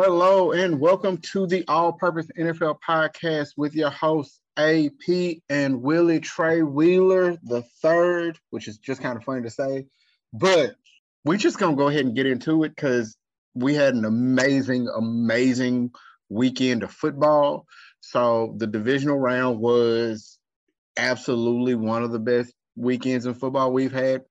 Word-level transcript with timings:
Hello 0.00 0.52
and 0.52 0.78
welcome 0.78 1.16
to 1.16 1.48
the 1.48 1.64
All 1.66 1.92
Purpose 1.92 2.28
NFL 2.38 2.78
Podcast 2.88 3.54
with 3.56 3.74
your 3.74 3.90
hosts 3.90 4.40
AP 4.56 5.38
and 5.48 5.82
Willie 5.82 6.20
Tre 6.20 6.62
Wheeler 6.62 7.36
the 7.42 7.62
third, 7.82 8.38
which 8.50 8.68
is 8.68 8.78
just 8.78 9.02
kind 9.02 9.16
of 9.16 9.24
funny 9.24 9.42
to 9.42 9.50
say, 9.50 9.86
but 10.32 10.76
we're 11.24 11.36
just 11.36 11.58
gonna 11.58 11.74
go 11.74 11.88
ahead 11.88 12.04
and 12.04 12.14
get 12.14 12.26
into 12.26 12.62
it 12.62 12.76
because 12.76 13.16
we 13.56 13.74
had 13.74 13.94
an 13.94 14.04
amazing, 14.04 14.86
amazing 14.86 15.90
weekend 16.28 16.84
of 16.84 16.92
football. 16.92 17.66
So 17.98 18.54
the 18.56 18.68
divisional 18.68 19.18
round 19.18 19.58
was 19.58 20.38
absolutely 20.96 21.74
one 21.74 22.04
of 22.04 22.12
the 22.12 22.20
best 22.20 22.54
weekends 22.76 23.26
in 23.26 23.34
football 23.34 23.72
we've 23.72 23.90
had 23.90 24.22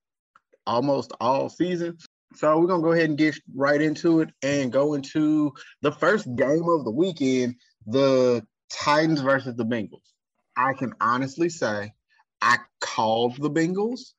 almost 0.65 1.11
all 1.19 1.49
season. 1.49 1.97
So 2.35 2.59
we're 2.59 2.67
gonna 2.67 2.83
go 2.83 2.91
ahead 2.91 3.09
and 3.09 3.17
get 3.17 3.35
right 3.55 3.81
into 3.81 4.19
it 4.19 4.29
and 4.41 4.71
go 4.71 4.93
into 4.93 5.53
the 5.81 5.91
first 5.91 6.25
game 6.35 6.67
of 6.67 6.83
the 6.83 6.91
weekend, 6.91 7.55
the 7.85 8.45
Titans 8.69 9.21
versus 9.21 9.55
the 9.55 9.65
Bengals. 9.65 10.03
I 10.55 10.73
can 10.73 10.93
honestly 10.99 11.49
say 11.49 11.93
I 12.41 12.57
called 12.81 13.37
the 13.37 13.49
Bengals, 13.49 14.11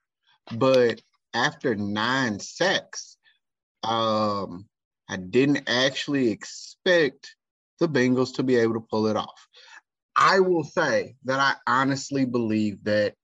but 0.53 1.01
after 1.35 1.75
nine 1.75 2.41
sacks, 2.41 3.17
um, 3.83 4.67
I 5.09 5.17
didn't 5.17 5.69
actually 5.69 6.31
expect 6.31 7.35
the 7.79 7.89
Bengals 7.89 8.37
to 8.37 8.43
be 8.43 8.57
able 8.57 8.75
to 8.75 8.87
pull 8.91 9.07
it 9.07 9.17
off. 9.17 9.49
I 10.17 10.41
will 10.41 10.65
say 10.65 11.15
that 11.25 11.39
I 11.39 11.55
honestly 11.71 12.25
believe 12.25 12.83
that 12.85 13.15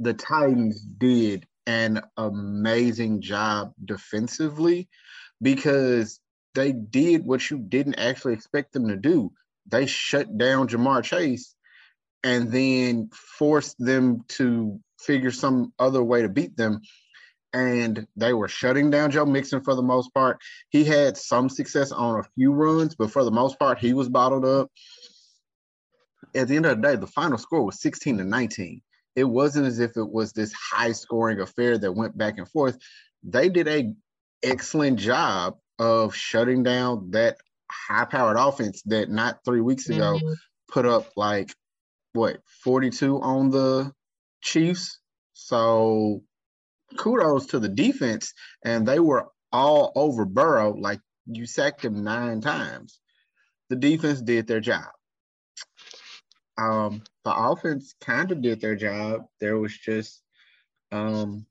the 0.00 0.14
Titans 0.14 0.80
did 0.80 1.46
an 1.66 2.02
amazing 2.16 3.20
job 3.20 3.72
defensively 3.84 4.88
because 5.40 6.20
they 6.54 6.72
did 6.72 7.24
what 7.24 7.50
you 7.50 7.58
didn't 7.58 7.98
actually 7.98 8.34
expect 8.34 8.72
them 8.72 8.88
to 8.88 8.96
do. 8.96 9.32
They 9.66 9.86
shut 9.86 10.36
down 10.36 10.68
Ja'Marr 10.68 11.02
Chase 11.02 11.54
and 12.24 12.50
then 12.50 13.10
forced 13.12 13.76
them 13.78 14.24
to 14.28 14.80
figure 15.00 15.30
some 15.30 15.72
other 15.78 16.02
way 16.02 16.22
to 16.22 16.28
beat 16.28 16.56
them. 16.56 16.80
And 17.52 18.06
they 18.16 18.32
were 18.32 18.48
shutting 18.48 18.90
down 18.90 19.10
Joe 19.10 19.26
Mixon 19.26 19.62
for 19.62 19.74
the 19.74 19.82
most 19.82 20.12
part. 20.14 20.38
He 20.70 20.84
had 20.84 21.16
some 21.16 21.48
success 21.48 21.92
on 21.92 22.18
a 22.18 22.22
few 22.34 22.52
runs, 22.52 22.94
but 22.94 23.10
for 23.10 23.24
the 23.24 23.30
most 23.30 23.58
part, 23.58 23.78
he 23.78 23.92
was 23.92 24.08
bottled 24.08 24.44
up. 24.44 24.70
At 26.34 26.48
the 26.48 26.56
end 26.56 26.64
of 26.64 26.80
the 26.80 26.88
day, 26.88 26.96
the 26.96 27.06
final 27.06 27.36
score 27.36 27.64
was 27.64 27.80
16 27.82 28.18
to 28.18 28.24
19 28.24 28.80
it 29.14 29.24
wasn't 29.24 29.66
as 29.66 29.78
if 29.78 29.96
it 29.96 30.10
was 30.10 30.32
this 30.32 30.52
high 30.52 30.92
scoring 30.92 31.40
affair 31.40 31.76
that 31.78 31.92
went 31.92 32.16
back 32.16 32.38
and 32.38 32.48
forth. 32.48 32.78
They 33.22 33.48
did 33.48 33.68
a 33.68 33.92
excellent 34.42 34.98
job 34.98 35.58
of 35.78 36.14
shutting 36.14 36.62
down 36.62 37.10
that 37.12 37.38
high 37.70 38.04
powered 38.04 38.36
offense 38.36 38.82
that 38.86 39.10
not 39.10 39.40
three 39.44 39.60
weeks 39.60 39.88
ago 39.88 40.14
mm-hmm. 40.16 40.32
put 40.70 40.86
up 40.86 41.10
like 41.16 41.54
what 42.12 42.40
42 42.64 43.20
on 43.20 43.50
the 43.50 43.92
Chiefs. 44.42 44.98
So 45.32 46.22
kudos 46.96 47.46
to 47.46 47.58
the 47.58 47.68
defense, 47.68 48.34
and 48.64 48.86
they 48.86 48.98
were 48.98 49.28
all 49.50 49.92
over 49.94 50.24
Burrow. 50.24 50.74
Like 50.74 51.00
you 51.26 51.46
sacked 51.46 51.84
him 51.84 52.04
nine 52.04 52.40
times. 52.40 52.98
The 53.70 53.76
defense 53.76 54.20
did 54.20 54.46
their 54.46 54.60
job. 54.60 54.88
Um, 56.58 57.02
the 57.24 57.34
offense 57.34 57.94
kind 58.00 58.30
of 58.30 58.42
did 58.42 58.60
their 58.60 58.76
job. 58.76 59.22
There 59.40 59.58
was 59.58 59.76
just 59.76 60.22
um, 60.90 61.46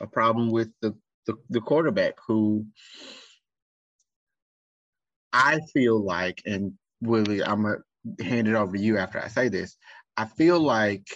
a 0.00 0.06
problem 0.06 0.50
with 0.50 0.70
the, 0.80 0.96
the, 1.26 1.34
the 1.50 1.60
quarterback 1.60 2.14
who 2.26 2.66
I 5.32 5.60
feel 5.72 6.02
like, 6.02 6.42
and 6.46 6.74
Willie, 7.00 7.42
I'm 7.42 7.62
gonna 7.62 7.78
hand 8.20 8.48
it 8.48 8.54
over 8.54 8.76
to 8.76 8.82
you 8.82 8.98
after 8.98 9.20
I 9.22 9.28
say 9.28 9.48
this. 9.48 9.76
I 10.16 10.24
feel 10.24 10.60
like 10.60 11.06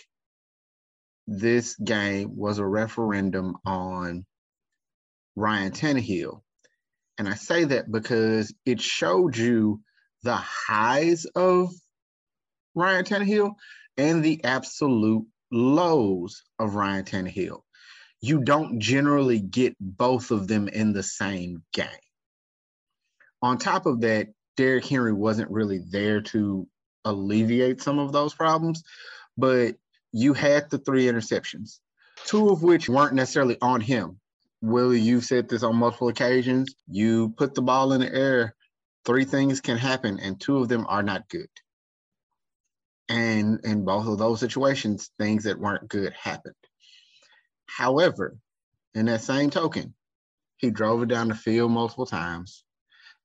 this 1.26 1.76
game 1.76 2.36
was 2.36 2.58
a 2.58 2.66
referendum 2.66 3.56
on 3.64 4.26
Ryan 5.36 5.72
Tannehill. 5.72 6.42
And 7.18 7.28
I 7.28 7.34
say 7.34 7.64
that 7.64 7.90
because 7.90 8.52
it 8.66 8.80
showed 8.80 9.36
you 9.36 9.80
the 10.22 10.36
highs 10.36 11.24
of 11.34 11.70
Ryan 12.74 13.04
Tannehill 13.04 13.54
and 13.96 14.24
the 14.24 14.42
absolute 14.44 15.26
lows 15.50 16.42
of 16.58 16.74
Ryan 16.74 17.04
Tannehill. 17.04 17.60
You 18.20 18.42
don't 18.42 18.80
generally 18.80 19.40
get 19.40 19.76
both 19.80 20.30
of 20.30 20.46
them 20.46 20.68
in 20.68 20.92
the 20.92 21.02
same 21.02 21.62
game. 21.72 21.88
On 23.42 23.58
top 23.58 23.86
of 23.86 24.02
that, 24.02 24.28
Derrick 24.56 24.86
Henry 24.86 25.12
wasn't 25.12 25.50
really 25.50 25.80
there 25.90 26.20
to 26.20 26.68
alleviate 27.04 27.82
some 27.82 27.98
of 27.98 28.12
those 28.12 28.34
problems, 28.34 28.82
but 29.36 29.76
you 30.12 30.34
had 30.34 30.70
the 30.70 30.78
three 30.78 31.06
interceptions, 31.06 31.80
two 32.26 32.50
of 32.50 32.62
which 32.62 32.88
weren't 32.88 33.14
necessarily 33.14 33.56
on 33.60 33.80
him. 33.80 34.20
Willie, 34.60 35.00
you've 35.00 35.24
said 35.24 35.48
this 35.48 35.64
on 35.64 35.74
multiple 35.74 36.08
occasions. 36.08 36.74
You 36.86 37.30
put 37.30 37.54
the 37.54 37.62
ball 37.62 37.92
in 37.92 38.00
the 38.00 38.14
air, 38.14 38.54
three 39.04 39.24
things 39.24 39.60
can 39.60 39.76
happen, 39.76 40.20
and 40.20 40.40
two 40.40 40.58
of 40.58 40.68
them 40.68 40.86
are 40.88 41.02
not 41.02 41.28
good. 41.28 41.48
And 43.12 43.60
in 43.62 43.84
both 43.84 44.06
of 44.06 44.16
those 44.16 44.40
situations, 44.40 45.10
things 45.18 45.44
that 45.44 45.58
weren't 45.58 45.86
good 45.86 46.14
happened. 46.14 46.54
However, 47.66 48.38
in 48.94 49.04
that 49.04 49.20
same 49.20 49.50
token, 49.50 49.92
he 50.56 50.70
drove 50.70 51.02
it 51.02 51.10
down 51.10 51.28
the 51.28 51.34
field 51.34 51.70
multiple 51.70 52.06
times. 52.06 52.64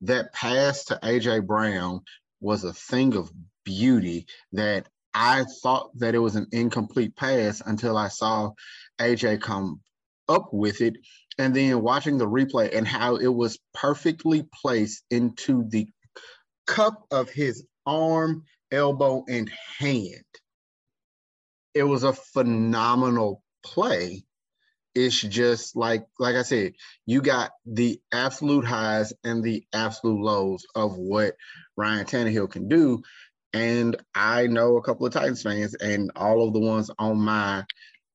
That 0.02 0.34
pass 0.34 0.84
to 0.86 1.00
AJ 1.02 1.48
Brown 1.48 2.02
was 2.42 2.66
a 2.66 2.74
thing 2.74 3.16
of 3.16 3.31
beauty 3.64 4.28
that 4.52 4.90
I 5.14 5.46
thought 5.64 5.98
that 6.00 6.16
it 6.16 6.19
was 6.19 6.36
an 6.36 6.48
incomplete 6.52 7.16
pass 7.16 7.62
until 7.66 7.96
I 7.98 8.09
saw 8.09 8.52
AJ 9.00 9.40
come 9.40 9.80
up 10.28 10.50
with 10.52 10.81
it. 10.81 10.98
And 11.38 11.56
then 11.56 11.81
watching 11.81 12.18
the 12.18 12.28
replay 12.28 12.75
and 12.75 12.86
how 12.86 13.16
it 13.16 13.34
was 13.34 13.58
perfectly 13.74 14.46
placed 14.54 15.06
into 15.09 15.64
the 15.69 15.88
cup 16.66 17.06
of 17.09 17.30
his 17.30 17.66
arm 17.86 18.44
elbow, 18.72 19.24
and 19.28 19.52
hand. 19.80 20.24
It 21.74 21.84
was 21.84 22.04
a 22.04 22.14
phenomenal 22.14 23.44
play. 23.64 24.24
It's 24.96 25.22
just 25.22 25.76
like 25.76 26.08
like 26.20 26.36
I 26.36 26.42
said, 26.42 26.74
you 27.06 27.22
got 27.22 27.52
the 27.66 28.00
absolute 28.12 28.66
highs 28.66 29.14
and 29.24 29.44
the 29.44 29.64
absolute 29.74 30.20
lows 30.20 30.66
of 30.74 30.98
what 30.98 31.36
Ryan 31.76 32.06
Tannehill 32.06 32.50
can 32.50 32.68
do. 32.68 33.04
And 33.54 33.96
I 34.16 34.48
know 34.48 34.78
a 34.78 34.82
couple 34.82 35.06
of 35.06 35.14
Titans 35.14 35.44
fans, 35.44 35.76
and 35.76 36.12
all 36.16 36.48
of 36.48 36.54
the 36.54 36.60
ones 36.60 36.90
on 36.98 37.18
my 37.18 37.64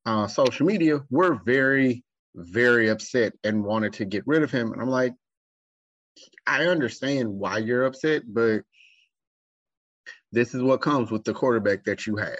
uh, 0.04 0.26
social 0.26 0.66
media 0.66 1.00
were 1.10 1.40
very, 1.44 2.04
very 2.34 2.88
upset 2.88 3.32
and 3.44 3.64
wanted 3.64 3.94
to 3.94 4.04
get 4.04 4.26
rid 4.26 4.42
of 4.42 4.50
him. 4.50 4.72
And 4.72 4.82
I'm 4.82 4.90
like, 4.90 5.14
I 6.46 6.66
understand 6.66 7.28
why 7.30 7.58
you're 7.58 7.84
upset, 7.84 8.22
but 8.26 8.62
this 10.32 10.54
is 10.54 10.62
what 10.62 10.80
comes 10.80 11.10
with 11.10 11.24
the 11.24 11.34
quarterback 11.34 11.84
that 11.84 12.06
you 12.06 12.16
have. 12.16 12.36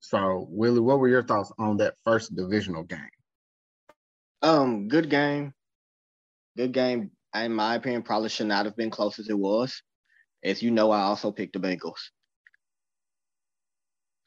So, 0.00 0.46
Willie, 0.50 0.80
what 0.80 0.98
were 0.98 1.08
your 1.08 1.22
thoughts 1.22 1.52
on 1.58 1.78
that 1.78 1.94
first 2.04 2.34
divisional 2.36 2.84
game? 2.84 3.00
Um, 4.42 4.88
good 4.88 5.10
game. 5.10 5.52
Good 6.56 6.72
game. 6.72 7.10
In 7.34 7.54
my 7.54 7.76
opinion, 7.76 8.02
probably 8.02 8.28
should 8.28 8.46
not 8.46 8.66
have 8.66 8.76
been 8.76 8.90
close 8.90 9.18
as 9.18 9.28
it 9.28 9.38
was. 9.38 9.82
As 10.44 10.62
you 10.62 10.70
know, 10.70 10.90
I 10.90 11.02
also 11.02 11.32
picked 11.32 11.54
the 11.54 11.58
Bengals. 11.58 12.00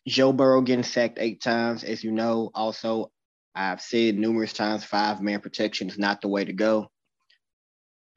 Joe 0.08 0.34
Burrow 0.34 0.62
getting 0.62 0.84
sacked 0.84 1.18
eight 1.20 1.42
times. 1.42 1.84
As 1.84 2.04
you 2.04 2.12
know, 2.12 2.52
also, 2.54 3.12
I've 3.56 3.82
said 3.82 4.18
numerous 4.18 4.54
times 4.54 4.84
five 4.84 5.22
man 5.22 5.40
protection 5.40 5.88
is 5.88 5.98
not 5.98 6.22
the 6.22 6.28
way 6.28 6.46
to 6.46 6.54
go. 6.54 6.90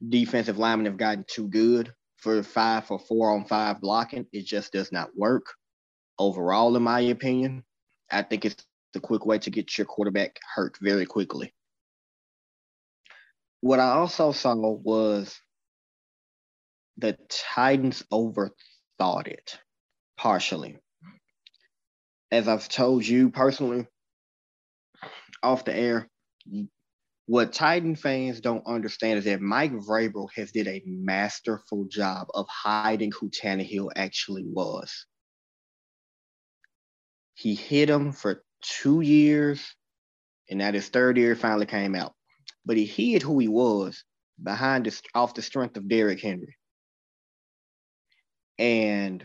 Defensive 0.06 0.58
linemen 0.58 0.86
have 0.86 0.96
gotten 0.96 1.24
too 1.28 1.48
good 1.48 1.92
for 2.26 2.42
five 2.42 2.84
for 2.84 2.98
four 2.98 3.30
on 3.30 3.44
five 3.44 3.80
blocking. 3.80 4.26
It 4.32 4.46
just 4.46 4.72
does 4.72 4.90
not 4.90 5.16
work 5.16 5.46
overall, 6.18 6.74
in 6.76 6.82
my 6.82 6.98
opinion. 6.98 7.62
I 8.10 8.22
think 8.22 8.44
it's 8.44 8.66
the 8.94 8.98
quick 8.98 9.24
way 9.24 9.38
to 9.38 9.50
get 9.50 9.78
your 9.78 9.84
quarterback 9.84 10.40
hurt 10.56 10.76
very 10.82 11.06
quickly. 11.06 11.54
What 13.60 13.78
I 13.78 13.90
also 13.90 14.32
saw 14.32 14.56
was 14.56 15.38
the 16.96 17.16
Titans 17.28 18.02
overthought 18.12 19.28
it 19.28 19.60
partially. 20.16 20.78
As 22.32 22.48
I've 22.48 22.68
told 22.68 23.06
you 23.06 23.30
personally 23.30 23.86
off 25.44 25.64
the 25.64 25.76
air, 25.76 26.08
what 27.26 27.52
Titan 27.52 27.96
fans 27.96 28.40
don't 28.40 28.66
understand 28.66 29.18
is 29.18 29.24
that 29.24 29.40
Mike 29.40 29.72
Vrabel 29.72 30.28
has 30.36 30.52
did 30.52 30.68
a 30.68 30.82
masterful 30.86 31.84
job 31.86 32.28
of 32.34 32.46
hiding 32.48 33.10
who 33.12 33.30
Tannehill 33.30 33.90
actually 33.96 34.44
was. 34.46 35.06
He 37.34 37.54
hid 37.54 37.90
him 37.90 38.12
for 38.12 38.44
two 38.62 39.00
years, 39.00 39.74
and 40.48 40.60
now 40.60 40.70
his 40.70 40.88
third 40.88 41.18
year 41.18 41.34
finally 41.34 41.66
came 41.66 41.96
out. 41.96 42.14
But 42.64 42.76
he 42.76 42.84
hid 42.86 43.22
who 43.22 43.38
he 43.40 43.48
was 43.48 44.04
behind 44.42 44.86
this 44.86 45.02
off 45.14 45.34
the 45.34 45.42
strength 45.42 45.76
of 45.76 45.88
Derrick 45.88 46.20
Henry. 46.20 46.56
And 48.58 49.24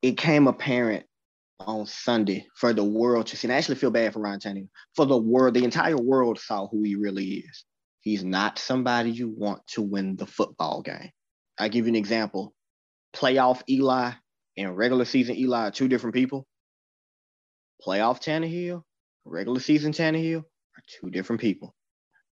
it 0.00 0.16
came 0.16 0.46
apparent 0.46 1.06
on 1.60 1.86
Sunday 1.86 2.46
for 2.54 2.72
the 2.72 2.84
world 2.84 3.26
to 3.28 3.36
see. 3.36 3.46
And 3.46 3.54
I 3.54 3.58
actually 3.58 3.76
feel 3.76 3.90
bad 3.90 4.12
for 4.12 4.20
Ryan 4.20 4.40
Tannehill. 4.40 4.68
For 4.94 5.06
the 5.06 5.16
world, 5.16 5.54
the 5.54 5.64
entire 5.64 5.96
world 5.96 6.38
saw 6.38 6.66
who 6.66 6.82
he 6.82 6.96
really 6.96 7.24
is. 7.24 7.64
He's 8.00 8.22
not 8.22 8.58
somebody 8.58 9.10
you 9.10 9.28
want 9.28 9.66
to 9.68 9.82
win 9.82 10.16
the 10.16 10.26
football 10.26 10.82
game. 10.82 11.10
I 11.58 11.68
give 11.68 11.86
you 11.86 11.90
an 11.90 11.96
example. 11.96 12.54
Playoff 13.14 13.62
Eli 13.68 14.12
and 14.56 14.76
regular 14.76 15.04
season 15.04 15.36
Eli 15.36 15.68
are 15.68 15.70
two 15.70 15.88
different 15.88 16.14
people. 16.14 16.46
Playoff 17.84 18.22
Tannehill, 18.22 18.82
regular 19.24 19.60
season 19.60 19.92
Tannehill 19.92 20.40
are 20.40 20.82
two 20.86 21.10
different 21.10 21.40
people. 21.40 21.74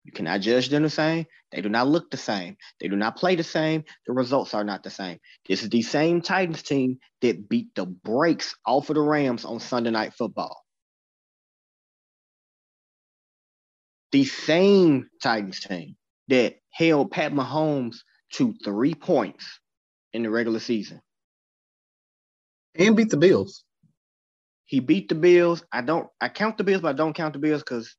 You 0.04 0.12
cannot 0.12 0.42
judge 0.42 0.68
them 0.68 0.82
the 0.82 0.90
same. 0.90 1.26
They 1.50 1.62
do 1.62 1.68
not 1.68 1.88
look 1.88 2.10
the 2.10 2.18
same. 2.18 2.56
They 2.80 2.88
do 2.88 2.96
not 2.96 3.16
play 3.16 3.36
the 3.36 3.42
same. 3.44 3.84
The 4.06 4.12
results 4.12 4.52
are 4.52 4.64
not 4.64 4.82
the 4.82 4.90
same. 4.90 5.18
This 5.48 5.62
is 5.62 5.70
the 5.70 5.82
same 5.82 6.20
Titans 6.20 6.62
team 6.62 6.98
that 7.22 7.48
beat 7.48 7.74
the 7.74 7.86
brakes 7.86 8.54
off 8.66 8.90
of 8.90 8.96
the 8.96 9.00
Rams 9.00 9.44
on 9.44 9.60
Sunday 9.60 9.90
Night 9.90 10.12
Football. 10.14 10.62
The 14.12 14.24
same 14.24 15.08
Titans 15.22 15.60
team 15.60 15.96
that 16.28 16.56
held 16.70 17.10
Pat 17.10 17.32
Mahomes 17.32 17.96
to 18.34 18.54
three 18.62 18.94
points 18.94 19.58
in 20.12 20.22
the 20.22 20.30
regular 20.30 20.60
season. 20.60 21.00
And 22.74 22.96
beat 22.96 23.10
the 23.10 23.16
Bills. 23.16 23.64
He 24.66 24.80
beat 24.80 25.08
the 25.08 25.14
Bills. 25.14 25.64
I 25.72 25.82
don't 25.82 26.08
I 26.20 26.28
count 26.28 26.58
the 26.58 26.64
Bills, 26.64 26.82
but 26.82 26.88
I 26.88 26.92
don't 26.92 27.14
count 27.14 27.32
the 27.32 27.38
Bills 27.38 27.62
because 27.62 27.94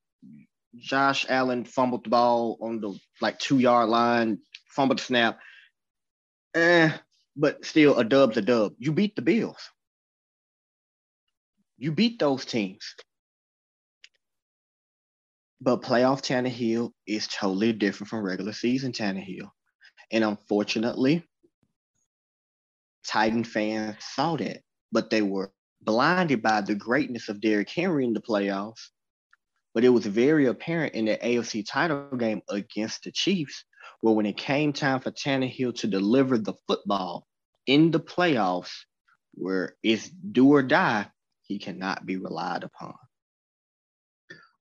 Josh 0.77 1.25
Allen 1.29 1.65
fumbled 1.65 2.05
the 2.05 2.09
ball 2.09 2.57
on 2.61 2.79
the 2.81 2.97
like 3.21 3.39
two 3.39 3.59
yard 3.59 3.89
line, 3.89 4.39
fumbled 4.67 4.99
the 4.99 5.03
snap. 5.03 5.39
Eh, 6.53 6.91
but 7.35 7.65
still 7.65 7.97
a 7.97 8.03
dub's 8.03 8.37
a 8.37 8.41
dub. 8.41 8.73
You 8.77 8.91
beat 8.91 9.15
the 9.15 9.21
Bills. 9.21 9.69
You 11.77 11.91
beat 11.91 12.19
those 12.19 12.45
teams. 12.45 12.95
But 15.61 15.81
playoff 15.81 16.21
Tannehill 16.21 16.91
is 17.07 17.27
totally 17.27 17.73
different 17.73 18.09
from 18.09 18.23
regular 18.23 18.53
season 18.53 18.91
Tannehill. 18.91 19.49
And 20.11 20.23
unfortunately, 20.23 21.25
Titan 23.05 23.43
fans 23.43 23.97
saw 23.99 24.35
that, 24.37 24.61
but 24.91 25.09
they 25.09 25.21
were 25.21 25.51
blinded 25.81 26.41
by 26.41 26.61
the 26.61 26.75
greatness 26.75 27.29
of 27.29 27.41
Derrick 27.41 27.69
Henry 27.69 28.05
in 28.05 28.13
the 28.13 28.21
playoffs 28.21 28.89
but 29.75 29.83
it 29.83 29.89
was 29.89 30.05
very 30.05 30.47
apparent 30.47 30.95
in 30.95 31.05
the 31.05 31.17
AFC 31.17 31.63
title 31.67 32.07
game 32.17 32.41
against 32.49 33.03
the 33.03 33.11
Chiefs, 33.11 33.65
where 33.99 34.15
when 34.15 34.25
it 34.25 34.37
came 34.37 34.71
time 34.71 35.01
for 35.01 35.11
Tannehill 35.11 35.75
to 35.79 35.87
deliver 35.87 36.37
the 36.37 36.53
football 36.65 37.27
in 37.67 37.91
the 37.91 37.99
playoffs, 37.99 38.71
where 39.33 39.75
it's 39.83 40.09
do 40.09 40.53
or 40.53 40.63
die, 40.63 41.07
he 41.41 41.59
cannot 41.59 42.05
be 42.05 42.15
relied 42.15 42.63
upon. 42.63 42.95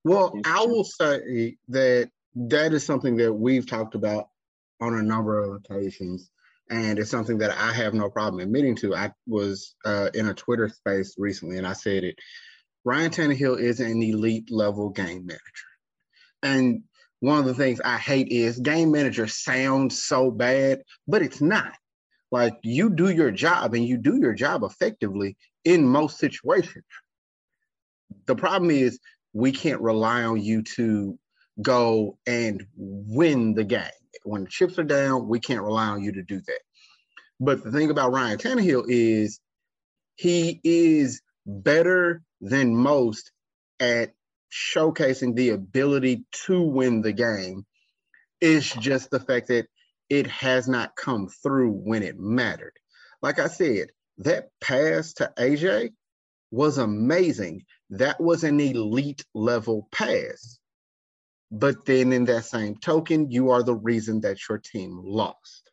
Well, 0.03 0.37
I 0.43 0.65
will 0.65 0.83
say 0.83 1.55
that 1.69 2.11
that 2.35 2.73
is 2.73 2.85
something 2.85 3.15
that 3.15 3.33
we've 3.33 3.65
talked 3.65 3.95
about 3.95 4.27
on 4.81 4.95
a 4.95 5.01
number 5.01 5.39
of 5.39 5.55
occasions. 5.55 6.29
And 6.69 6.99
it's 6.99 7.09
something 7.09 7.37
that 7.37 7.51
I 7.51 7.71
have 7.71 7.93
no 7.93 8.09
problem 8.09 8.41
admitting 8.41 8.75
to. 8.77 8.95
I 8.95 9.13
was 9.27 9.75
uh, 9.85 10.09
in 10.13 10.27
a 10.27 10.33
Twitter 10.33 10.67
space 10.67 11.15
recently 11.17 11.57
and 11.57 11.65
I 11.65 11.73
said 11.73 12.03
it 12.03 12.19
Ryan 12.85 13.11
Tannehill 13.11 13.59
is 13.59 13.79
an 13.79 14.01
elite 14.01 14.51
level 14.51 14.89
game 14.89 15.25
manager. 15.25 15.41
And 16.43 16.83
one 17.19 17.39
of 17.39 17.45
the 17.45 17.55
things 17.55 17.81
I 17.83 17.97
hate 17.97 18.27
is 18.29 18.59
game 18.59 18.91
manager 18.91 19.25
sounds 19.27 20.03
so 20.03 20.29
bad, 20.29 20.83
but 21.07 21.23
it's 21.23 21.41
not. 21.41 21.73
Like 22.31 22.53
you 22.61 22.91
do 22.91 23.09
your 23.09 23.31
job 23.31 23.73
and 23.73 23.85
you 23.85 23.97
do 23.97 24.17
your 24.17 24.33
job 24.33 24.63
effectively 24.63 25.35
in 25.63 25.87
most 25.87 26.19
situations. 26.19 26.85
The 28.27 28.35
problem 28.35 28.69
is 28.69 28.99
we 29.33 29.51
can't 29.51 29.81
rely 29.81 30.23
on 30.23 30.41
you 30.41 30.61
to 30.75 31.17
go 31.61 32.17
and 32.27 32.65
win 32.75 33.55
the 33.55 33.63
game. 33.63 33.89
When 34.23 34.43
the 34.43 34.49
chips 34.49 34.77
are 34.77 34.83
down, 34.83 35.27
we 35.27 35.39
can't 35.39 35.63
rely 35.63 35.87
on 35.87 36.03
you 36.03 36.11
to 36.13 36.23
do 36.23 36.41
that. 36.45 36.59
But 37.39 37.63
the 37.63 37.71
thing 37.71 37.89
about 37.89 38.11
Ryan 38.11 38.37
Tannehill 38.37 38.85
is 38.87 39.39
he 40.15 40.61
is 40.63 41.21
better 41.45 42.21
than 42.41 42.75
most 42.75 43.31
at 43.79 44.13
showcasing 44.51 45.35
the 45.35 45.49
ability 45.49 46.25
to 46.45 46.61
win 46.61 47.01
the 47.01 47.13
game. 47.13 47.65
It's 48.39 48.73
just 48.73 49.09
the 49.09 49.19
fact 49.19 49.47
that 49.47 49.67
it 50.09 50.27
has 50.27 50.67
not 50.67 50.95
come 50.95 51.27
through 51.27 51.71
when 51.71 52.03
it 52.03 52.19
mattered. 52.19 52.73
Like 53.21 53.39
I 53.39 53.47
said, 53.47 53.89
that 54.19 54.49
pass 54.61 55.13
to 55.13 55.33
AJ 55.37 55.91
was 56.51 56.77
amazing. 56.77 57.65
That 57.89 58.21
was 58.21 58.43
an 58.43 58.59
elite 58.59 59.25
level 59.33 59.87
pass. 59.91 60.59
But 61.51 61.85
then, 61.85 62.11
in 62.11 62.25
that 62.25 62.45
same 62.45 62.75
token, 62.75 63.31
you 63.31 63.51
are 63.51 63.63
the 63.63 63.75
reason 63.75 64.21
that 64.21 64.37
your 64.49 64.57
team 64.57 64.99
lost. 65.03 65.71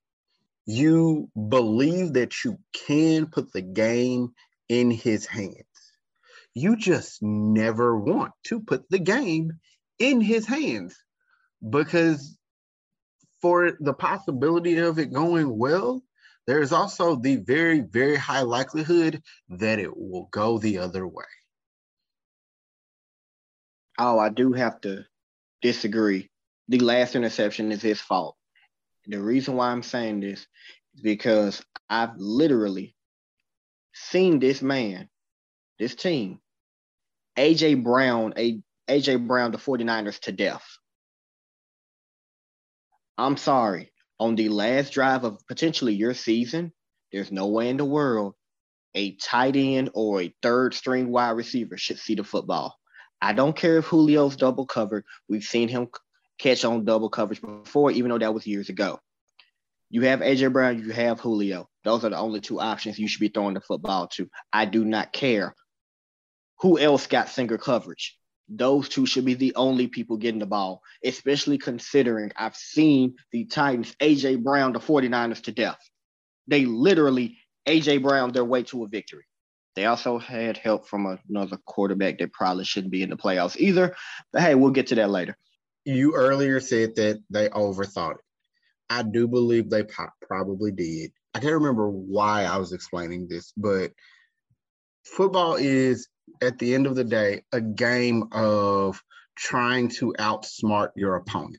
You 0.67 1.29
believe 1.49 2.13
that 2.15 2.45
you 2.45 2.59
can 2.87 3.27
put 3.27 3.53
the 3.53 3.63
game 3.63 4.33
in 4.69 4.91
his 4.91 5.27
hands 5.27 5.72
you 6.55 6.77
just 6.77 7.23
never 7.23 7.99
want 7.99 8.33
to 8.45 8.61
put 8.61 8.89
the 8.91 8.99
game 8.99 9.53
in 9.99 10.21
his 10.21 10.47
hands 10.47 10.97
because 11.69 12.37
for 13.41 13.73
the 13.81 13.95
possibility 13.95 14.79
of 14.79 14.99
it 14.99 15.13
going 15.13 15.59
well, 15.59 16.03
there 16.47 16.61
is 16.61 16.73
also 16.73 17.17
the 17.17 17.37
very, 17.37 17.81
very 17.81 18.17
high 18.17 18.43
likelihood 18.43 19.23
that 19.49 19.79
it 19.79 19.97
will 19.97 20.29
go 20.31 20.59
the 20.59 20.79
other 20.79 21.07
way. 21.07 21.25
Oh, 23.99 24.19
I 24.19 24.29
do 24.29 24.53
have 24.53 24.81
to 24.83 25.05
disagree. 25.61 26.31
The 26.69 26.79
last 26.79 27.15
interception 27.15 27.71
is 27.71 27.83
his 27.83 28.01
fault. 28.01 28.37
The 29.07 29.21
reason 29.21 29.55
why 29.55 29.71
I'm 29.71 29.83
saying 29.83 30.21
this 30.21 30.47
is 30.95 31.03
because 31.03 31.63
I've 31.89 32.17
literally 32.17 32.97
seen 33.93 34.39
this 34.39 34.63
man, 34.63 35.09
this 35.79 35.95
team, 35.95 36.41
AJ 37.37 37.83
Brown, 37.83 38.35
a 38.37 38.61
AJ 38.89 39.27
Brown, 39.27 39.53
the 39.53 39.59
49ers 39.59 40.21
to 40.21 40.33
death. 40.33 40.65
I'm 43.17 43.37
sorry. 43.37 43.93
On 44.19 44.35
the 44.35 44.49
last 44.49 44.93
drive 44.93 45.25
of 45.25 45.39
potentially 45.49 45.95
your 45.95 46.15
season, 46.15 46.73
there's 47.11 47.33
no 47.33 47.49
way 47.49 47.69
in 47.69 47.77
the 47.77 47.85
world 47.85 48.35
a 48.95 49.17
tight 49.17 49.57
end 49.57 49.91
or 49.95 50.21
a 50.21 50.35
third 50.43 50.75
string 50.75 51.11
wide 51.11 51.31
receiver 51.31 51.77
should 51.77 51.99
see 51.99 52.15
the 52.15 52.25
football. 52.25 52.77
I 53.21 53.33
don't 53.33 53.57
care 53.57 53.79
if 53.79 53.89
Julio's 53.89 54.37
double 54.37 54.67
covered. 54.67 55.05
We've 55.29 55.45
seen 55.45 55.69
him 55.69 55.89
catch 56.39 56.65
on 56.65 56.85
double 56.85 57.09
coverage 57.09 57.41
before, 57.41 57.91
even 57.91 58.11
though 58.11 58.19
that 58.19 58.35
was 58.35 58.47
years 58.47 58.69
ago. 58.69 58.99
You 59.91 60.03
have 60.03 60.21
AJ 60.21 60.53
Brown, 60.53 60.79
you 60.79 60.91
have 60.91 61.21
Julio. 61.21 61.69
Those 61.85 62.05
are 62.05 62.11
the 62.11 62.19
only 62.19 62.41
two 62.41 62.61
options 62.61 62.99
you 62.99 63.09
should 63.09 63.21
be 63.21 63.29
throwing 63.29 63.55
the 63.55 63.61
football 63.61 64.09
to. 64.09 64.29
I 64.53 64.65
do 64.65 64.85
not 64.85 65.13
care 65.13 65.55
who 66.63 66.79
else 66.79 67.09
got 67.09 67.29
single 67.29 67.59
coverage? 67.59 68.17
Those 68.49 68.89
two 68.89 69.05
should 69.05 69.25
be 69.25 69.35
the 69.35 69.55
only 69.57 69.89
people 69.89 70.17
getting 70.17 70.39
the 70.39 70.47
ball, 70.47 70.83
especially 71.05 71.59
considering 71.59 72.31
I've 72.37 72.57
seen 72.57 73.17
the 73.33 73.45
Titans, 73.47 73.95
AJ 74.01 74.43
Brown, 74.43 74.73
the 74.73 74.79
49ers 74.79 75.43
to 75.45 75.53
death. 75.53 75.81
They 76.47 76.65
literally 76.65 77.37
AJ 77.67 78.03
Brown 78.03 78.33
their 78.33 78.45
way 78.45 78.63
to 78.65 78.85
a 78.85 78.89
victory. 78.89 79.25
They 79.75 79.87
also 79.87 80.19
had 80.19 80.57
help 80.57 80.87
from 80.87 81.19
another 81.29 81.59
quarterback 81.67 82.19
that 82.19 82.33
probably 82.33 82.65
shouldn't 82.65 82.93
be 82.93 83.03
in 83.03 83.11
the 83.11 83.17
playoffs 83.17 83.57
either. 83.57 83.97
But 84.33 84.43
hey, 84.43 84.55
we'll 84.55 84.71
get 84.71 84.89
to 84.89 84.95
that 84.97 85.11
later. 85.11 85.37
You 85.85 86.15
earlier 86.15 86.61
said 86.61 86.95
that 86.97 87.23
they 87.31 87.49
overthought 87.49 88.17
it. 88.17 88.25
I 88.89 89.03
do 89.03 89.27
believe 89.27 89.69
they 89.69 89.85
probably 90.21 90.71
did. 90.71 91.13
I 91.35 91.41
can't 91.41 91.55
remember 91.55 91.89
why 91.89 92.45
I 92.45 92.59
was 92.59 92.73
explaining 92.73 93.27
this, 93.27 93.53
but 93.57 93.93
football 95.05 95.57
is 95.57 96.09
at 96.41 96.59
the 96.59 96.75
end 96.75 96.87
of 96.87 96.95
the 96.95 97.05
day 97.05 97.43
a 97.53 97.61
game 97.61 98.25
of 98.33 99.03
trying 99.37 99.89
to 99.89 100.15
outsmart 100.19 100.91
your 100.97 101.17
opponent. 101.17 101.59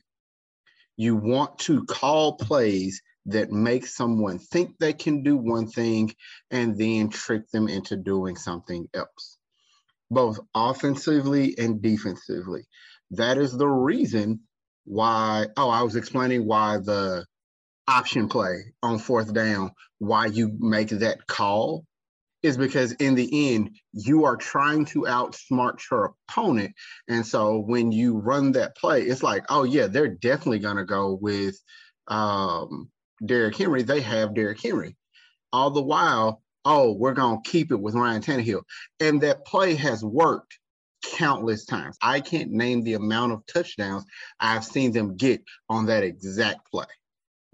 You 0.96 1.16
want 1.16 1.58
to 1.60 1.84
call 1.84 2.36
plays 2.36 3.02
that 3.26 3.50
make 3.50 3.86
someone 3.86 4.38
think 4.38 4.78
they 4.78 4.92
can 4.92 5.22
do 5.22 5.36
one 5.36 5.66
thing 5.66 6.14
and 6.50 6.78
then 6.78 7.08
trick 7.08 7.48
them 7.50 7.68
into 7.68 7.96
doing 7.96 8.36
something 8.36 8.86
else, 8.94 9.38
both 10.10 10.38
offensively 10.54 11.54
and 11.58 11.82
defensively. 11.82 12.66
That 13.12 13.38
is 13.38 13.56
the 13.56 13.66
reason 13.66 14.40
why. 14.84 15.46
Oh, 15.56 15.70
I 15.70 15.82
was 15.82 15.96
explaining 15.96 16.46
why 16.46 16.78
the 16.78 17.24
option 17.88 18.28
play 18.28 18.74
on 18.82 18.98
fourth 18.98 19.32
down, 19.32 19.72
why 19.98 20.26
you 20.26 20.56
make 20.58 20.88
that 20.88 21.26
call 21.26 21.84
is 22.44 22.58
because 22.58 22.92
in 22.92 23.14
the 23.14 23.54
end, 23.54 23.70
you 23.94 24.26
are 24.26 24.36
trying 24.36 24.84
to 24.84 25.00
outsmart 25.08 25.80
your 25.90 26.14
opponent. 26.28 26.74
And 27.08 27.26
so 27.26 27.58
when 27.58 27.90
you 27.90 28.18
run 28.18 28.52
that 28.52 28.76
play, 28.76 29.00
it's 29.00 29.22
like, 29.22 29.46
oh, 29.48 29.64
yeah, 29.64 29.86
they're 29.86 30.08
definitely 30.08 30.58
going 30.58 30.76
to 30.76 30.84
go 30.84 31.18
with 31.18 31.56
um, 32.06 32.90
Derrick 33.24 33.56
Henry, 33.56 33.82
they 33.82 34.02
have 34.02 34.34
Derrick 34.34 34.60
Henry. 34.62 34.94
All 35.54 35.70
the 35.70 35.82
while, 35.82 36.42
oh, 36.66 36.92
we're 36.92 37.14
going 37.14 37.42
to 37.42 37.50
keep 37.50 37.72
it 37.72 37.80
with 37.80 37.94
Ryan 37.94 38.20
Tannehill. 38.20 38.64
And 39.00 39.22
that 39.22 39.46
play 39.46 39.74
has 39.76 40.04
worked 40.04 40.58
countless 41.16 41.64
times. 41.64 41.96
I 42.02 42.20
can't 42.20 42.50
name 42.50 42.82
the 42.82 42.94
amount 42.94 43.32
of 43.32 43.46
touchdowns 43.46 44.04
I've 44.38 44.66
seen 44.66 44.92
them 44.92 45.16
get 45.16 45.42
on 45.70 45.86
that 45.86 46.02
exact 46.02 46.70
play. 46.70 46.84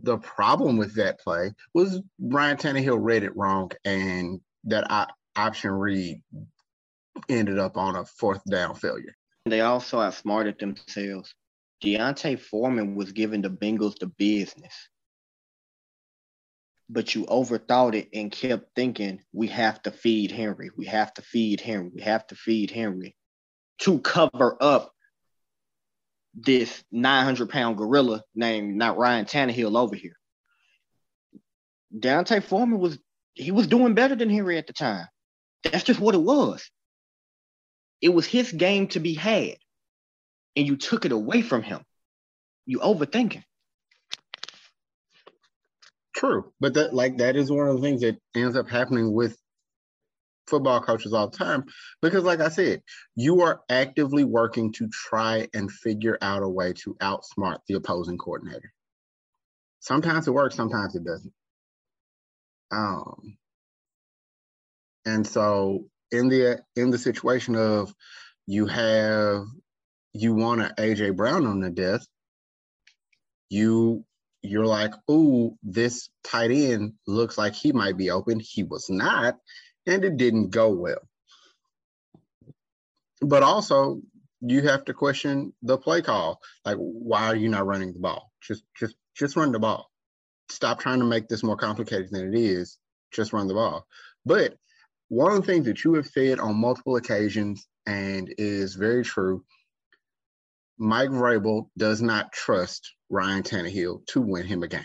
The 0.02 0.18
problem 0.18 0.78
with 0.78 0.96
that 0.96 1.20
play 1.20 1.52
was 1.74 2.00
Ryan 2.18 2.56
Tannehill 2.56 2.98
read 3.00 3.22
it 3.22 3.36
wrong, 3.36 3.70
and 3.84 4.40
that 4.64 4.90
I, 4.90 5.06
option 5.36 5.70
read 5.70 6.22
ended 7.28 7.58
up 7.58 7.76
on 7.76 7.96
a 7.96 8.04
fourth 8.04 8.42
down 8.44 8.74
failure. 8.74 9.14
They 9.46 9.60
also 9.60 10.00
outsmarted 10.00 10.58
themselves. 10.58 11.34
D'Onta 11.80 12.38
Foreman 12.38 12.94
was 12.94 13.12
giving 13.12 13.42
the 13.42 13.50
Bengals 13.50 13.98
the 13.98 14.06
business. 14.06 14.74
But 16.88 17.14
you 17.14 17.24
overthought 17.26 17.94
it 17.94 18.08
and 18.12 18.30
kept 18.32 18.74
thinking, 18.74 19.22
we 19.32 19.46
have 19.48 19.80
to 19.82 19.90
feed 19.90 20.32
Henry. 20.32 20.70
We 20.76 20.86
have 20.86 21.14
to 21.14 21.22
feed 21.22 21.60
Henry. 21.60 21.90
We 21.94 22.02
have 22.02 22.26
to 22.28 22.34
feed 22.34 22.70
Henry 22.70 23.16
to 23.78 24.00
cover 24.00 24.56
up 24.60 24.92
this 26.34 26.84
900 26.92 27.48
pound 27.48 27.76
gorilla 27.76 28.22
named 28.34 28.76
not 28.76 28.98
Ryan 28.98 29.24
Tannehill 29.24 29.76
over 29.76 29.94
here. 29.94 30.16
D'Onta 31.96 32.40
Foreman 32.42 32.78
was 32.78 32.98
he 33.34 33.50
was 33.50 33.66
doing 33.66 33.94
better 33.94 34.14
than 34.14 34.30
Henry 34.30 34.58
at 34.58 34.66
the 34.66 34.72
time. 34.72 35.06
That's 35.64 35.84
just 35.84 36.00
what 36.00 36.14
it 36.14 36.22
was. 36.22 36.68
It 38.00 38.10
was 38.10 38.26
his 38.26 38.50
game 38.50 38.88
to 38.88 39.00
be 39.00 39.14
had, 39.14 39.56
and 40.56 40.66
you 40.66 40.76
took 40.76 41.04
it 41.04 41.12
away 41.12 41.42
from 41.42 41.62
him. 41.62 41.82
You 42.66 42.78
overthinking. 42.78 43.44
True, 46.14 46.52
but 46.60 46.74
that 46.74 46.94
like 46.94 47.18
that 47.18 47.36
is 47.36 47.50
one 47.50 47.68
of 47.68 47.76
the 47.76 47.82
things 47.82 48.00
that 48.00 48.18
ends 48.34 48.56
up 48.56 48.68
happening 48.68 49.12
with 49.12 49.36
football 50.50 50.80
coaches 50.80 51.14
all 51.14 51.28
the 51.28 51.38
time 51.38 51.64
because 52.02 52.24
like 52.24 52.40
i 52.40 52.48
said 52.48 52.82
you 53.14 53.40
are 53.40 53.60
actively 53.70 54.24
working 54.24 54.72
to 54.72 54.88
try 54.88 55.48
and 55.54 55.70
figure 55.70 56.18
out 56.20 56.42
a 56.42 56.48
way 56.48 56.72
to 56.72 56.94
outsmart 57.00 57.58
the 57.68 57.74
opposing 57.74 58.18
coordinator 58.18 58.72
sometimes 59.78 60.26
it 60.26 60.32
works 60.32 60.56
sometimes 60.56 60.96
it 60.96 61.04
doesn't 61.04 61.32
um 62.70 63.36
and 65.04 65.26
so 65.26 65.86
in 66.12 66.28
the 66.28 66.62
in 66.76 66.90
the 66.90 66.98
situation 66.98 67.56
of 67.56 67.94
you 68.46 68.66
have 68.66 69.44
you 70.12 70.34
want 70.34 70.60
an 70.60 70.72
AJ 70.76 71.16
Brown 71.16 71.46
on 71.46 71.60
the 71.60 71.70
death, 71.70 72.06
you 73.48 74.04
you're 74.42 74.66
like, 74.66 74.92
oh, 75.06 75.56
this 75.62 76.08
tight 76.24 76.50
end 76.50 76.94
looks 77.06 77.36
like 77.36 77.54
he 77.54 77.72
might 77.72 77.98
be 77.98 78.10
open. 78.10 78.40
He 78.40 78.62
was 78.62 78.88
not, 78.88 79.36
and 79.86 80.04
it 80.04 80.16
didn't 80.16 80.50
go 80.50 80.70
well. 80.70 81.06
But 83.20 83.42
also, 83.42 84.00
you 84.40 84.62
have 84.62 84.86
to 84.86 84.94
question 84.94 85.52
the 85.62 85.76
play 85.76 86.00
call. 86.00 86.40
Like, 86.64 86.78
why 86.78 87.26
are 87.26 87.36
you 87.36 87.48
not 87.50 87.66
running 87.66 87.92
the 87.92 87.98
ball? 87.98 88.30
Just 88.42 88.64
just 88.78 88.94
just 89.14 89.36
run 89.36 89.52
the 89.52 89.58
ball. 89.58 89.89
Stop 90.50 90.80
trying 90.80 90.98
to 90.98 91.04
make 91.04 91.28
this 91.28 91.42
more 91.42 91.56
complicated 91.56 92.10
than 92.10 92.34
it 92.34 92.38
is. 92.38 92.78
Just 93.12 93.32
run 93.32 93.48
the 93.48 93.54
ball. 93.54 93.86
But 94.26 94.54
one 95.08 95.32
of 95.32 95.40
the 95.40 95.46
things 95.46 95.66
that 95.66 95.84
you 95.84 95.94
have 95.94 96.06
said 96.06 96.38
on 96.38 96.56
multiple 96.56 96.96
occasions 96.96 97.66
and 97.86 98.32
is 98.38 98.74
very 98.74 99.04
true 99.04 99.44
Mike 100.82 101.10
Vrabel 101.10 101.68
does 101.76 102.00
not 102.00 102.32
trust 102.32 102.94
Ryan 103.10 103.42
Tannehill 103.42 104.06
to 104.06 104.20
win 104.22 104.46
him 104.46 104.62
a 104.62 104.68
game. 104.68 104.84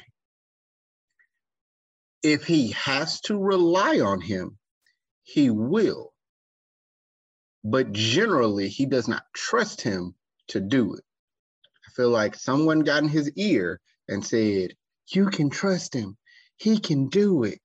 If 2.22 2.44
he 2.44 2.72
has 2.72 3.22
to 3.22 3.38
rely 3.38 4.02
on 4.02 4.20
him, 4.20 4.58
he 5.24 5.50
will. 5.50 6.12
But 7.64 7.94
generally, 7.94 8.68
he 8.68 8.86
does 8.86 9.08
not 9.08 9.24
trust 9.34 9.82
him 9.82 10.16
to 10.50 10.60
do 10.60 10.96
it. 10.96 11.04
I 11.88 11.92
feel 11.96 12.10
like 12.10 12.36
someone 12.36 12.82
got 12.82 13.04
in 13.04 13.10
his 13.10 13.32
ear 13.38 13.80
and 14.10 14.26
said, 14.26 14.76
You 15.08 15.28
can 15.28 15.50
trust 15.50 15.94
him. 15.94 16.18
He 16.58 16.80
can 16.80 17.10
do 17.10 17.44
it 17.44 17.60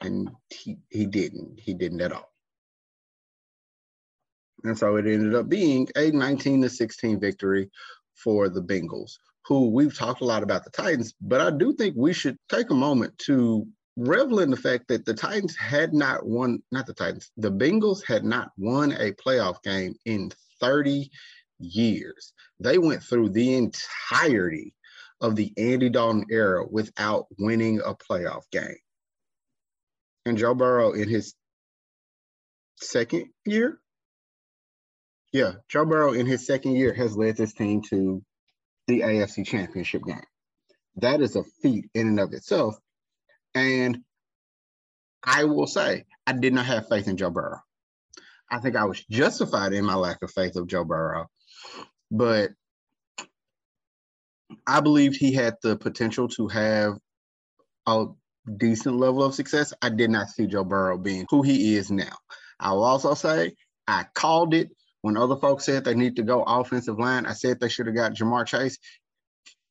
and 0.00 0.30
he, 0.48 0.78
he 0.88 1.06
didn't. 1.06 1.60
He 1.60 1.74
didn't 1.74 2.00
at 2.00 2.12
all. 2.12 2.30
And 4.64 4.76
so 4.76 4.96
it 4.96 5.06
ended 5.06 5.34
up 5.34 5.48
being 5.48 5.88
a 5.96 6.10
19 6.10 6.62
to 6.62 6.68
16 6.68 7.20
victory 7.20 7.70
for 8.14 8.48
the 8.48 8.62
Bengals, 8.62 9.12
who 9.46 9.70
we've 9.70 9.96
talked 9.96 10.20
a 10.20 10.26
lot 10.26 10.42
about 10.42 10.64
the 10.64 10.70
Titans, 10.70 11.14
but 11.20 11.40
I 11.40 11.50
do 11.50 11.72
think 11.72 11.94
we 11.96 12.12
should 12.12 12.36
take 12.50 12.70
a 12.70 12.74
moment 12.74 13.16
to 13.20 13.66
revel 13.96 14.40
in 14.40 14.50
the 14.50 14.56
fact 14.56 14.88
that 14.88 15.04
the 15.04 15.14
Titans 15.14 15.56
had 15.56 15.94
not 15.94 16.26
won, 16.26 16.62
not 16.70 16.86
the 16.86 16.94
Titans, 16.94 17.30
the 17.36 17.50
Bengals 17.50 18.04
had 18.04 18.24
not 18.24 18.50
won 18.58 18.92
a 18.92 19.12
playoff 19.12 19.62
game 19.62 19.94
in 20.04 20.30
30 20.60 21.10
years. 21.58 22.32
They 22.58 22.78
went 22.78 23.02
through 23.02 23.30
the 23.30 23.54
entirety 23.54 24.74
of 25.20 25.36
the 25.36 25.52
Andy 25.56 25.90
Dalton 25.90 26.26
era 26.30 26.64
without 26.68 27.26
winning 27.38 27.80
a 27.80 27.94
playoff 27.94 28.42
game 28.50 28.78
and 30.26 30.38
Joe 30.38 30.54
Burrow 30.54 30.92
in 30.92 31.08
his 31.08 31.34
second 32.76 33.26
year. 33.44 33.78
Yeah, 35.32 35.54
Joe 35.68 35.84
Burrow 35.84 36.12
in 36.12 36.26
his 36.26 36.46
second 36.46 36.72
year 36.76 36.92
has 36.92 37.16
led 37.16 37.36
this 37.36 37.52
team 37.52 37.82
to 37.90 38.22
the 38.86 39.00
AFC 39.00 39.46
Championship 39.46 40.02
game. 40.04 40.22
That 40.96 41.20
is 41.20 41.36
a 41.36 41.44
feat 41.62 41.88
in 41.94 42.08
and 42.08 42.20
of 42.20 42.32
itself. 42.32 42.76
And 43.54 43.98
I 45.22 45.44
will 45.44 45.66
say, 45.66 46.04
I 46.26 46.32
did 46.32 46.52
not 46.52 46.66
have 46.66 46.88
faith 46.88 47.06
in 47.06 47.16
Joe 47.16 47.30
Burrow. 47.30 47.60
I 48.50 48.58
think 48.58 48.74
I 48.74 48.84
was 48.84 49.04
justified 49.04 49.72
in 49.72 49.84
my 49.84 49.94
lack 49.94 50.22
of 50.22 50.32
faith 50.32 50.56
of 50.56 50.66
Joe 50.66 50.84
Burrow, 50.84 51.28
but 52.10 52.50
I 54.66 54.80
believed 54.80 55.16
he 55.16 55.32
had 55.32 55.56
the 55.62 55.76
potential 55.76 56.28
to 56.28 56.48
have 56.48 56.98
a 57.86 58.06
decent 58.56 58.96
level 58.96 59.22
of 59.22 59.34
success, 59.34 59.72
I 59.82 59.90
did 59.90 60.10
not 60.10 60.28
see 60.28 60.46
Joe 60.46 60.64
Burrow 60.64 60.98
being 60.98 61.26
who 61.28 61.42
he 61.42 61.76
is 61.76 61.90
now. 61.90 62.16
I 62.58 62.72
will 62.72 62.84
also 62.84 63.14
say 63.14 63.54
I 63.86 64.06
called 64.14 64.54
it 64.54 64.70
when 65.02 65.16
other 65.16 65.36
folks 65.36 65.64
said 65.64 65.84
they 65.84 65.94
need 65.94 66.16
to 66.16 66.22
go 66.22 66.42
offensive 66.42 66.98
line. 66.98 67.26
I 67.26 67.32
said 67.32 67.60
they 67.60 67.68
should 67.68 67.86
have 67.86 67.96
got 67.96 68.14
Ja'Marr 68.14 68.46
Chase. 68.46 68.78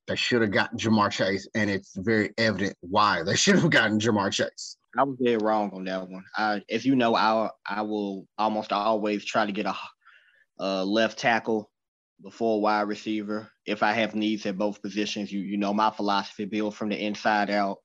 They 0.07 0.15
should 0.15 0.41
have 0.41 0.51
got 0.51 0.75
Ja'Marr 0.75 1.11
Chase, 1.11 1.47
and 1.53 1.69
it's 1.69 1.93
very 1.95 2.31
evident 2.37 2.75
why 2.81 3.23
they 3.23 3.35
should 3.35 3.59
have 3.59 3.69
gotten 3.69 3.99
Ja'Marr 3.99 4.31
Chase. 4.31 4.77
I 4.97 5.03
was 5.03 5.17
dead 5.23 5.43
wrong 5.43 5.69
on 5.73 5.83
that 5.85 6.09
one. 6.09 6.23
I, 6.35 6.63
as 6.69 6.83
you 6.83 6.95
know, 6.95 7.15
I 7.15 7.49
I 7.67 7.83
will 7.83 8.25
almost 8.37 8.73
always 8.73 9.23
try 9.23 9.45
to 9.45 9.51
get 9.51 9.67
a, 9.67 9.75
a 10.57 10.83
left 10.83 11.19
tackle 11.19 11.69
before 12.21 12.61
wide 12.61 12.87
receiver 12.87 13.49
if 13.65 13.83
I 13.83 13.93
have 13.93 14.15
needs 14.15 14.45
at 14.45 14.57
both 14.57 14.81
positions. 14.81 15.31
You 15.31 15.41
you 15.41 15.57
know 15.57 15.73
my 15.73 15.91
philosophy: 15.91 16.45
build 16.45 16.75
from 16.75 16.89
the 16.89 16.97
inside 16.97 17.49
out 17.49 17.77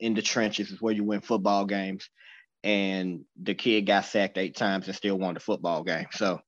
in 0.00 0.14
the 0.14 0.22
trenches 0.22 0.70
is 0.70 0.80
where 0.80 0.94
you 0.94 1.04
win 1.04 1.20
football 1.20 1.64
games. 1.66 2.08
And 2.64 3.24
the 3.40 3.54
kid 3.54 3.86
got 3.86 4.04
sacked 4.04 4.36
eight 4.36 4.56
times 4.56 4.86
and 4.86 4.96
still 4.96 5.16
won 5.16 5.34
the 5.34 5.40
football 5.40 5.84
game. 5.84 6.06
So 6.10 6.40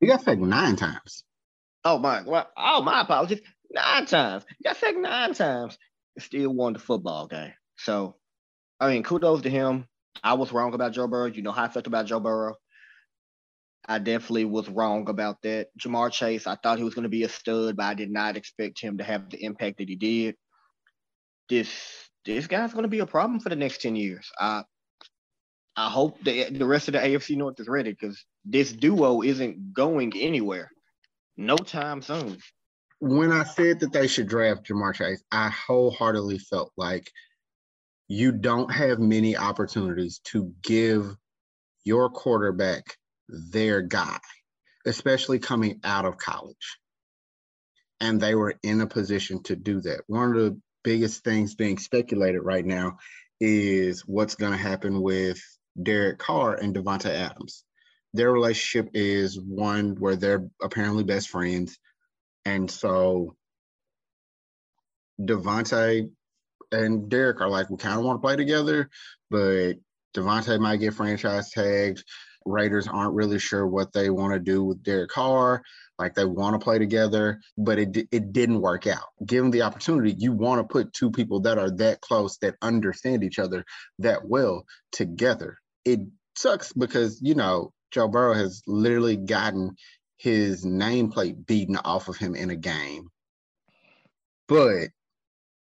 he 0.00 0.08
got 0.08 0.22
sacked 0.22 0.40
nine 0.40 0.76
times. 0.76 1.24
Oh 1.84 1.98
my 1.98 2.22
well, 2.22 2.48
oh 2.56 2.82
my 2.82 3.02
apologies. 3.02 3.40
Nine 3.70 4.06
times. 4.06 4.44
He 4.58 4.64
got 4.64 4.76
sacked 4.76 4.98
nine 4.98 5.34
times 5.34 5.78
and 6.16 6.22
still 6.22 6.52
won 6.52 6.72
the 6.72 6.78
football 6.78 7.26
game. 7.26 7.52
So 7.76 8.16
I 8.80 8.88
mean, 8.88 9.02
kudos 9.02 9.42
to 9.42 9.50
him. 9.50 9.86
I 10.22 10.34
was 10.34 10.52
wrong 10.52 10.74
about 10.74 10.92
Joe 10.92 11.06
Burrow. 11.06 11.26
You 11.26 11.42
know 11.42 11.52
how 11.52 11.64
I 11.64 11.68
felt 11.68 11.86
about 11.86 12.06
Joe 12.06 12.20
Burrow. 12.20 12.56
I 13.86 13.98
definitely 13.98 14.44
was 14.44 14.68
wrong 14.68 15.08
about 15.08 15.42
that. 15.42 15.68
Ja'Marr 15.78 16.12
Chase, 16.12 16.46
I 16.46 16.56
thought 16.56 16.78
he 16.78 16.84
was 16.84 16.94
going 16.94 17.02
to 17.02 17.08
be 17.08 17.24
a 17.24 17.28
stud, 17.28 17.76
but 17.76 17.84
I 17.84 17.94
did 17.94 18.10
not 18.10 18.36
expect 18.36 18.80
him 18.80 18.98
to 18.98 19.04
have 19.04 19.28
the 19.30 19.42
impact 19.42 19.78
that 19.78 19.88
he 19.88 19.96
did. 19.96 20.36
This 21.48 21.68
this 22.24 22.46
guy's 22.46 22.72
going 22.72 22.84
to 22.84 22.88
be 22.88 23.00
a 23.00 23.06
problem 23.06 23.40
for 23.40 23.48
the 23.48 23.56
next 23.56 23.82
10 23.82 23.96
years. 23.96 24.30
I 24.38 24.62
I 25.76 25.88
hope 25.88 26.22
the 26.22 26.50
the 26.50 26.66
rest 26.66 26.88
of 26.88 26.92
the 26.92 27.00
AFC 27.00 27.36
North 27.36 27.58
is 27.58 27.68
ready 27.68 27.90
because 27.90 28.24
this 28.44 28.72
duo 28.72 29.22
isn't 29.22 29.72
going 29.72 30.12
anywhere, 30.16 30.70
no 31.36 31.56
time 31.56 32.02
soon. 32.02 32.38
When 33.00 33.32
I 33.32 33.42
said 33.42 33.80
that 33.80 33.92
they 33.92 34.06
should 34.06 34.28
draft 34.28 34.68
Ja'Marr 34.68 34.94
Chase, 34.94 35.24
I 35.32 35.48
wholeheartedly 35.48 36.38
felt 36.38 36.72
like 36.76 37.10
you 38.06 38.30
don't 38.30 38.70
have 38.72 39.00
many 39.00 39.36
opportunities 39.36 40.20
to 40.26 40.52
give 40.62 41.16
your 41.84 42.10
quarterback 42.10 42.96
their 43.32 43.82
guy, 43.82 44.18
especially 44.86 45.38
coming 45.38 45.80
out 45.84 46.04
of 46.04 46.18
college. 46.18 46.78
And 48.00 48.20
they 48.20 48.34
were 48.34 48.54
in 48.62 48.80
a 48.80 48.86
position 48.86 49.42
to 49.44 49.56
do 49.56 49.80
that. 49.82 50.02
One 50.06 50.30
of 50.30 50.36
the 50.36 50.60
biggest 50.84 51.24
things 51.24 51.54
being 51.54 51.78
speculated 51.78 52.40
right 52.40 52.64
now 52.64 52.98
is 53.40 54.02
what's 54.02 54.34
going 54.34 54.52
to 54.52 54.58
happen 54.58 55.00
with 55.00 55.40
Derek 55.80 56.18
Carr 56.18 56.54
and 56.54 56.74
Davante 56.74 57.10
Adams. 57.10 57.64
Their 58.14 58.30
relationship 58.30 58.90
is 58.94 59.40
one 59.40 59.96
where 59.98 60.16
they're 60.16 60.48
apparently 60.60 61.04
best 61.04 61.28
friends. 61.30 61.78
And 62.44 62.70
so 62.70 63.36
Davante 65.20 66.10
and 66.70 67.08
Derek 67.08 67.40
are 67.40 67.48
like, 67.48 67.70
we 67.70 67.76
kind 67.76 67.98
of 67.98 68.04
want 68.04 68.20
to 68.20 68.26
play 68.26 68.36
together, 68.36 68.90
but 69.30 69.74
Davante 70.14 70.58
might 70.60 70.78
get 70.78 70.94
franchise 70.94 71.50
tagged. 71.50 72.04
Raiders 72.46 72.88
aren't 72.88 73.14
really 73.14 73.38
sure 73.38 73.66
what 73.66 73.92
they 73.92 74.10
want 74.10 74.34
to 74.34 74.38
do 74.38 74.64
with 74.64 74.82
Derek 74.82 75.10
Carr. 75.10 75.62
Like 75.98 76.14
they 76.14 76.24
want 76.24 76.58
to 76.58 76.64
play 76.64 76.78
together, 76.78 77.40
but 77.56 77.78
it 77.78 78.08
it 78.10 78.32
didn't 78.32 78.60
work 78.60 78.86
out. 78.86 79.04
Given 79.24 79.50
the 79.50 79.62
opportunity, 79.62 80.14
you 80.18 80.32
want 80.32 80.60
to 80.60 80.72
put 80.72 80.92
two 80.92 81.10
people 81.10 81.40
that 81.40 81.58
are 81.58 81.70
that 81.76 82.00
close 82.00 82.38
that 82.38 82.56
understand 82.62 83.22
each 83.22 83.38
other 83.38 83.64
that 84.00 84.26
well 84.26 84.64
together. 84.90 85.58
It 85.84 86.00
sucks 86.34 86.72
because 86.72 87.20
you 87.22 87.34
know 87.34 87.72
Joe 87.92 88.08
Burrow 88.08 88.34
has 88.34 88.62
literally 88.66 89.16
gotten 89.16 89.76
his 90.16 90.64
nameplate 90.64 91.46
beaten 91.46 91.76
off 91.76 92.08
of 92.08 92.16
him 92.16 92.34
in 92.34 92.50
a 92.50 92.56
game, 92.56 93.08
but 94.48 94.88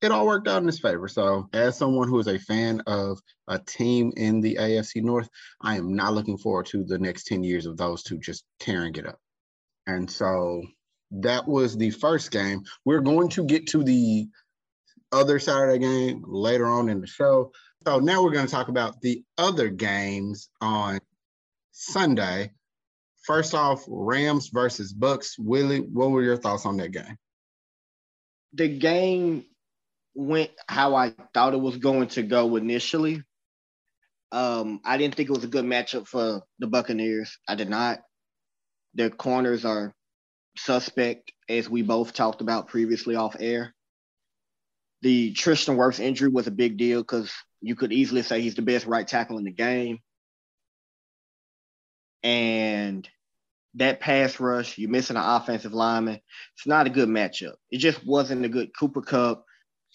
it 0.01 0.13
all 0.13 0.27
worked 0.27 0.49
out 0.49 0.63
in 0.63 0.67
his 0.67 0.79
favor. 0.79 1.09
So, 1.09 1.49
as 1.53 1.77
someone 1.77 2.09
who 2.09 2.19
is 2.19 2.29
a 2.29 2.39
fan 2.39 2.83
of 2.87 3.19
a 3.49 3.59
team 3.59 4.13
in 4.17 4.41
the 4.41 4.57
AFC 4.61 5.03
North, 5.03 5.29
I 5.61 5.77
am 5.77 5.95
not 5.95 6.15
looking 6.15 6.39
forward 6.39 6.67
to 6.67 6.85
the 6.85 6.99
next 6.99 7.25
10 7.25 7.43
years 7.43 7.67
of 7.67 7.77
those 7.77 8.03
two 8.03 8.19
just 8.19 8.45
tearing 8.61 8.95
it 8.95 9.07
up. 9.07 9.19
And 9.87 10.09
so 10.11 10.63
that 11.11 11.49
was 11.49 11.77
the 11.77 11.91
first 11.91 12.31
game. 12.31 12.63
We're 12.85 13.01
going 13.01 13.31
to 13.31 13.45
get 13.45 13.69
to 13.69 13.83
the 13.83 14.29
other 15.11 15.39
Saturday 15.39 15.79
game 15.79 16.23
later 16.27 16.67
on 16.67 16.89
in 16.89 17.01
the 17.01 17.07
show. 17.07 17.53
So 17.87 17.99
now 17.99 18.23
we're 18.23 18.33
going 18.33 18.47
to 18.47 18.53
talk 18.53 18.69
about 18.69 19.01
the 19.01 19.25
other 19.39 19.69
games 19.69 20.51
on 20.61 21.01
Sunday. 21.73 22.53
First 23.25 23.55
off, 23.55 23.85
Rams 23.89 24.49
versus 24.49 24.93
Bucks. 24.93 25.39
Willie, 25.39 25.81
what 25.81 26.11
were 26.11 26.23
your 26.23 26.37
thoughts 26.37 26.67
on 26.67 26.77
that 26.79 26.93
game? 26.93 27.17
The 28.53 28.69
game 28.69 29.45
went 30.19 30.51
how 30.67 30.97
I 30.97 31.15
thought 31.33 31.55
it 31.55 31.61
was 31.61 31.77
going 31.77 32.09
to 32.09 32.25
go 32.25 32.57
initially. 32.57 33.23
Um, 34.33 34.81
I 34.85 34.99
didn't 34.99 35.15
think 35.15 35.29
it 35.29 35.35
was 35.35 35.45
a 35.45 35.49
good 35.49 35.65
matchup 35.65 36.09
for 36.09 36.43
the 36.59 36.67
Buccaneers. 36.67 37.39
I 37.47 37.55
did 37.55 37.71
not. 37.71 38.01
Their 38.95 39.11
corners 39.11 39.65
are 39.65 39.95
suspect, 40.57 41.33
as 41.49 41.71
we 41.71 41.83
both 41.83 42.15
talked 42.15 42.41
about 42.41 42.67
previously 42.67 43.15
off 43.15 43.37
air. 43.39 43.75
The 45.03 45.33
Tristan 45.35 45.77
Wirfs 45.77 46.01
injury 46.01 46.29
was 46.29 46.49
a 46.49 46.51
big 46.53 46.79
deal 46.79 47.01
because 47.01 47.33
you 47.61 47.77
could 47.77 47.93
easily 47.93 48.23
say 48.23 48.41
he's 48.41 48.57
the 48.57 48.63
best 48.63 48.87
right 48.87 49.07
tackle 49.07 49.39
in 49.39 49.45
the 49.45 49.53
game. 49.53 50.01
And 52.25 53.09
that 53.75 54.01
pass 54.01 54.41
rush, 54.41 54.77
you're 54.79 54.91
missing 54.91 55.17
an 55.17 55.23
offensive 55.23 55.75
lineman. 55.75 56.21
It's 56.57 56.67
not 56.67 56.89
a 56.89 56.91
good 56.91 57.09
matchup. 57.09 57.55
It 57.71 57.79
just 57.79 58.05
wasn't 58.05 58.45
a 58.45 58.49
good 58.49 58.71
Cooper 58.77 59.03
Kupp 59.03 59.45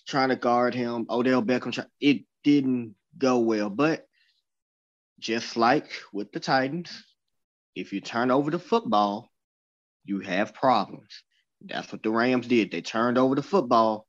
trying 0.07 0.29
to 0.29 0.35
guard 0.35 0.73
him, 0.75 1.05
Odell 1.09 1.41
Beckham. 1.41 1.85
It 1.99 2.23
didn't 2.43 2.95
go 3.17 3.39
well. 3.39 3.69
But 3.69 4.07
just 5.19 5.55
like 5.55 5.89
with 6.11 6.31
the 6.31 6.39
Titans, 6.39 6.91
if 7.75 7.93
you 7.93 8.01
turn 8.01 8.31
over 8.31 8.51
the 8.51 8.59
football, 8.59 9.31
you 10.05 10.19
have 10.19 10.53
problems. 10.53 11.23
That's 11.61 11.91
what 11.91 12.03
the 12.03 12.11
Rams 12.11 12.47
did. 12.47 12.71
They 12.71 12.81
turned 12.81 13.17
over 13.17 13.35
the 13.35 13.43
football. 13.43 14.05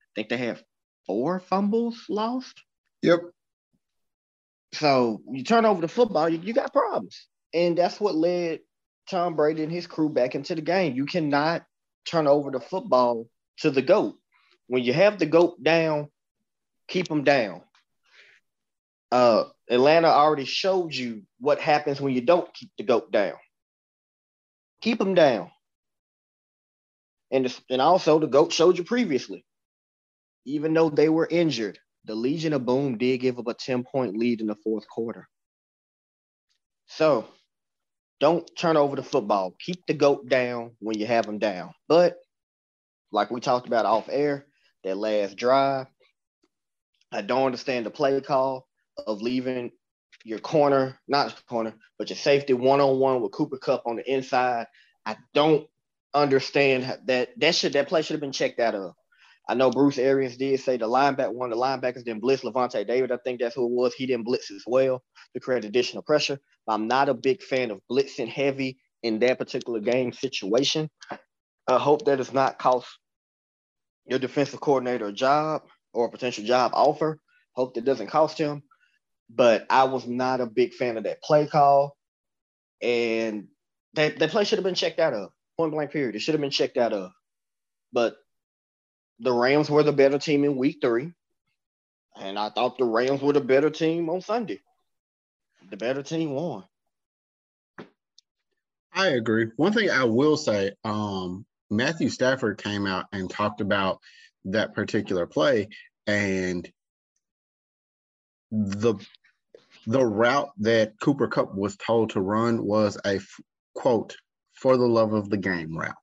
I 0.00 0.08
think 0.16 0.28
they 0.28 0.36
had 0.36 0.62
four 1.06 1.38
fumbles 1.40 2.04
lost. 2.08 2.60
Yep. 3.02 3.20
So 4.72 5.22
you 5.30 5.44
turn 5.44 5.64
over 5.64 5.80
the 5.80 5.88
football, 5.88 6.28
you, 6.28 6.40
you 6.42 6.52
got 6.52 6.72
problems. 6.72 7.28
And 7.54 7.78
that's 7.78 8.00
what 8.00 8.14
led 8.14 8.60
Tom 9.08 9.36
Brady 9.36 9.62
and 9.62 9.72
his 9.72 9.86
crew 9.86 10.08
back 10.08 10.34
into 10.34 10.54
the 10.54 10.60
game. 10.60 10.96
You 10.96 11.06
cannot 11.06 11.64
turn 12.06 12.26
over 12.26 12.50
the 12.50 12.60
football 12.60 13.28
to 13.58 13.70
the 13.70 13.82
GOAT. 13.82 14.18
When 14.68 14.82
you 14.82 14.92
have 14.92 15.18
the 15.18 15.26
GOAT 15.26 15.62
down, 15.62 16.08
keep 16.88 17.08
them 17.08 17.24
down. 17.24 17.62
Uh, 19.12 19.44
Atlanta 19.70 20.08
already 20.08 20.44
showed 20.44 20.94
you 20.94 21.22
what 21.38 21.60
happens 21.60 22.00
when 22.00 22.14
you 22.14 22.20
don't 22.20 22.52
keep 22.52 22.70
the 22.76 22.84
goat 22.84 23.10
down. 23.12 23.34
Keep 24.80 24.98
them 24.98 25.14
down. 25.14 25.50
And, 27.30 27.54
and 27.70 27.82
also, 27.82 28.18
the 28.18 28.26
goat 28.26 28.52
showed 28.52 28.78
you 28.78 28.84
previously, 28.84 29.44
even 30.44 30.74
though 30.74 30.90
they 30.90 31.08
were 31.08 31.26
injured, 31.28 31.78
the 32.04 32.14
Legion 32.14 32.52
of 32.52 32.64
Boom 32.64 32.98
did 32.98 33.18
give 33.18 33.38
up 33.38 33.48
a 33.48 33.54
10 33.54 33.84
point 33.84 34.16
lead 34.16 34.40
in 34.40 34.46
the 34.46 34.54
fourth 34.54 34.88
quarter. 34.88 35.28
So 36.86 37.26
don't 38.20 38.48
turn 38.56 38.76
over 38.76 38.96
the 38.96 39.02
football. 39.02 39.54
Keep 39.58 39.86
the 39.86 39.94
goat 39.94 40.28
down 40.28 40.72
when 40.78 40.98
you 40.98 41.06
have 41.06 41.26
them 41.26 41.38
down. 41.38 41.74
But 41.88 42.16
like 43.10 43.30
we 43.30 43.40
talked 43.40 43.66
about 43.66 43.86
off 43.86 44.08
air, 44.08 44.46
that 44.86 44.96
last 44.96 45.36
drive, 45.36 45.86
I 47.12 47.22
don't 47.22 47.46
understand 47.46 47.86
the 47.86 47.90
play 47.90 48.20
call 48.20 48.68
of 49.06 49.20
leaving 49.20 49.72
your 50.24 50.38
corner, 50.38 50.98
not 51.08 51.44
corner, 51.46 51.74
but 51.98 52.08
your 52.08 52.16
safety 52.16 52.54
one 52.54 52.80
on 52.80 52.98
one 52.98 53.20
with 53.20 53.32
Cooper 53.32 53.58
Kupp 53.58 53.82
on 53.84 53.96
the 53.96 54.10
inside. 54.12 54.66
I 55.04 55.16
don't 55.34 55.66
understand 56.14 56.98
that 57.06 57.30
that 57.38 57.54
should 57.54 57.74
that 57.74 57.88
play 57.88 58.02
should 58.02 58.14
have 58.14 58.20
been 58.20 58.32
checked 58.32 58.60
out 58.60 58.74
of. 58.74 58.92
I 59.48 59.54
know 59.54 59.70
Bruce 59.70 59.98
Arians 59.98 60.36
did 60.36 60.58
say 60.60 60.76
the 60.76 60.88
linebacker 60.88 61.32
one 61.32 61.52
of 61.52 61.58
the 61.58 61.62
linebackers 61.62 62.04
didn't 62.04 62.20
blitz 62.20 62.42
Lavonte 62.42 62.86
David. 62.86 63.12
I 63.12 63.18
think 63.18 63.40
that's 63.40 63.54
who 63.54 63.66
it 63.66 63.72
was. 63.72 63.94
He 63.94 64.06
didn't 64.06 64.24
blitz 64.24 64.50
as 64.50 64.62
well 64.66 65.02
to 65.34 65.40
create 65.40 65.64
additional 65.64 66.02
pressure. 66.02 66.38
I'm 66.68 66.88
not 66.88 67.08
a 67.08 67.14
big 67.14 67.42
fan 67.42 67.70
of 67.70 67.80
blitzing 67.90 68.28
heavy 68.28 68.78
in 69.02 69.18
that 69.20 69.38
particular 69.38 69.80
game 69.80 70.12
situation. 70.12 70.90
I 71.68 71.78
hope 71.78 72.04
that 72.04 72.18
does 72.18 72.32
not 72.32 72.58
cost 72.58 72.88
your 74.06 74.18
defensive 74.18 74.60
coordinator 74.60 75.06
a 75.06 75.12
job 75.12 75.62
or 75.92 76.06
a 76.06 76.10
potential 76.10 76.44
job 76.44 76.72
offer. 76.74 77.20
Hope 77.52 77.74
that 77.74 77.84
doesn't 77.84 78.08
cost 78.08 78.38
him 78.38 78.62
but 79.28 79.66
I 79.70 79.84
was 79.84 80.06
not 80.06 80.40
a 80.40 80.46
big 80.46 80.74
fan 80.74 80.96
of 80.96 81.04
that 81.04 81.22
play 81.22 81.46
call. 81.46 81.96
And 82.82 83.48
that, 83.94 84.18
that 84.18 84.30
play 84.30 84.44
should 84.44 84.58
have 84.58 84.64
been 84.64 84.74
checked 84.74 85.00
out 85.00 85.14
of. 85.14 85.30
Point 85.56 85.72
blank 85.72 85.90
period. 85.90 86.14
It 86.14 86.20
should 86.20 86.34
have 86.34 86.40
been 86.40 86.50
checked 86.50 86.76
out 86.76 86.92
of. 86.92 87.12
But 87.92 88.16
the 89.18 89.32
Rams 89.32 89.70
were 89.70 89.82
the 89.82 89.92
better 89.92 90.18
team 90.18 90.44
in 90.44 90.56
week 90.56 90.78
three. 90.80 91.12
And 92.16 92.38
I 92.38 92.50
thought 92.50 92.78
the 92.78 92.84
Rams 92.84 93.20
were 93.20 93.32
the 93.32 93.40
better 93.40 93.70
team 93.70 94.08
on 94.08 94.20
Sunday. 94.20 94.60
The 95.70 95.76
better 95.76 96.02
team 96.02 96.32
won. 96.32 96.64
I 98.92 99.08
agree. 99.08 99.48
One 99.56 99.72
thing 99.72 99.90
I 99.90 100.04
will 100.04 100.36
say, 100.36 100.72
um, 100.84 101.44
Matthew 101.70 102.08
Stafford 102.08 102.62
came 102.62 102.86
out 102.86 103.06
and 103.12 103.28
talked 103.28 103.60
about 103.60 103.98
that 104.46 104.74
particular 104.74 105.26
play, 105.26 105.68
and 106.06 106.68
the 108.50 108.94
the 109.86 110.04
route 110.04 110.50
that 110.58 110.98
Cooper 111.00 111.28
Kupp 111.28 111.54
was 111.54 111.76
told 111.76 112.10
to 112.10 112.20
run 112.20 112.64
was 112.64 112.98
a 113.04 113.20
quote 113.74 114.16
for 114.54 114.76
the 114.76 114.86
love 114.86 115.12
of 115.12 115.30
the 115.30 115.36
game 115.36 115.76
route. 115.76 115.94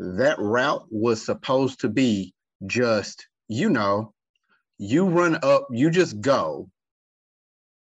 That 0.00 0.38
route 0.38 0.86
was 0.90 1.24
supposed 1.24 1.80
to 1.80 1.88
be 1.88 2.34
just, 2.66 3.26
you 3.48 3.70
know, 3.70 4.12
you 4.78 5.06
run 5.06 5.38
up, 5.42 5.68
you 5.70 5.90
just 5.90 6.20
go, 6.20 6.68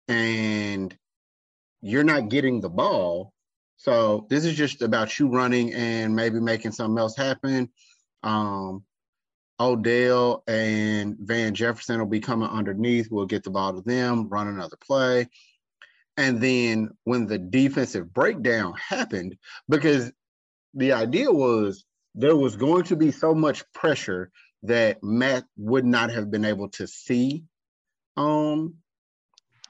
and 0.08 0.96
you're 1.82 2.04
not 2.04 2.30
getting 2.30 2.62
the 2.62 2.70
ball. 2.70 3.32
So 3.80 4.28
this 4.30 4.44
is 4.44 4.56
just 4.56 4.82
about 4.82 5.18
you 5.18 5.30
running 5.30 5.74
and 5.74 6.14
maybe 6.14 6.42
making 6.42 6.74
something 6.74 7.00
else 7.00 7.16
happen. 7.16 7.70
Um, 8.24 8.84
Odell 9.58 10.44
and 10.48 11.16
Van 11.18 11.56
Jefferson 11.56 11.98
will 11.98 12.06
be 12.06 12.20
coming 12.20 12.50
underneath. 12.50 13.08
We'll 13.10 13.26
get 13.26 13.44
the 13.44 13.52
ball 13.52 13.74
to 13.74 13.82
them, 13.82 14.28
run 14.28 14.50
another 14.50 14.76
play. 14.86 15.30
And 16.18 16.42
then 16.42 16.90
when 17.06 17.26
the 17.26 17.38
defensive 17.38 18.14
breakdown 18.14 18.74
happened, 18.90 19.38
because 19.70 20.12
the 20.74 20.92
idea 20.92 21.32
was 21.32 21.86
there 22.16 22.36
was 22.36 22.58
going 22.58 22.84
to 22.84 22.98
be 22.98 23.12
so 23.12 23.34
much 23.34 23.64
pressure 23.72 24.30
that 24.64 25.02
Matt 25.02 25.46
would 25.56 25.86
not 25.86 26.12
have 26.12 26.30
been 26.30 26.44
able 26.44 26.68
to 26.72 26.86
see 26.86 27.46
um, 28.18 28.76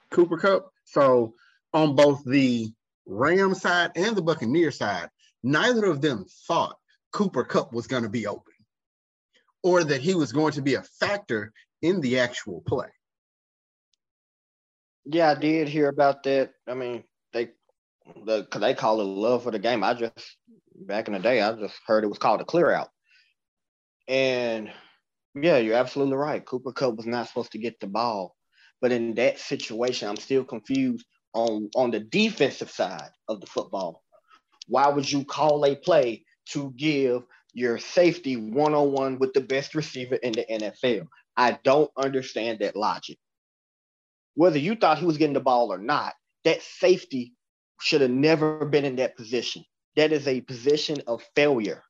Cooper 0.10 0.38
Kupp. 0.38 0.72
So 0.86 1.36
on 1.74 1.96
both 1.96 2.24
the 2.26 2.74
Ram 3.10 3.56
side 3.56 3.92
and 3.96 4.16
the 4.16 4.22
Buccaneer 4.22 4.72
side, 4.72 5.10
neither 5.44 5.86
of 5.86 6.02
them 6.02 6.26
thought 6.48 6.78
Cooper 7.12 7.44
Kupp 7.44 7.74
was 7.74 7.88
going 7.88 8.04
to 8.04 8.10
be 8.10 8.28
open 8.28 8.54
or 9.64 9.84
that 9.84 10.02
he 10.02 10.16
was 10.16 10.32
going 10.32 10.54
to 10.54 10.62
be 10.62 10.76
a 10.76 10.84
factor 10.84 11.52
in 11.82 12.00
the 12.02 12.20
actual 12.20 12.62
play. 12.62 12.88
Yeah, 15.06 15.32
I 15.32 15.36
did 15.36 15.68
hear 15.68 15.90
about 15.90 16.24
that. 16.24 16.52
I 16.68 16.76
mean, 16.76 17.04
they 17.34 17.50
the 18.26 18.48
they 18.56 18.74
call 18.74 19.02
it 19.02 19.06
love 19.06 19.44
for 19.44 19.52
the 19.52 19.60
game. 19.60 19.84
I 19.84 19.96
just 19.96 20.38
back 20.76 21.08
in 21.08 21.14
the 21.14 21.20
day, 21.20 21.42
I 21.42 21.54
just 21.54 21.76
heard 21.88 22.04
it 22.04 22.08
was 22.08 22.20
called 22.20 22.42
a 22.42 22.46
clear 22.46 22.72
out. 22.72 22.90
And 24.08 24.72
yeah, 25.36 25.58
you're 25.58 25.76
absolutely 25.76 26.16
right. 26.16 26.46
Cooper 26.46 26.72
Kupp 26.72 26.96
was 26.96 27.08
not 27.08 27.28
supposed 27.28 27.54
to 27.54 27.60
get 27.60 27.80
the 27.80 27.88
ball. 27.88 28.36
But 28.82 28.92
in 28.92 29.16
that 29.16 29.40
situation, 29.40 30.08
I'm 30.08 30.16
still 30.16 30.44
confused 30.44 31.06
on, 31.34 31.70
on 31.76 31.92
the 31.92 32.00
defensive 32.00 32.72
side 32.72 33.10
of 33.28 33.42
the 33.42 33.48
football. 33.48 34.04
Why 34.68 34.90
would 34.90 35.12
you 35.12 35.24
call 35.24 35.66
a 35.66 35.76
play 35.76 36.26
to 36.52 36.74
give 36.76 37.24
your 37.54 37.78
safety 37.78 38.38
one 38.38 38.74
on 38.74 38.92
one 38.92 39.20
with 39.20 39.34
the 39.34 39.42
best 39.42 39.76
receiver 39.76 40.16
in 40.16 40.34
the 40.34 40.46
NFL. 40.50 41.08
I 41.36 41.58
don't 41.64 41.92
understand 41.98 42.60
that 42.60 42.76
logic. 42.76 43.18
Whether 44.36 44.60
you 44.60 44.76
thought 44.76 45.00
he 45.00 45.06
was 45.06 45.18
getting 45.18 45.34
the 45.34 45.40
ball 45.40 45.74
or 45.74 45.78
not, 45.78 46.14
that 46.44 46.62
safety 46.62 47.34
should 47.82 48.02
have 48.02 48.12
never 48.12 48.66
been 48.66 48.86
in 48.86 48.98
that 48.98 49.18
position. 49.18 49.64
That 49.96 50.12
is 50.12 50.28
a 50.28 50.42
position 50.42 51.02
of 51.08 51.24
failure. 51.36 51.84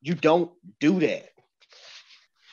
You 0.00 0.14
don't 0.14 0.50
do 0.80 1.00
that 1.00 1.28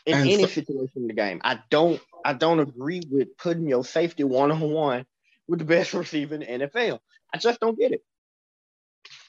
in 0.06 0.16
and 0.16 0.30
any 0.30 0.44
so, 0.44 0.50
situation 0.50 0.94
in 0.98 1.08
the 1.08 1.14
game. 1.14 1.40
I 1.44 1.60
don't 1.70 2.02
I 2.24 2.34
don't 2.34 2.60
agree 2.60 3.02
with 3.10 3.38
putting 3.38 3.68
your 3.68 3.84
safety 3.84 4.24
one 4.24 4.52
on 4.52 4.62
one 4.62 5.06
with 5.48 5.60
the 5.60 5.66
best 5.66 5.94
receiver 5.94 6.36
in 6.36 6.42
the 6.42 6.68
NFL. 6.68 7.00
I 7.34 7.38
just 7.38 7.60
don't 7.60 7.78
get 7.78 7.92
it. 7.92 8.02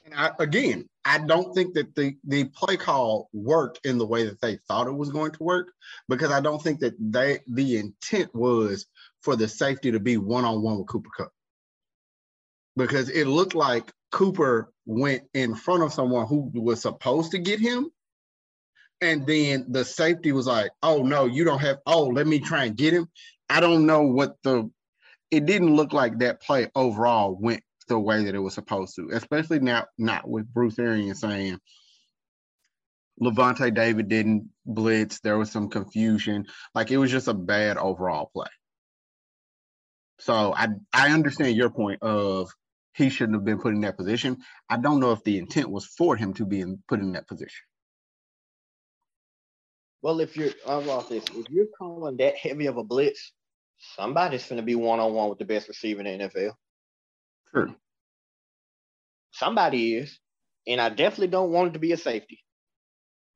And 0.05 0.13
I, 0.13 0.31
again, 0.39 0.87
I 1.03 1.17
don't 1.17 1.53
think 1.53 1.73
that 1.73 1.95
the 1.95 2.15
the 2.23 2.45
play 2.45 2.77
call 2.77 3.29
worked 3.33 3.79
in 3.83 3.97
the 3.97 4.05
way 4.05 4.25
that 4.25 4.39
they 4.39 4.57
thought 4.67 4.87
it 4.87 4.95
was 4.95 5.09
going 5.09 5.31
to 5.31 5.43
work 5.43 5.73
because 6.07 6.31
I 6.31 6.41
don't 6.41 6.61
think 6.61 6.79
that 6.81 6.93
they 6.99 7.39
the 7.47 7.77
intent 7.77 8.33
was 8.33 8.85
for 9.21 9.35
the 9.35 9.47
safety 9.47 9.91
to 9.91 9.99
be 9.99 10.17
one 10.17 10.45
on 10.45 10.61
one 10.61 10.77
with 10.77 10.87
Cooper 10.87 11.09
Kupp 11.17 11.31
because 12.75 13.09
it 13.09 13.25
looked 13.25 13.55
like 13.55 13.91
Cooper 14.11 14.71
went 14.85 15.23
in 15.33 15.55
front 15.55 15.83
of 15.83 15.93
someone 15.93 16.27
who 16.27 16.51
was 16.53 16.81
supposed 16.81 17.31
to 17.31 17.39
get 17.39 17.59
him. 17.59 17.89
And 19.01 19.27
then 19.27 19.65
the 19.69 19.85
safety 19.85 20.31
was 20.31 20.47
like, 20.47 20.71
oh 20.81 21.03
no, 21.03 21.25
you 21.25 21.43
don't 21.43 21.59
have, 21.59 21.77
oh, 21.85 22.07
let 22.07 22.25
me 22.25 22.39
try 22.39 22.65
and 22.65 22.77
get 22.77 22.93
him. 22.93 23.07
I 23.49 23.59
don't 23.59 23.85
know 23.85 24.03
what 24.03 24.35
the, 24.43 24.69
it 25.31 25.45
didn't 25.45 25.75
look 25.75 25.93
like 25.93 26.19
that 26.19 26.41
play 26.41 26.69
overall 26.75 27.37
went 27.39 27.61
the 27.87 27.99
way 27.99 28.23
that 28.23 28.35
it 28.35 28.39
was 28.39 28.53
supposed 28.53 28.95
to, 28.95 29.09
especially 29.11 29.59
now, 29.59 29.85
not 29.97 30.27
with 30.27 30.51
Bruce 30.51 30.79
Arians 30.79 31.19
saying 31.19 31.59
Lavonte 33.21 33.73
David 33.73 34.09
didn't 34.09 34.49
blitz. 34.65 35.19
There 35.19 35.37
was 35.37 35.51
some 35.51 35.69
confusion. 35.69 36.45
Like 36.73 36.91
it 36.91 36.97
was 36.97 37.11
just 37.11 37.27
a 37.27 37.33
bad 37.33 37.77
overall 37.77 38.29
play. 38.33 38.47
So 40.19 40.53
I 40.53 40.69
I 40.93 41.11
understand 41.11 41.55
your 41.55 41.69
point 41.69 42.01
of 42.01 42.49
he 42.93 43.09
shouldn't 43.09 43.35
have 43.35 43.45
been 43.45 43.59
put 43.59 43.73
in 43.73 43.81
that 43.81 43.97
position. 43.97 44.37
I 44.69 44.77
don't 44.77 44.99
know 44.99 45.11
if 45.11 45.23
the 45.23 45.37
intent 45.37 45.69
was 45.69 45.85
for 45.85 46.15
him 46.15 46.33
to 46.35 46.45
be 46.45 46.61
in, 46.61 46.81
put 46.87 47.01
in 47.01 47.11
that 47.13 47.27
position. 47.27 47.63
Well, 50.05 50.19
if 50.19 50.37
you're 50.37 50.51
about 50.67 51.09
this, 51.09 51.23
if 51.33 51.49
you're 51.49 51.65
calling 51.75 52.17
that 52.17 52.35
heavy 52.35 52.67
of 52.67 52.77
a 52.77 52.83
blitz, 52.83 53.31
somebody's 53.95 54.45
going 54.45 54.57
to 54.57 54.63
be 54.63 54.75
one 54.75 54.99
on 54.99 55.13
one 55.13 55.29
with 55.29 55.39
the 55.39 55.45
best 55.45 55.67
receiver 55.67 56.03
in 56.03 56.19
the 56.19 56.25
NFL. 56.25 56.51
True. 57.49 57.73
Somebody 59.31 59.95
is, 59.95 60.19
and 60.67 60.79
I 60.79 60.89
definitely 60.89 61.29
don't 61.29 61.49
want 61.49 61.69
it 61.69 61.73
to 61.73 61.79
be 61.79 61.91
a 61.91 61.97
safety. 61.97 62.43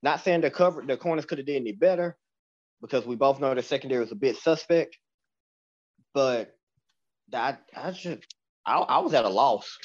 Not 0.04 0.24
saying 0.24 0.42
the 0.42 0.52
cover 0.52 0.84
the 0.86 0.96
corners 0.96 1.26
could 1.26 1.40
have 1.40 1.48
did 1.48 1.56
any 1.56 1.72
better, 1.72 2.16
because 2.82 3.04
we 3.04 3.16
both 3.16 3.40
know 3.40 3.56
the 3.56 3.64
secondary 3.64 4.06
is 4.06 4.12
a 4.12 4.16
bit 4.16 4.38
suspect. 4.38 4.96
But 6.14 6.52
that 7.32 7.64
I 7.76 7.90
just 7.90 8.28
I, 8.64 8.78
I 8.78 9.00
was 9.00 9.16
at 9.16 9.26
a 9.26 9.30
loss. 9.30 9.76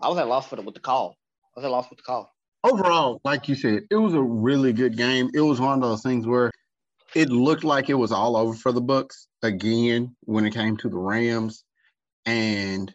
I 0.00 0.08
was 0.08 0.16
at 0.16 0.24
a 0.24 0.30
loss 0.30 0.48
for 0.48 0.56
the, 0.56 0.62
with 0.62 0.76
the 0.76 0.80
call. 0.80 1.14
I 1.54 1.60
was 1.60 1.64
at 1.66 1.68
a 1.68 1.72
loss 1.72 1.90
with 1.90 1.98
the 1.98 2.04
call. 2.04 2.31
Overall, 2.64 3.20
like 3.24 3.48
you 3.48 3.54
said, 3.54 3.84
it 3.90 3.96
was 3.96 4.14
a 4.14 4.22
really 4.22 4.72
good 4.72 4.96
game. 4.96 5.30
It 5.34 5.40
was 5.40 5.60
one 5.60 5.74
of 5.74 5.80
those 5.80 6.02
things 6.02 6.26
where 6.26 6.50
it 7.14 7.28
looked 7.28 7.64
like 7.64 7.90
it 7.90 7.94
was 7.94 8.12
all 8.12 8.36
over 8.36 8.54
for 8.54 8.72
the 8.72 8.80
Bucks 8.80 9.26
again 9.42 10.14
when 10.20 10.46
it 10.46 10.54
came 10.54 10.76
to 10.78 10.88
the 10.88 10.98
Rams, 10.98 11.64
and 12.24 12.94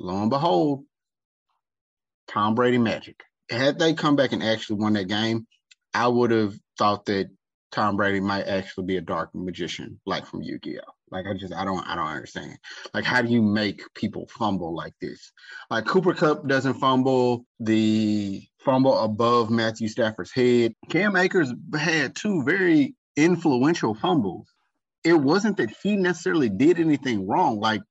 lo 0.00 0.20
and 0.22 0.30
behold, 0.30 0.84
Tom 2.28 2.54
Brady 2.54 2.78
magic. 2.78 3.22
Had 3.50 3.78
they 3.78 3.92
come 3.92 4.16
back 4.16 4.32
and 4.32 4.42
actually 4.42 4.76
won 4.76 4.94
that 4.94 5.08
game, 5.08 5.46
I 5.92 6.08
would 6.08 6.30
have 6.30 6.54
thought 6.78 7.04
that 7.06 7.28
Tom 7.70 7.96
Brady 7.96 8.20
might 8.20 8.46
actually 8.46 8.86
be 8.86 8.96
a 8.96 9.02
dark 9.02 9.30
magician, 9.34 10.00
like 10.06 10.26
from 10.26 10.42
Yu-Gi-Oh. 10.42 10.92
Like 11.10 11.26
I 11.26 11.34
just 11.34 11.52
I 11.52 11.64
don't 11.64 11.86
I 11.86 11.94
don't 11.94 12.06
understand. 12.06 12.56
Like 12.92 13.04
how 13.04 13.22
do 13.22 13.28
you 13.28 13.42
make 13.42 13.82
people 13.94 14.26
fumble 14.36 14.74
like 14.74 14.94
this? 15.00 15.32
Like 15.70 15.84
Cooper 15.84 16.14
Kupp 16.14 16.48
doesn't 16.48 16.74
fumble 16.74 17.46
the 17.60 18.42
fumble 18.64 18.98
above 18.98 19.50
Matthew 19.50 19.88
Stafford's 19.88 20.32
head. 20.32 20.72
Cam 20.90 21.16
Akers 21.16 21.52
had 21.76 22.14
two 22.14 22.42
very 22.44 22.94
influential 23.16 23.94
fumbles. 23.94 24.48
It 25.04 25.14
wasn't 25.14 25.58
that 25.58 25.70
he 25.82 25.96
necessarily 25.96 26.48
did 26.48 26.80
anything 26.80 27.26
wrong. 27.26 27.60
Like 27.60 27.82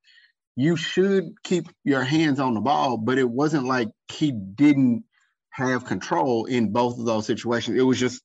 you 0.56 0.76
should 0.76 1.26
keep 1.44 1.68
your 1.84 2.04
hands 2.04 2.40
on 2.40 2.54
the 2.54 2.62
ball, 2.62 2.98
but 2.98 3.18
it 3.18 3.30
wasn't 3.30 3.66
like 3.66 3.90
he 4.12 4.32
didn't 4.32 5.04
have 5.52 5.86
control 5.86 6.46
in 6.46 6.74
both 6.74 6.98
of 6.98 7.06
those 7.06 7.26
situations. 7.26 7.78
It 7.78 7.84
was 7.84 8.00
just 8.00 8.22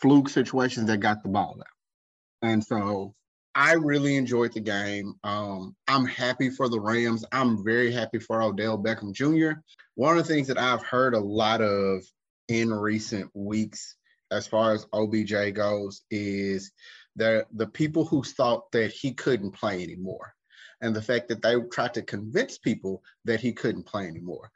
fluke 0.00 0.28
situations 0.28 0.86
that 0.86 0.98
got 0.98 1.22
the 1.22 1.28
ball 1.30 1.56
out. 1.58 2.48
And 2.48 2.62
so 2.62 3.14
I 3.56 3.72
really 3.72 4.16
enjoyed 4.16 4.52
the 4.52 4.60
game. 4.60 5.14
Um, 5.24 5.74
I'm 5.88 6.04
happy 6.04 6.50
for 6.50 6.68
the 6.68 6.78
Rams. 6.78 7.24
I'm 7.32 7.64
very 7.64 7.90
happy 7.90 8.18
for 8.18 8.42
Odell 8.42 8.76
Beckham 8.76 9.14
Jr. 9.14 9.60
One 9.94 10.18
of 10.18 10.26
the 10.26 10.34
things 10.34 10.48
that 10.48 10.58
I've 10.58 10.82
heard 10.82 11.14
a 11.14 11.18
lot 11.18 11.62
of 11.62 12.02
in 12.48 12.70
recent 12.70 13.30
weeks, 13.32 13.96
as 14.30 14.46
far 14.46 14.74
as 14.74 14.86
OBJ 14.92 15.54
goes, 15.54 16.02
is 16.10 16.70
that 17.16 17.46
the 17.50 17.66
people 17.66 18.04
who 18.04 18.22
thought 18.22 18.70
that 18.72 18.92
he 18.92 19.14
couldn't 19.14 19.52
play 19.52 19.82
anymore, 19.82 20.34
and 20.82 20.94
the 20.94 21.00
fact 21.00 21.28
that 21.28 21.40
they 21.40 21.54
tried 21.72 21.94
to 21.94 22.02
convince 22.02 22.58
people 22.58 23.02
that 23.24 23.40
he 23.40 23.54
couldn't 23.54 23.86
play 23.86 24.06
anymore. 24.06 24.50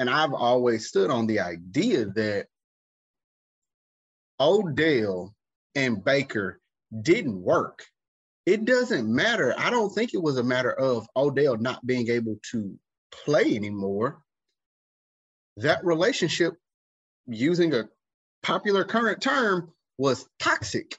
And 0.00 0.10
I've 0.10 0.34
always 0.34 0.88
stood 0.88 1.08
on 1.08 1.28
the 1.28 1.38
idea 1.38 2.06
that 2.16 2.48
Odell 4.40 5.36
and 5.76 6.02
Baker 6.02 6.60
didn't 7.00 7.40
work 7.40 7.86
it 8.46 8.64
doesn't 8.64 9.12
matter. 9.12 9.54
I 9.58 9.70
don't 9.70 9.90
think 9.90 10.14
it 10.14 10.22
was 10.22 10.38
a 10.38 10.44
matter 10.44 10.72
of 10.72 11.06
Odell 11.16 11.56
not 11.56 11.84
being 11.86 12.08
able 12.10 12.36
to 12.52 12.78
play 13.10 13.54
anymore. 13.54 14.22
That 15.56 15.84
relationship, 15.84 16.54
using 17.26 17.74
a 17.74 17.88
popular 18.42 18.84
current 18.84 19.20
term, 19.20 19.72
was 19.98 20.26
toxic. 20.38 20.98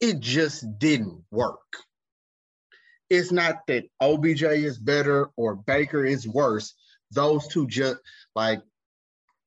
It 0.00 0.18
just 0.18 0.78
didn't 0.78 1.22
work. 1.30 1.60
It's 3.08 3.30
not 3.30 3.66
that 3.68 3.84
OBJ 4.00 4.42
is 4.42 4.78
better 4.78 5.28
or 5.36 5.54
Baker 5.54 6.04
is 6.04 6.26
worse. 6.26 6.74
Those 7.10 7.46
two 7.46 7.66
just 7.66 7.98
like 8.34 8.60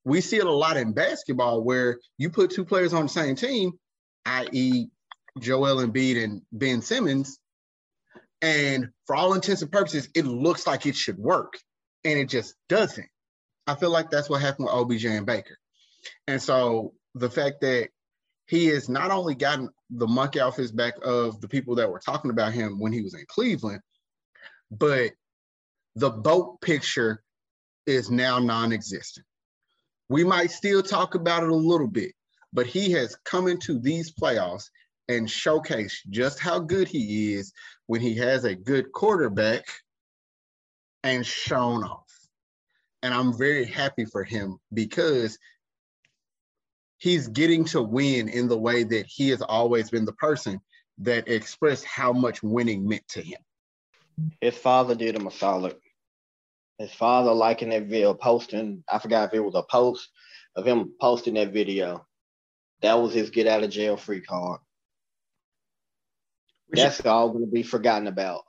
we 0.05 0.21
see 0.21 0.37
it 0.37 0.45
a 0.45 0.51
lot 0.51 0.77
in 0.77 0.93
basketball 0.93 1.63
where 1.63 1.97
you 2.17 2.29
put 2.29 2.51
two 2.51 2.63
players 2.63 2.93
on 2.93 3.03
the 3.03 3.09
same 3.09 3.35
team, 3.35 3.73
i.e., 4.25 4.87
Joel 5.39 5.85
Embiid 5.85 6.23
and 6.23 6.41
Ben 6.51 6.81
Simmons. 6.81 7.39
And 8.41 8.89
for 9.07 9.15
all 9.15 9.33
intents 9.33 9.61
and 9.61 9.71
purposes, 9.71 10.09
it 10.15 10.25
looks 10.25 10.67
like 10.67 10.85
it 10.85 10.95
should 10.95 11.17
work. 11.17 11.57
And 12.03 12.19
it 12.19 12.29
just 12.29 12.53
doesn't. 12.69 13.07
I 13.67 13.75
feel 13.75 13.89
like 13.89 14.09
that's 14.09 14.29
what 14.29 14.41
happened 14.41 14.65
with 14.65 14.75
OBJ 14.75 15.05
and 15.05 15.25
Baker. 15.25 15.57
And 16.27 16.41
so 16.41 16.93
the 17.15 17.29
fact 17.29 17.61
that 17.61 17.89
he 18.47 18.67
has 18.67 18.89
not 18.89 19.11
only 19.11 19.33
gotten 19.33 19.69
the 19.89 20.07
monkey 20.07 20.39
off 20.39 20.55
his 20.55 20.71
back 20.71 20.93
of 21.03 21.41
the 21.41 21.47
people 21.47 21.75
that 21.75 21.89
were 21.89 21.99
talking 21.99 22.29
about 22.29 22.53
him 22.53 22.79
when 22.79 22.93
he 22.93 23.01
was 23.01 23.15
in 23.15 23.25
Cleveland, 23.27 23.81
but 24.69 25.11
the 25.95 26.11
boat 26.11 26.61
picture 26.61 27.23
is 27.85 28.11
now 28.11 28.39
non 28.39 28.71
existent. 28.71 29.25
We 30.09 30.23
might 30.23 30.51
still 30.51 30.83
talk 30.83 31.15
about 31.15 31.43
it 31.43 31.49
a 31.49 31.55
little 31.55 31.87
bit, 31.87 32.11
but 32.53 32.67
he 32.67 32.91
has 32.91 33.17
come 33.25 33.47
into 33.47 33.79
these 33.79 34.13
playoffs 34.13 34.69
and 35.07 35.29
showcase 35.29 36.01
just 36.09 36.39
how 36.39 36.59
good 36.59 36.87
he 36.87 37.33
is 37.33 37.53
when 37.87 38.01
he 38.01 38.15
has 38.15 38.43
a 38.43 38.55
good 38.55 38.91
quarterback 38.91 39.65
and 41.03 41.25
shown 41.25 41.83
off. 41.83 42.01
And 43.03 43.13
I'm 43.13 43.37
very 43.37 43.65
happy 43.65 44.05
for 44.05 44.23
him 44.23 44.57
because 44.73 45.37
he's 46.97 47.27
getting 47.27 47.65
to 47.65 47.81
win 47.81 48.29
in 48.29 48.47
the 48.47 48.57
way 48.57 48.83
that 48.83 49.05
he 49.05 49.29
has 49.29 49.41
always 49.41 49.89
been 49.89 50.05
the 50.05 50.13
person 50.13 50.59
that 50.99 51.27
expressed 51.27 51.85
how 51.85 52.11
much 52.11 52.41
winning 52.41 52.87
meant 52.87 53.07
to 53.09 53.21
him. 53.21 53.37
His 54.41 54.57
father 54.57 54.95
did 54.95 55.15
him 55.15 55.27
a 55.27 55.31
solid. 55.31 55.75
His 56.79 56.91
father 56.93 57.31
liking 57.31 57.69
that 57.69 57.83
video, 57.83 58.13
posting, 58.13 58.83
I 58.91 58.99
forgot 58.99 59.29
if 59.29 59.35
it 59.35 59.39
was 59.39 59.55
a 59.55 59.63
post 59.63 60.09
of 60.55 60.65
him 60.65 60.93
posting 60.99 61.35
that 61.35 61.53
video. 61.53 62.05
That 62.81 62.95
was 62.95 63.13
his 63.13 63.29
get 63.29 63.47
out 63.47 63.63
of 63.63 63.69
jail 63.69 63.97
free 63.97 64.21
card. 64.21 64.59
That's 66.69 67.05
all 67.05 67.29
going 67.29 67.45
to 67.45 67.51
be 67.51 67.63
forgotten 67.63 68.07
about 68.07 68.43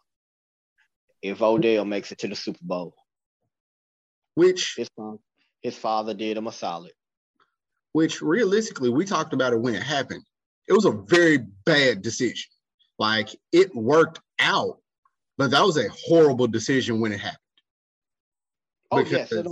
if 1.23 1.43
Odell 1.43 1.85
makes 1.85 2.13
it 2.13 2.19
to 2.19 2.29
the 2.29 2.37
Super 2.37 2.59
Bowl. 2.63 2.95
Which 4.35 4.75
his, 4.77 4.91
his 5.63 5.77
father 5.77 6.15
did 6.15 6.37
him 6.37 6.47
a 6.47 6.53
solid. 6.53 6.93
Which 7.93 8.21
realistically, 8.21 8.91
we 8.91 9.05
talked 9.05 9.33
about 9.33 9.53
it 9.53 9.61
when 9.61 9.75
it 9.75 9.83
happened. 9.83 10.23
It 10.69 10.73
was 10.73 10.85
a 10.85 10.91
very 10.91 11.39
bad 11.65 12.03
decision. 12.03 12.51
Like 12.99 13.29
it 13.53 13.75
worked 13.75 14.21
out, 14.39 14.79
but 15.39 15.51
that 15.51 15.63
was 15.63 15.77
a 15.77 15.89
horrible 16.07 16.47
decision 16.47 17.01
when 17.01 17.13
it 17.13 17.21
happened. 17.21 17.39
Oh 18.91 19.03
because, 19.03 19.31
yes, 19.33 19.47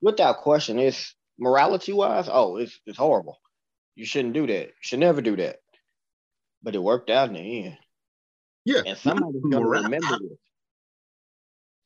without 0.00 0.38
question, 0.38 0.78
it's 0.78 1.14
morality 1.38 1.92
wise, 1.92 2.28
oh, 2.30 2.56
it's 2.56 2.78
it's 2.86 2.98
horrible. 2.98 3.38
You 3.94 4.04
shouldn't 4.04 4.34
do 4.34 4.46
that. 4.46 4.66
You 4.66 4.72
should 4.80 5.00
never 5.00 5.20
do 5.20 5.36
that. 5.36 5.56
But 6.62 6.74
it 6.74 6.82
worked 6.82 7.10
out 7.10 7.28
in 7.28 7.34
the 7.34 7.66
end. 7.66 7.78
Yeah. 8.64 8.82
And 8.86 8.98
somebody's 8.98 9.42
gonna 9.42 9.66
remember 9.66 10.18
this. 10.18 10.38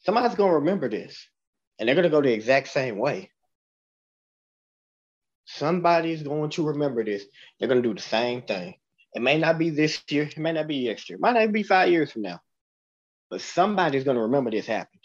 Somebody's 0.00 0.36
gonna 0.36 0.54
remember 0.54 0.88
this. 0.88 1.28
And 1.78 1.88
they're 1.88 1.96
gonna 1.96 2.10
go 2.10 2.22
the 2.22 2.32
exact 2.32 2.68
same 2.68 2.98
way. 2.98 3.30
Somebody's 5.46 6.22
going 6.22 6.50
to 6.50 6.66
remember 6.66 7.04
this. 7.04 7.24
They're 7.58 7.68
going 7.68 7.82
to 7.82 7.88
do 7.88 7.94
the 7.94 8.02
same 8.02 8.42
thing. 8.42 8.74
It 9.14 9.22
may 9.22 9.38
not 9.38 9.58
be 9.58 9.70
this 9.70 10.02
year. 10.10 10.24
It 10.24 10.36
may 10.38 10.52
not 10.52 10.66
be 10.66 10.86
next 10.86 11.08
year. 11.08 11.16
It 11.16 11.22
might 11.22 11.34
not 11.34 11.52
be 11.52 11.62
five 11.62 11.88
years 11.88 12.12
from 12.12 12.22
now. 12.22 12.40
But 13.30 13.40
somebody's 13.40 14.04
going 14.04 14.16
to 14.16 14.22
remember 14.22 14.50
this 14.50 14.66
happened. 14.66 15.04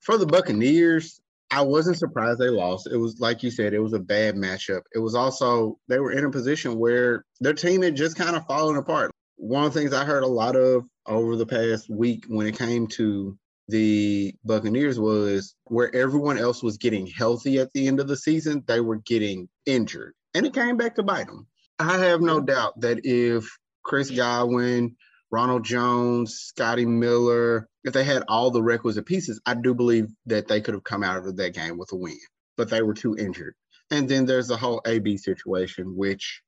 For 0.00 0.18
the 0.18 0.26
Buccaneers, 0.26 1.20
I 1.50 1.62
wasn't 1.62 1.96
surprised 1.96 2.38
they 2.38 2.50
lost. 2.50 2.86
It 2.86 2.98
was 2.98 3.18
like 3.18 3.42
you 3.42 3.50
said, 3.50 3.72
it 3.72 3.80
was 3.80 3.94
a 3.94 3.98
bad 3.98 4.36
matchup. 4.36 4.82
It 4.94 4.98
was 4.98 5.14
also 5.14 5.78
they 5.88 5.98
were 5.98 6.12
in 6.12 6.24
a 6.24 6.30
position 6.30 6.78
where 6.78 7.24
their 7.40 7.54
team 7.54 7.82
had 7.82 7.96
just 7.96 8.16
kind 8.16 8.36
of 8.36 8.46
fallen 8.46 8.76
apart. 8.76 9.10
One 9.38 9.64
of 9.64 9.72
the 9.72 9.80
things 9.80 9.94
I 9.94 10.04
heard 10.04 10.24
a 10.24 10.28
lot 10.28 10.56
of 10.56 10.84
over 11.06 11.36
the 11.36 11.46
past 11.46 11.88
week 11.88 12.24
when 12.28 12.46
it 12.46 12.58
came 12.58 12.86
to 12.88 13.38
the 13.68 14.34
Buccaneers 14.44 14.98
was 14.98 15.54
where 15.64 15.94
everyone 15.94 16.38
else 16.38 16.62
was 16.62 16.76
getting 16.76 17.06
healthy 17.06 17.58
at 17.58 17.72
the 17.72 17.86
end 17.86 18.00
of 18.00 18.08
the 18.08 18.16
season, 18.16 18.64
they 18.66 18.80
were 18.80 18.96
getting 18.96 19.48
injured. 19.64 20.14
And 20.34 20.44
it 20.44 20.54
came 20.54 20.76
back 20.76 20.96
to 20.96 21.02
bite 21.02 21.26
them. 21.26 21.46
I 21.78 21.98
have 21.98 22.20
no 22.20 22.40
doubt 22.40 22.80
that 22.80 23.00
if 23.04 23.46
Chris 23.84 24.10
Godwin, 24.10 24.96
Ronald 25.30 25.64
Jones, 25.64 26.34
Scotty 26.34 26.86
Miller, 26.86 27.68
if 27.84 27.92
they 27.92 28.04
had 28.04 28.24
all 28.28 28.50
the 28.50 28.62
requisite 28.62 29.06
pieces, 29.06 29.40
I 29.46 29.54
do 29.54 29.74
believe 29.74 30.08
that 30.26 30.48
they 30.48 30.60
could 30.60 30.74
have 30.74 30.84
come 30.84 31.04
out 31.04 31.18
of 31.18 31.36
that 31.36 31.54
game 31.54 31.78
with 31.78 31.92
a 31.92 31.96
win, 31.96 32.18
but 32.56 32.70
they 32.70 32.82
were 32.82 32.94
too 32.94 33.16
injured. 33.16 33.54
And 33.90 34.08
then 34.08 34.26
there's 34.26 34.48
the 34.48 34.56
whole 34.56 34.82
AB 34.86 35.18
situation, 35.18 35.96
which 35.96 36.42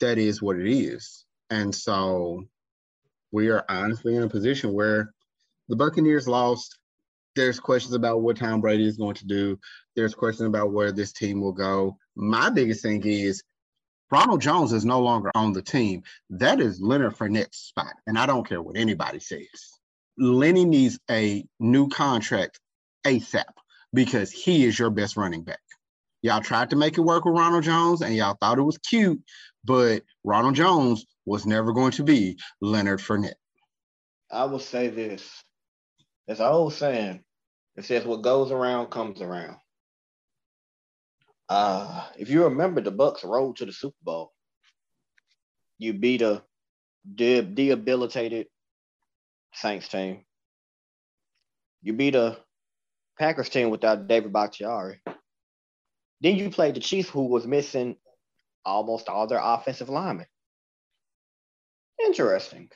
that 0.00 0.18
is 0.18 0.42
what 0.42 0.58
it 0.58 0.70
is. 0.70 1.24
And 1.50 1.74
so 1.74 2.44
we 3.32 3.48
are 3.48 3.64
honestly 3.68 4.16
in 4.16 4.22
a 4.22 4.28
position 4.28 4.72
where 4.72 5.12
the 5.68 5.76
Buccaneers 5.76 6.28
lost. 6.28 6.78
There's 7.36 7.60
questions 7.60 7.94
about 7.94 8.22
what 8.22 8.36
Tom 8.36 8.60
Brady 8.60 8.86
is 8.86 8.96
going 8.96 9.14
to 9.16 9.26
do. 9.26 9.58
There's 9.94 10.14
questions 10.14 10.48
about 10.48 10.72
where 10.72 10.92
this 10.92 11.12
team 11.12 11.40
will 11.40 11.52
go. 11.52 11.96
My 12.16 12.50
biggest 12.50 12.82
thing 12.82 13.04
is 13.04 13.42
Ronald 14.10 14.40
Jones 14.40 14.72
is 14.72 14.84
no 14.84 15.00
longer 15.00 15.30
on 15.34 15.52
the 15.52 15.62
team. 15.62 16.02
That 16.30 16.60
is 16.60 16.80
Leonard 16.80 17.16
Fournette's 17.16 17.58
spot. 17.58 17.92
And 18.06 18.18
I 18.18 18.26
don't 18.26 18.48
care 18.48 18.62
what 18.62 18.76
anybody 18.76 19.20
says. 19.20 19.46
Lenny 20.16 20.64
needs 20.64 20.98
a 21.10 21.44
new 21.60 21.88
contract 21.88 22.58
ASAP 23.04 23.44
because 23.92 24.30
he 24.30 24.64
is 24.64 24.78
your 24.78 24.90
best 24.90 25.16
running 25.16 25.42
back. 25.42 25.60
Y'all 26.22 26.40
tried 26.40 26.70
to 26.70 26.76
make 26.76 26.98
it 26.98 27.02
work 27.02 27.24
with 27.24 27.38
Ronald 27.38 27.62
Jones 27.62 28.02
and 28.02 28.14
y'all 28.16 28.36
thought 28.40 28.58
it 28.58 28.62
was 28.62 28.78
cute, 28.78 29.22
but 29.68 30.02
Ronald 30.24 30.54
Jones 30.56 31.04
was 31.26 31.44
never 31.44 31.72
going 31.74 31.92
to 31.92 32.02
be 32.02 32.38
Leonard 32.62 33.00
Fournette. 33.00 33.34
I 34.32 34.44
will 34.46 34.58
say 34.58 34.88
this 34.88 35.30
there's 36.26 36.40
an 36.40 36.46
old 36.46 36.72
saying 36.72 37.22
that 37.76 37.84
says 37.84 38.04
what 38.04 38.22
goes 38.22 38.50
around 38.50 38.90
comes 38.90 39.20
around. 39.20 39.56
Uh, 41.48 42.06
if 42.18 42.30
you 42.30 42.44
remember 42.44 42.80
the 42.80 42.90
Bucks 42.90 43.24
road 43.24 43.56
to 43.56 43.66
the 43.66 43.72
Super 43.72 43.96
Bowl, 44.02 44.32
you 45.78 45.92
beat 45.92 46.22
a 46.22 46.42
de- 47.14 47.42
debilitated 47.42 48.48
Saints 49.54 49.88
team. 49.88 50.24
You 51.82 51.92
beat 51.92 52.14
a 52.14 52.38
Packers 53.18 53.48
team 53.48 53.70
without 53.70 54.08
David 54.08 54.32
Bakhtiari. 54.32 55.00
Then 56.20 56.36
you 56.36 56.50
played 56.50 56.74
the 56.74 56.80
Chiefs, 56.80 57.08
who 57.08 57.26
was 57.26 57.46
missing 57.46 57.96
almost 58.64 59.08
all 59.08 59.26
their 59.26 59.40
offensive 59.42 59.88
linemen. 59.88 60.26
Interesting. 62.04 62.70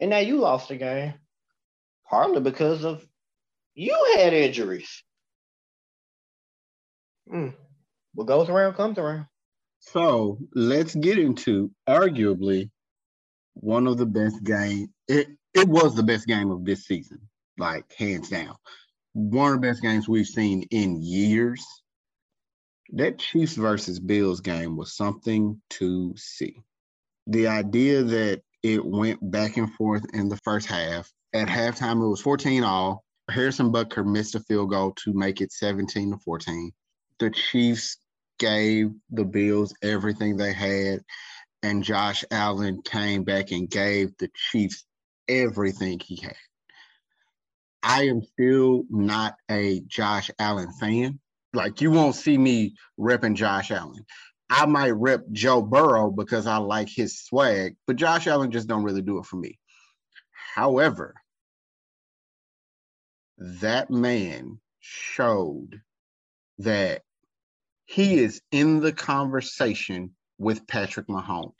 And 0.00 0.10
now 0.10 0.18
you 0.18 0.38
lost 0.38 0.68
the 0.68 0.76
game 0.76 1.14
partly 2.12 2.40
because 2.40 2.84
of 2.84 3.04
you 3.74 4.14
had 4.16 4.34
injuries. 4.34 5.02
Mm. 7.32 7.54
What 8.14 8.26
goes 8.26 8.50
around 8.50 8.74
comes 8.74 8.98
around. 8.98 9.26
So 9.80 10.38
let's 10.54 10.94
get 10.94 11.18
into 11.18 11.72
arguably 11.88 12.70
one 13.54 13.86
of 13.86 13.96
the 13.96 14.06
best 14.06 14.44
game. 14.44 14.88
It 15.08 15.28
it 15.54 15.68
was 15.68 15.94
the 15.94 16.02
best 16.02 16.26
game 16.26 16.50
of 16.50 16.64
this 16.64 16.84
season, 16.84 17.20
like 17.58 17.90
hands 17.94 18.28
down. 18.28 18.56
One 19.14 19.54
of 19.54 19.60
the 19.60 19.68
best 19.68 19.82
games 19.82 20.08
we've 20.08 20.26
seen 20.26 20.62
in 20.70 21.02
years. 21.02 21.64
That 22.92 23.18
Chiefs 23.18 23.54
versus 23.54 23.98
Bills 23.98 24.40
game 24.40 24.76
was 24.76 24.94
something 24.94 25.60
to 25.70 26.14
see. 26.16 26.62
The 27.26 27.46
idea 27.46 28.02
that 28.02 28.42
it 28.62 28.84
went 28.84 29.18
back 29.30 29.56
and 29.56 29.72
forth 29.74 30.04
in 30.12 30.28
the 30.28 30.36
first 30.38 30.66
half 30.66 31.10
at 31.32 31.48
halftime, 31.48 32.04
it 32.04 32.08
was 32.08 32.20
14 32.20 32.62
all. 32.64 33.04
Harrison 33.30 33.72
Butker 33.72 34.04
missed 34.04 34.34
a 34.34 34.40
field 34.40 34.70
goal 34.70 34.92
to 35.04 35.12
make 35.14 35.40
it 35.40 35.52
17 35.52 36.10
to 36.10 36.18
14. 36.18 36.72
The 37.18 37.30
Chiefs 37.30 37.96
gave 38.38 38.90
the 39.10 39.24
Bills 39.24 39.74
everything 39.82 40.36
they 40.36 40.52
had, 40.52 41.00
and 41.62 41.84
Josh 41.84 42.24
Allen 42.30 42.82
came 42.82 43.24
back 43.24 43.52
and 43.52 43.70
gave 43.70 44.16
the 44.18 44.28
Chiefs 44.50 44.84
everything 45.28 45.98
he 46.00 46.16
had. 46.16 46.36
I 47.82 48.04
am 48.08 48.22
still 48.22 48.84
not 48.90 49.34
a 49.50 49.80
Josh 49.86 50.30
Allen 50.38 50.72
fan. 50.78 51.20
Like 51.54 51.80
you 51.80 51.90
won't 51.90 52.14
see 52.14 52.38
me 52.38 52.74
repping 52.98 53.34
Josh 53.34 53.70
Allen. 53.70 54.04
I 54.48 54.66
might 54.66 54.90
rep 54.90 55.22
Joe 55.32 55.62
Burrow 55.62 56.10
because 56.10 56.46
I 56.46 56.58
like 56.58 56.88
his 56.88 57.20
swag, 57.20 57.76
but 57.86 57.96
Josh 57.96 58.26
Allen 58.26 58.50
just 58.50 58.68
don't 58.68 58.84
really 58.84 59.02
do 59.02 59.18
it 59.18 59.26
for 59.26 59.36
me. 59.36 59.58
However, 60.54 61.14
that 63.38 63.90
man 63.90 64.60
showed 64.80 65.80
that 66.58 67.02
he 67.86 68.18
is 68.18 68.40
in 68.50 68.80
the 68.80 68.92
conversation 68.92 70.12
with 70.38 70.66
Patrick 70.66 71.08
Mahomes. 71.08 71.52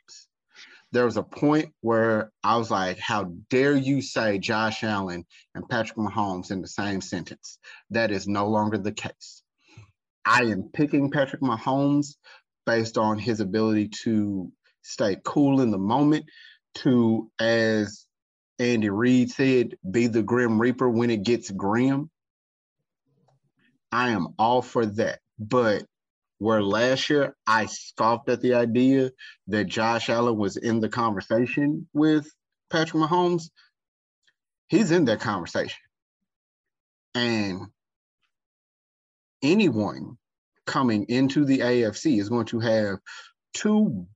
There 0.92 1.06
was 1.06 1.16
a 1.16 1.22
point 1.22 1.72
where 1.80 2.30
I 2.44 2.56
was 2.56 2.70
like, 2.70 2.98
how 2.98 3.32
dare 3.48 3.74
you 3.74 4.02
say 4.02 4.38
Josh 4.38 4.84
Allen 4.84 5.24
and 5.54 5.68
Patrick 5.68 5.96
Mahomes 5.96 6.50
in 6.50 6.60
the 6.60 6.68
same 6.68 7.00
sentence? 7.00 7.58
That 7.90 8.10
is 8.10 8.28
no 8.28 8.48
longer 8.48 8.76
the 8.76 8.92
case. 8.92 9.41
I 10.24 10.44
am 10.44 10.70
picking 10.72 11.10
Patrick 11.10 11.42
Mahomes 11.42 12.16
based 12.66 12.96
on 12.98 13.18
his 13.18 13.40
ability 13.40 13.88
to 14.04 14.52
stay 14.82 15.16
cool 15.24 15.60
in 15.60 15.70
the 15.70 15.78
moment, 15.78 16.26
to, 16.76 17.30
as 17.38 18.06
Andy 18.58 18.90
Reid 18.90 19.30
said, 19.30 19.76
be 19.90 20.06
the 20.06 20.22
Grim 20.22 20.60
Reaper 20.60 20.88
when 20.88 21.10
it 21.10 21.24
gets 21.24 21.50
grim. 21.50 22.10
I 23.90 24.10
am 24.10 24.28
all 24.38 24.62
for 24.62 24.86
that. 24.86 25.20
But 25.38 25.84
where 26.38 26.62
last 26.62 27.10
year 27.10 27.36
I 27.46 27.66
scoffed 27.66 28.28
at 28.28 28.40
the 28.40 28.54
idea 28.54 29.10
that 29.48 29.64
Josh 29.64 30.08
Allen 30.08 30.36
was 30.36 30.56
in 30.56 30.80
the 30.80 30.88
conversation 30.88 31.88
with 31.92 32.28
Patrick 32.70 33.02
Mahomes, 33.02 33.50
he's 34.68 34.90
in 34.90 35.04
that 35.04 35.20
conversation. 35.20 35.78
And 37.14 37.66
anyone 39.42 40.16
coming 40.66 41.06
into 41.08 41.44
the 41.44 41.58
AFC 41.58 42.20
is 42.20 42.28
going 42.28 42.46
to 42.46 42.60
have 42.60 42.98
two 43.54 44.06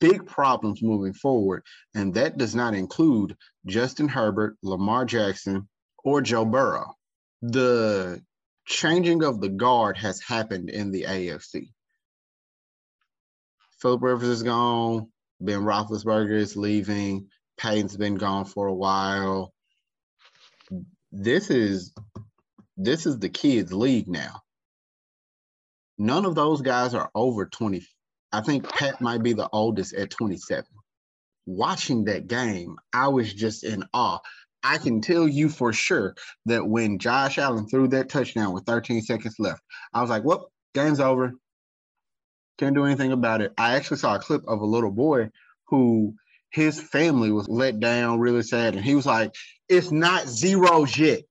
big 0.00 0.26
problems 0.26 0.82
moving 0.82 1.14
forward. 1.14 1.62
And 1.94 2.14
that 2.14 2.36
does 2.36 2.54
not 2.54 2.74
include 2.74 3.36
Justin 3.66 4.08
Herbert, 4.08 4.56
Lamar 4.62 5.04
Jackson, 5.04 5.68
or 6.04 6.20
Joe 6.20 6.44
Burrow. 6.44 6.94
The 7.42 8.22
changing 8.66 9.22
of 9.22 9.40
the 9.40 9.48
guard 9.48 9.98
has 9.98 10.20
happened 10.20 10.70
in 10.70 10.90
the 10.90 11.02
AFC. 11.02 11.70
Philip 13.80 14.02
Rivers 14.02 14.28
is 14.28 14.42
gone. 14.42 15.08
Ben 15.40 15.60
Roethlisberger 15.60 16.36
is 16.36 16.56
leaving. 16.56 17.28
Peyton's 17.58 17.96
been 17.96 18.14
gone 18.14 18.44
for 18.46 18.66
a 18.66 18.74
while. 18.74 19.52
This 21.12 21.50
is 21.50 21.92
this 22.76 23.06
is 23.06 23.18
the 23.18 23.28
kids' 23.28 23.72
league 23.72 24.08
now. 24.08 24.40
None 25.98 26.24
of 26.24 26.34
those 26.34 26.60
guys 26.60 26.94
are 26.94 27.10
over 27.14 27.46
20, 27.46 27.86
I 28.32 28.40
think 28.40 28.68
Pat 28.68 29.00
might 29.00 29.22
be 29.22 29.32
the 29.32 29.48
oldest 29.52 29.94
at 29.94 30.10
27. 30.10 30.64
Watching 31.46 32.04
that 32.04 32.26
game, 32.26 32.76
I 32.92 33.08
was 33.08 33.32
just 33.32 33.64
in 33.64 33.84
awe. 33.92 34.18
I 34.64 34.78
can 34.78 35.02
tell 35.02 35.28
you 35.28 35.48
for 35.48 35.72
sure 35.72 36.16
that 36.46 36.66
when 36.66 36.98
Josh 36.98 37.38
Allen 37.38 37.68
threw 37.68 37.86
that 37.88 38.08
touchdown 38.08 38.52
with 38.52 38.64
13 38.64 39.02
seconds 39.02 39.36
left, 39.38 39.60
I 39.92 40.00
was 40.00 40.10
like, 40.10 40.24
well, 40.24 40.50
game's 40.74 41.00
over. 41.00 41.34
Can't 42.58 42.74
do 42.74 42.84
anything 42.84 43.12
about 43.12 43.42
it. 43.42 43.52
I 43.58 43.76
actually 43.76 43.98
saw 43.98 44.16
a 44.16 44.20
clip 44.20 44.42
of 44.48 44.60
a 44.60 44.66
little 44.66 44.90
boy 44.90 45.30
who 45.68 46.14
his 46.50 46.80
family 46.80 47.30
was 47.30 47.48
let 47.48 47.78
down 47.78 48.20
really 48.20 48.42
sad. 48.42 48.74
And 48.74 48.84
he 48.84 48.94
was 48.94 49.06
like, 49.06 49.32
it's 49.68 49.92
not 49.92 50.26
zeros 50.26 50.96
yet. 50.96 51.22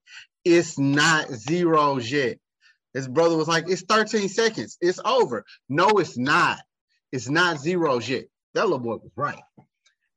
It's 0.46 0.78
not 0.78 1.30
zeros 1.32 2.12
yet. 2.12 2.38
His 2.94 3.08
brother 3.08 3.36
was 3.36 3.48
like, 3.48 3.66
it's 3.68 3.82
13 3.84 4.30
seconds. 4.30 4.78
It's 4.82 5.00
over. 5.04 5.46
No, 5.70 5.88
it's 5.98 6.18
not. 6.18 6.60
It's 7.12 7.30
not 7.30 7.60
zeros 7.60 8.08
yet. 8.08 8.26
That 8.54 8.64
little 8.64 8.80
boy 8.80 8.98
was 8.98 9.12
right. 9.16 9.42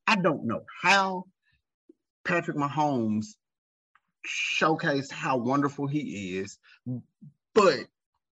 I 0.06 0.16
don't 0.16 0.44
know 0.44 0.62
how 0.82 1.24
Patrick 2.24 2.56
Mahomes 2.56 3.26
showcased 4.26 5.10
how 5.10 5.38
wonderful 5.38 5.86
he 5.86 6.38
is, 6.38 6.58
but 7.54 7.80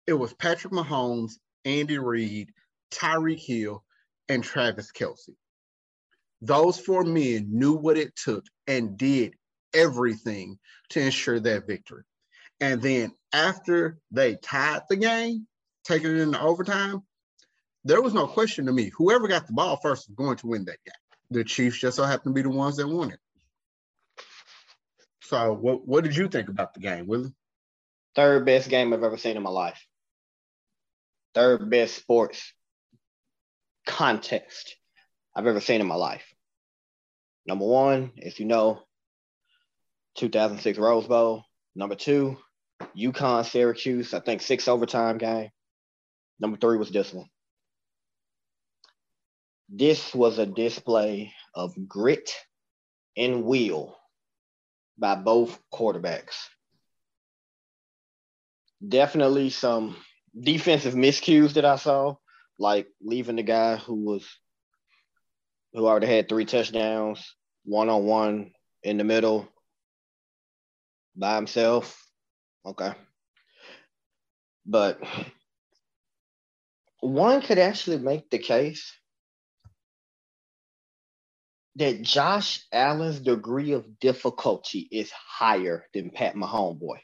it 0.07 0.13
was 0.13 0.33
Patrick 0.33 0.73
Mahomes, 0.73 1.33
Andy 1.65 1.97
Reid, 1.97 2.51
Tyreek 2.91 3.39
Hill, 3.39 3.83
and 4.27 4.43
Travis 4.43 4.91
Kelce. 4.91 5.35
Those 6.41 6.79
four 6.79 7.03
men 7.03 7.47
knew 7.51 7.73
what 7.73 7.97
it 7.97 8.15
took 8.15 8.43
and 8.65 8.97
did 8.97 9.35
everything 9.73 10.57
to 10.89 11.01
ensure 11.01 11.39
that 11.39 11.67
victory. 11.67 12.03
And 12.61 12.79
then 12.79 13.11
after 13.33 13.97
they 14.11 14.35
tied 14.35 14.83
the 14.87 14.95
game, 14.95 15.47
taking 15.83 16.11
it 16.11 16.21
into 16.21 16.39
overtime, 16.39 17.01
there 17.83 18.01
was 18.01 18.13
no 18.13 18.27
question 18.27 18.67
to 18.67 18.71
me. 18.71 18.91
Whoever 18.95 19.27
got 19.27 19.47
the 19.47 19.53
ball 19.53 19.77
first 19.77 20.07
was 20.07 20.15
going 20.15 20.37
to 20.37 20.47
win 20.47 20.65
that 20.65 20.77
game. 20.85 20.93
The 21.31 21.43
Chiefs 21.43 21.79
just 21.79 21.97
so 21.97 22.03
happened 22.03 22.35
to 22.35 22.41
be 22.41 22.43
the 22.43 22.55
ones 22.55 22.77
that 22.77 22.87
won 22.87 23.11
it. 23.11 23.19
So, 25.23 25.53
what 25.53 25.87
what 25.87 26.03
did 26.03 26.15
you 26.15 26.27
think 26.27 26.49
about 26.49 26.73
the 26.73 26.81
game, 26.81 27.07
Willie? 27.07 27.33
Third 28.15 28.45
best 28.45 28.69
game 28.69 28.93
I've 28.93 29.03
ever 29.03 29.17
seen 29.17 29.37
in 29.37 29.43
my 29.43 29.49
life. 29.49 29.83
Third 31.33 31.69
best 31.69 31.95
sports 31.95 32.53
contest 33.87 34.75
I've 35.33 35.47
ever 35.47 35.61
seen 35.61 35.81
in 35.81 35.87
my 35.87 35.95
life. 35.95 36.25
Number 37.47 37.65
one, 37.65 38.11
as 38.21 38.39
you 38.39 38.45
know, 38.45 38.81
2006 40.15 40.77
Rose 40.77 41.07
Bowl. 41.07 41.45
Number 41.73 41.95
two, 41.95 42.37
UConn 42.95 43.45
Syracuse, 43.45 44.13
I 44.13 44.19
think 44.19 44.41
six 44.41 44.67
overtime 44.67 45.17
game. 45.17 45.49
Number 46.39 46.57
three 46.57 46.77
was 46.77 46.89
this 46.89 47.13
one. 47.13 47.29
This 49.69 50.13
was 50.13 50.37
a 50.37 50.45
display 50.45 51.33
of 51.55 51.73
grit 51.87 52.31
and 53.15 53.43
will 53.43 53.95
by 54.97 55.15
both 55.15 55.59
quarterbacks. 55.73 56.35
Definitely 58.85 59.49
some 59.51 59.95
defensive 60.37 60.93
miscues 60.93 61.53
that 61.53 61.65
I 61.65 61.75
saw, 61.75 62.15
like 62.57 62.87
leaving 63.01 63.35
the 63.35 63.43
guy 63.43 63.75
who 63.75 63.95
was 63.95 64.27
who 65.73 65.87
already 65.87 66.07
had 66.07 66.27
three 66.27 66.45
touchdowns, 66.45 67.35
one 67.63 67.89
on 67.89 68.05
one 68.05 68.51
in 68.83 68.97
the 68.97 69.03
middle 69.03 69.47
by 71.15 71.35
himself. 71.35 71.97
Okay. 72.65 72.93
But 74.65 74.99
one 76.99 77.41
could 77.41 77.57
actually 77.57 77.97
make 77.97 78.29
the 78.29 78.37
case 78.37 78.93
that 81.75 82.01
Josh 82.01 82.63
Allen's 82.71 83.19
degree 83.19 83.71
of 83.71 83.99
difficulty 83.99 84.87
is 84.91 85.11
higher 85.11 85.85
than 85.93 86.11
Pat 86.11 86.35
Mahomes 86.35 86.79
boy 86.79 86.99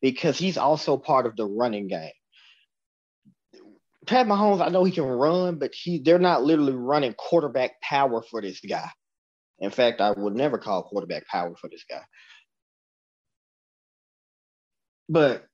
because 0.00 0.38
he's 0.38 0.56
also 0.56 0.96
part 0.96 1.26
of 1.26 1.36
the 1.36 1.46
running 1.46 1.88
game. 1.88 2.12
Pat 4.06 4.26
Mahomes, 4.26 4.64
I 4.64 4.68
know 4.68 4.84
he 4.84 4.92
can 4.92 5.04
run, 5.04 5.58
but 5.58 5.72
he 5.74 5.98
they're 5.98 6.18
not 6.18 6.42
literally 6.42 6.72
running 6.72 7.14
quarterback 7.14 7.80
power 7.80 8.22
for 8.22 8.40
this 8.40 8.60
guy. 8.60 8.88
In 9.58 9.70
fact, 9.70 10.00
I 10.00 10.10
would 10.10 10.34
never 10.34 10.58
call 10.58 10.82
quarterback 10.82 11.26
power 11.26 11.54
for 11.56 11.68
this 11.68 11.84
guy. 11.88 12.02
But 15.12 15.44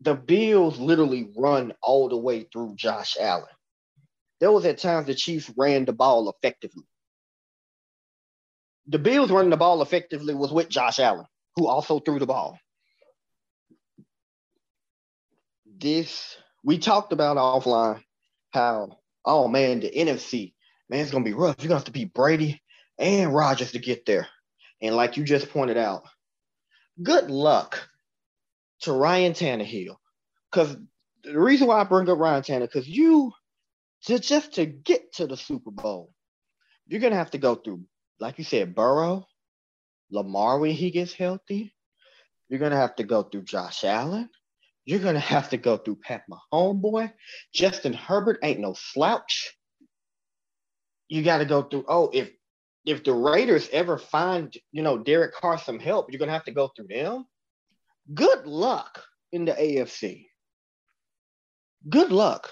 the 0.00 0.14
Bills 0.14 0.76
literally 0.80 1.30
run 1.36 1.72
all 1.80 2.08
the 2.08 2.16
way 2.16 2.48
through 2.52 2.74
Josh 2.74 3.16
Allen. 3.18 3.46
There 4.40 4.50
was 4.50 4.64
at 4.64 4.78
times 4.78 5.06
the 5.06 5.14
Chiefs 5.14 5.52
ran 5.56 5.84
the 5.84 5.92
ball 5.92 6.28
effectively. 6.28 6.82
The 8.88 8.98
Bills 8.98 9.30
running 9.30 9.50
the 9.50 9.56
ball 9.56 9.82
effectively 9.82 10.34
was 10.34 10.52
with 10.52 10.68
Josh 10.68 10.98
Allen, 10.98 11.26
who 11.54 11.68
also 11.68 12.00
threw 12.00 12.18
the 12.18 12.26
ball. 12.26 12.58
This 15.78 16.36
we 16.64 16.78
talked 16.78 17.12
about 17.12 17.36
offline 17.36 18.02
how 18.50 18.98
oh 19.24 19.46
man 19.46 19.78
the 19.78 19.90
NFC 19.90 20.54
man 20.90 21.02
it's 21.02 21.12
gonna 21.12 21.24
be 21.24 21.34
rough. 21.34 21.54
You're 21.60 21.68
gonna 21.68 21.78
have 21.78 21.84
to 21.84 21.92
beat 21.92 22.12
Brady 22.12 22.60
and 22.98 23.32
Rodgers 23.32 23.70
to 23.72 23.78
get 23.78 24.06
there. 24.06 24.26
And 24.80 24.96
like 24.96 25.16
you 25.16 25.22
just 25.22 25.50
pointed 25.50 25.76
out, 25.76 26.02
good 27.00 27.30
luck 27.30 27.88
to 28.82 28.92
Ryan 28.92 29.32
Tannehill. 29.32 29.96
Because 30.50 30.76
the 31.24 31.38
reason 31.38 31.66
why 31.66 31.80
I 31.80 31.84
bring 31.84 32.08
up 32.08 32.18
Ryan 32.18 32.42
Tannehill, 32.42 32.72
because 32.72 32.88
you 32.88 33.32
to 34.04 34.18
just 34.18 34.54
to 34.54 34.66
get 34.66 35.12
to 35.14 35.26
the 35.26 35.36
Super 35.36 35.70
Bowl, 35.70 36.12
you're 36.86 37.00
gonna 37.00 37.16
have 37.16 37.30
to 37.32 37.38
go 37.38 37.54
through, 37.54 37.84
like 38.20 38.38
you 38.38 38.44
said, 38.44 38.74
Burrow, 38.74 39.26
Lamar 40.10 40.58
when 40.58 40.72
he 40.72 40.90
gets 40.90 41.12
healthy. 41.12 41.74
You're 42.48 42.60
gonna 42.60 42.76
have 42.76 42.96
to 42.96 43.04
go 43.04 43.22
through 43.22 43.44
Josh 43.44 43.84
Allen. 43.84 44.28
You're 44.84 44.98
gonna 44.98 45.20
have 45.34 45.50
to 45.50 45.56
go 45.56 45.76
through 45.76 45.96
Pat 45.96 46.24
Mahomes, 46.30 46.80
boy. 46.80 47.12
Justin 47.54 47.92
Herbert 47.92 48.38
ain't 48.42 48.60
no 48.60 48.74
slouch. 48.74 49.56
You 51.08 51.22
got 51.22 51.38
to 51.38 51.44
go 51.44 51.62
through. 51.62 51.84
Oh, 51.88 52.10
if 52.12 52.30
if 52.84 53.04
the 53.04 53.12
Raiders 53.12 53.68
ever 53.72 53.98
find 53.98 54.52
you 54.72 54.82
know 54.82 54.98
Derek 54.98 55.34
Carr 55.34 55.58
some 55.58 55.78
help, 55.78 56.10
you're 56.10 56.18
gonna 56.18 56.32
have 56.32 56.44
to 56.46 56.52
go 56.52 56.70
through 56.74 56.88
them. 56.88 57.26
Good 58.12 58.46
luck 58.46 59.04
in 59.32 59.44
the 59.44 59.52
AFC. 59.52 60.26
Good 61.88 62.12
luck. 62.12 62.50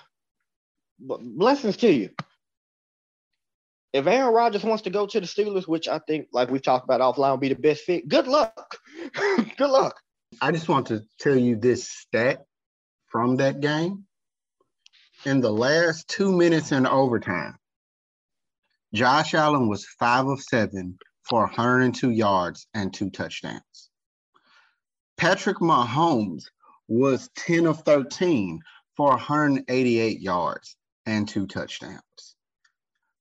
Blessings 0.99 1.77
to 1.79 1.93
you. 1.93 2.11
If 3.93 4.07
Aaron 4.07 4.33
Rodgers 4.33 4.63
wants 4.63 4.85
to 4.85 4.91
go 4.91 5.07
to 5.07 5.21
the 5.21 5.27
Steelers, 5.27 5.67
which 5.67 5.89
I 5.89 5.99
think, 5.99 6.29
like 6.33 6.51
we've 6.51 6.63
talked 6.63 6.85
about 6.85 7.01
offline, 7.01 7.31
will 7.31 7.37
be 7.39 7.49
the 7.49 7.57
best 7.57 7.83
fit, 7.83 8.07
good 8.09 8.29
luck. 8.29 8.77
good 9.15 9.71
luck. 9.71 10.01
I 10.41 10.53
just 10.53 10.69
want 10.69 10.87
to 10.89 11.03
tell 11.19 11.37
you 11.37 11.57
this 11.57 11.91
stat 11.91 12.45
from 13.07 13.37
that 13.37 13.61
game. 13.61 14.05
In 15.27 15.41
the 15.41 15.51
last 15.51 16.09
two 16.09 16.33
minutes 16.33 16.73
in 16.73 16.87
overtime, 16.87 17.57
Josh 18.95 19.35
Allen 19.35 19.69
was 19.69 19.87
five 19.99 20.27
of 20.27 20.41
seven 20.41 20.99
for 21.29 21.43
102 21.43 22.11
yards 22.11 22.67
and 22.73 22.95
two 22.95 23.11
touchdowns. 23.11 23.61
Patrick 25.21 25.59
Mahomes 25.59 26.45
was 26.89 27.29
10 27.37 27.67
of 27.67 27.83
13 27.83 28.59
for 28.97 29.11
188 29.11 30.19
yards 30.19 30.77
and 31.05 31.29
two 31.29 31.47
touchdowns. 31.47 32.01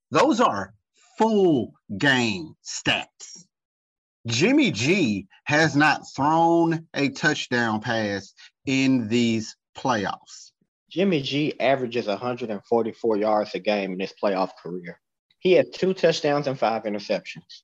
Those 0.09 0.39
are 0.39 0.73
full 1.17 1.73
game 1.97 2.55
stats. 2.63 3.43
Jimmy 4.25 4.71
G 4.71 5.27
has 5.43 5.75
not 5.75 6.03
thrown 6.15 6.87
a 6.93 7.09
touchdown 7.09 7.81
pass 7.81 8.33
in 8.65 9.09
these 9.09 9.57
playoffs. 9.77 10.51
Jimmy 10.89 11.21
G 11.21 11.59
averages 11.59 12.07
144 12.07 13.17
yards 13.17 13.55
a 13.55 13.59
game 13.59 13.91
in 13.91 13.99
his 13.99 14.13
playoff 14.23 14.51
career. 14.63 15.01
He 15.39 15.51
had 15.51 15.73
two 15.73 15.93
touchdowns 15.93 16.47
and 16.47 16.57
five 16.57 16.83
interceptions. 16.83 17.63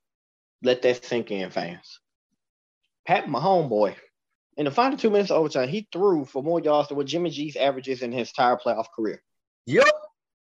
Let 0.62 0.82
that 0.82 1.06
sink 1.06 1.32
in, 1.32 1.52
fans. 1.52 2.02
Pat 3.08 3.28
Mahomes, 3.28 3.70
boy, 3.70 3.96
in 4.58 4.66
the 4.66 4.72
final 4.72 4.98
two 4.98 5.10
minutes 5.10 5.32
of 5.32 5.38
overtime, 5.38 5.68
he 5.68 5.88
threw 5.92 6.26
for 6.26 6.42
more 6.44 6.60
yards 6.60 6.88
than 6.90 6.98
what 6.98 7.08
Jimmy 7.08 7.30
G's 7.30 7.56
averages 7.56 8.02
in 8.02 8.12
his 8.12 8.30
entire 8.30 8.58
playoff 8.58 8.88
career. 8.96 9.22
Yep. 9.66 9.88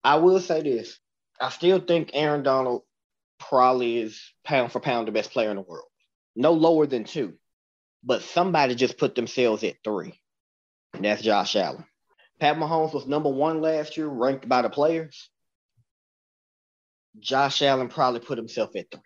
I 0.04 0.16
will 0.16 0.40
say 0.40 0.62
this. 0.62 0.98
I 1.40 1.50
still 1.50 1.80
think 1.80 2.10
Aaron 2.14 2.42
Donald 2.42 2.82
probably 3.38 3.98
is 3.98 4.22
pound 4.44 4.72
for 4.72 4.80
pound 4.80 5.08
the 5.08 5.12
best 5.12 5.30
player 5.32 5.50
in 5.50 5.56
the 5.56 5.62
world 5.62 5.86
no 6.36 6.52
lower 6.52 6.86
than 6.86 7.04
two. 7.04 7.34
But 8.04 8.22
somebody 8.22 8.74
just 8.76 8.98
put 8.98 9.14
themselves 9.14 9.64
at 9.64 9.76
three. 9.82 10.20
And 10.92 11.04
that's 11.04 11.22
Josh 11.22 11.56
Allen. 11.56 11.84
Pat 12.38 12.56
Mahomes 12.56 12.94
was 12.94 13.06
number 13.06 13.30
one 13.30 13.62
last 13.62 13.96
year, 13.96 14.06
ranked 14.06 14.48
by 14.48 14.62
the 14.62 14.70
players. 14.70 15.30
Josh 17.18 17.62
Allen 17.62 17.88
probably 17.88 18.20
put 18.20 18.38
himself 18.38 18.76
at 18.76 18.90
three. 18.92 19.00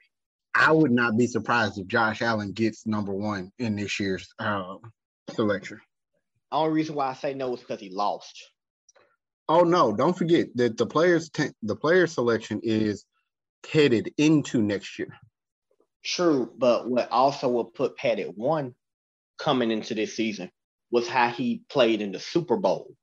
I 0.54 0.72
would 0.72 0.90
not 0.90 1.16
be 1.16 1.26
surprised 1.26 1.78
if 1.78 1.86
Josh 1.86 2.22
Allen 2.22 2.52
gets 2.52 2.86
number 2.86 3.12
one 3.12 3.52
in 3.58 3.76
this 3.76 4.00
year's 4.00 4.28
uh, 4.38 4.76
selection. 5.30 5.80
Only 6.52 6.72
reason 6.72 6.96
why 6.96 7.08
I 7.08 7.14
say 7.14 7.34
no 7.34 7.54
is 7.54 7.60
because 7.60 7.80
he 7.80 7.90
lost. 7.90 8.50
Oh 9.48 9.62
no! 9.62 9.94
Don't 9.94 10.16
forget 10.16 10.48
that 10.56 10.76
the 10.76 10.86
players 10.86 11.30
t- 11.30 11.50
the 11.62 11.76
player 11.76 12.06
selection 12.06 12.60
is 12.62 13.04
headed 13.70 14.12
into 14.16 14.62
next 14.62 14.98
year. 14.98 15.16
True, 16.04 16.52
but 16.56 16.88
what 16.88 17.10
also 17.10 17.48
will 17.48 17.64
put 17.64 17.96
Pat 17.96 18.18
at 18.18 18.36
one 18.36 18.74
coming 19.38 19.70
into 19.70 19.94
this 19.94 20.16
season 20.16 20.50
was 20.90 21.08
how 21.08 21.28
he 21.28 21.62
played 21.68 22.00
in 22.00 22.12
the 22.12 22.18
Super 22.18 22.56
Bowl. 22.56 22.94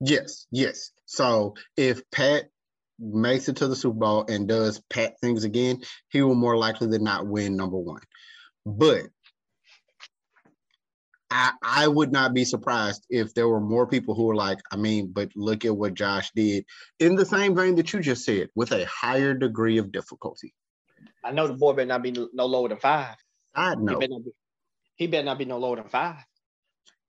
Yes, 0.00 0.46
yes. 0.50 0.90
So 1.06 1.54
if 1.76 2.02
Pat 2.10 2.44
makes 2.98 3.48
it 3.48 3.56
to 3.56 3.68
the 3.68 3.76
Super 3.76 3.98
Bowl 3.98 4.24
and 4.28 4.48
does 4.48 4.80
Pat 4.90 5.18
things 5.20 5.44
again, 5.44 5.82
he 6.08 6.22
will 6.22 6.34
more 6.34 6.56
likely 6.56 6.86
than 6.86 7.04
not 7.04 7.26
win 7.26 7.56
number 7.56 7.78
one. 7.78 8.02
But 8.64 9.06
I, 11.30 11.52
I 11.62 11.88
would 11.88 12.12
not 12.12 12.32
be 12.32 12.44
surprised 12.44 13.04
if 13.10 13.34
there 13.34 13.48
were 13.48 13.60
more 13.60 13.86
people 13.86 14.14
who 14.14 14.24
were 14.26 14.36
like, 14.36 14.60
I 14.70 14.76
mean, 14.76 15.10
but 15.12 15.30
look 15.34 15.64
at 15.64 15.76
what 15.76 15.94
Josh 15.94 16.30
did 16.34 16.64
in 17.00 17.16
the 17.16 17.26
same 17.26 17.56
vein 17.56 17.74
that 17.76 17.92
you 17.92 18.00
just 18.00 18.24
said, 18.24 18.50
with 18.54 18.70
a 18.72 18.84
higher 18.86 19.34
degree 19.34 19.78
of 19.78 19.90
difficulty. 19.90 20.54
I 21.24 21.32
know 21.32 21.48
the 21.48 21.54
boy 21.54 21.72
better 21.72 21.86
not 21.86 22.02
be 22.02 22.12
no 22.12 22.46
lower 22.46 22.68
than 22.68 22.78
five. 22.78 23.16
Side 23.56 23.78
He 23.78 23.84
note, 23.84 24.00
better 24.00 24.12
not 24.12 24.24
be, 24.24 24.30
he 24.96 25.06
better 25.08 25.24
not 25.24 25.38
be 25.38 25.44
no 25.44 25.58
lower 25.58 25.76
than 25.76 25.88
five. 25.88 26.24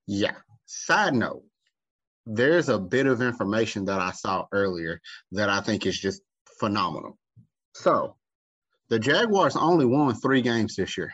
yeah. 0.07 0.35
Side 0.65 1.13
note, 1.13 1.43
there's 2.25 2.69
a 2.69 2.79
bit 2.79 3.05
of 3.05 3.21
information 3.21 3.85
that 3.85 3.99
I 3.99 4.11
saw 4.11 4.45
earlier 4.51 4.99
that 5.31 5.49
I 5.49 5.61
think 5.61 5.85
is 5.85 5.99
just 5.99 6.21
phenomenal. 6.59 7.17
So, 7.73 8.15
the 8.89 8.99
Jaguars 8.99 9.55
only 9.55 9.85
won 9.85 10.15
three 10.15 10.41
games 10.41 10.75
this 10.75 10.97
year. 10.97 11.11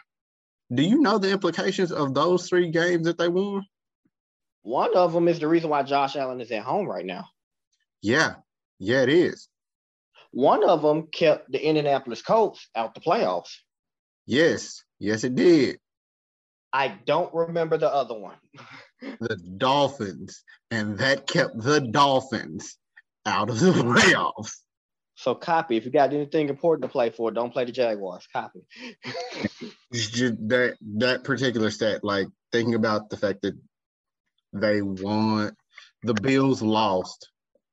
Do 0.74 0.84
you 0.84 1.00
know 1.00 1.18
the 1.18 1.32
implications 1.32 1.92
of 1.92 2.14
those 2.14 2.48
three 2.48 2.70
games 2.70 3.06
that 3.06 3.18
they 3.18 3.28
won? 3.28 3.66
One 4.64 4.96
of 4.96 5.12
them 5.12 5.28
is 5.28 5.40
the 5.40 5.48
reason 5.48 5.70
why 5.70 5.84
Josh 5.84 6.16
Allen 6.16 6.40
is 6.40 6.52
at 6.52 6.64
home 6.64 6.88
right 6.88 7.06
now. 7.06 7.26
Yeah, 8.02 8.36
yeah, 8.80 9.02
it 9.02 9.10
is. 9.10 9.50
One 10.32 10.64
of 10.68 10.82
them 10.82 11.08
kept 11.08 11.52
the 11.52 11.66
Indianapolis 11.66 12.22
Colts 12.22 12.68
out 12.76 12.96
the 12.96 13.02
playoffs. 13.02 13.58
Yes, 14.26 14.84
yes, 15.00 15.24
it 15.24 15.36
did. 15.36 15.78
I 16.72 16.88
don't 17.06 17.34
remember 17.34 17.78
the 17.78 17.94
other 17.94 18.18
one. 18.18 18.38
The 19.02 19.36
Dolphins, 19.58 20.44
and 20.70 20.98
that 21.00 21.28
kept 21.28 21.58
the 21.58 21.80
Dolphins 21.80 22.78
out 23.26 23.50
of 23.50 23.60
the 23.60 23.72
playoffs. 23.72 24.54
So 25.16 25.36
copy. 25.36 25.78
If 25.78 25.86
you 25.86 25.92
got 25.92 26.14
anything 26.14 26.50
important 26.50 26.84
to 26.84 26.92
play 26.92 27.12
for, 27.12 27.32
don't 27.32 27.52
play 27.52 27.66
the 27.66 27.72
Jaguars. 27.72 28.28
Copy. 28.34 28.62
That 29.92 30.78
that 30.98 31.24
particular 31.24 31.70
stat, 31.70 32.04
like 32.04 32.28
thinking 32.52 32.76
about 32.76 33.10
the 33.10 33.18
fact 33.18 33.44
that 33.44 33.56
they 34.54 34.82
won, 34.82 35.56
the 36.04 36.16
Bills 36.16 36.62
lost 36.62 37.30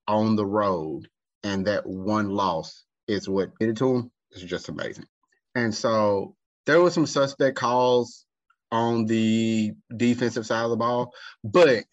on 0.06 0.36
the 0.36 0.46
road, 0.46 1.08
and 1.42 1.66
that 1.66 1.86
one 1.86 2.30
loss 2.30 2.84
is 3.06 3.28
what 3.28 3.50
did 3.58 3.70
it 3.70 3.76
to 3.78 3.94
them. 3.94 4.10
It's 4.32 4.42
just 4.42 4.68
amazing. 4.68 5.06
And 5.54 5.74
so 5.74 6.36
there 6.66 6.80
were 6.80 6.90
some 6.90 7.06
suspect 7.06 7.56
calls 7.56 8.26
on 8.70 9.06
the 9.06 9.72
defensive 9.96 10.46
side 10.46 10.64
of 10.64 10.70
the 10.70 10.76
ball, 10.76 11.12
but 11.42 11.84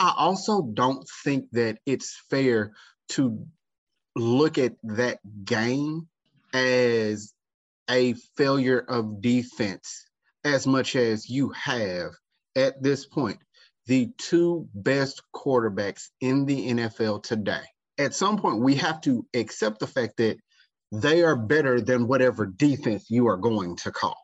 I 0.00 0.14
also 0.16 0.62
don't 0.62 1.06
think 1.24 1.46
that 1.52 1.78
it's 1.86 2.20
fair 2.30 2.72
to 3.10 3.46
look 4.14 4.58
at 4.58 4.74
that 4.82 5.18
game 5.44 6.08
as 6.52 7.32
a 7.90 8.14
failure 8.36 8.78
of 8.78 9.20
defense 9.20 10.06
as 10.44 10.66
much 10.66 10.94
as 10.96 11.28
you 11.28 11.50
have 11.50 12.12
at 12.56 12.82
this 12.82 13.06
point 13.06 13.38
the 13.86 14.10
two 14.18 14.68
best 14.74 15.22
quarterbacks 15.34 16.10
in 16.20 16.44
the 16.44 16.68
NFL 16.68 17.22
today. 17.22 17.62
At 17.96 18.14
some 18.14 18.36
point, 18.36 18.60
we 18.60 18.74
have 18.76 19.00
to 19.02 19.26
accept 19.34 19.80
the 19.80 19.86
fact 19.86 20.18
that 20.18 20.36
they 20.92 21.22
are 21.22 21.36
better 21.36 21.80
than 21.80 22.06
whatever 22.06 22.46
defense 22.46 23.06
you 23.08 23.26
are 23.28 23.38
going 23.38 23.76
to 23.76 23.90
call. 23.90 24.16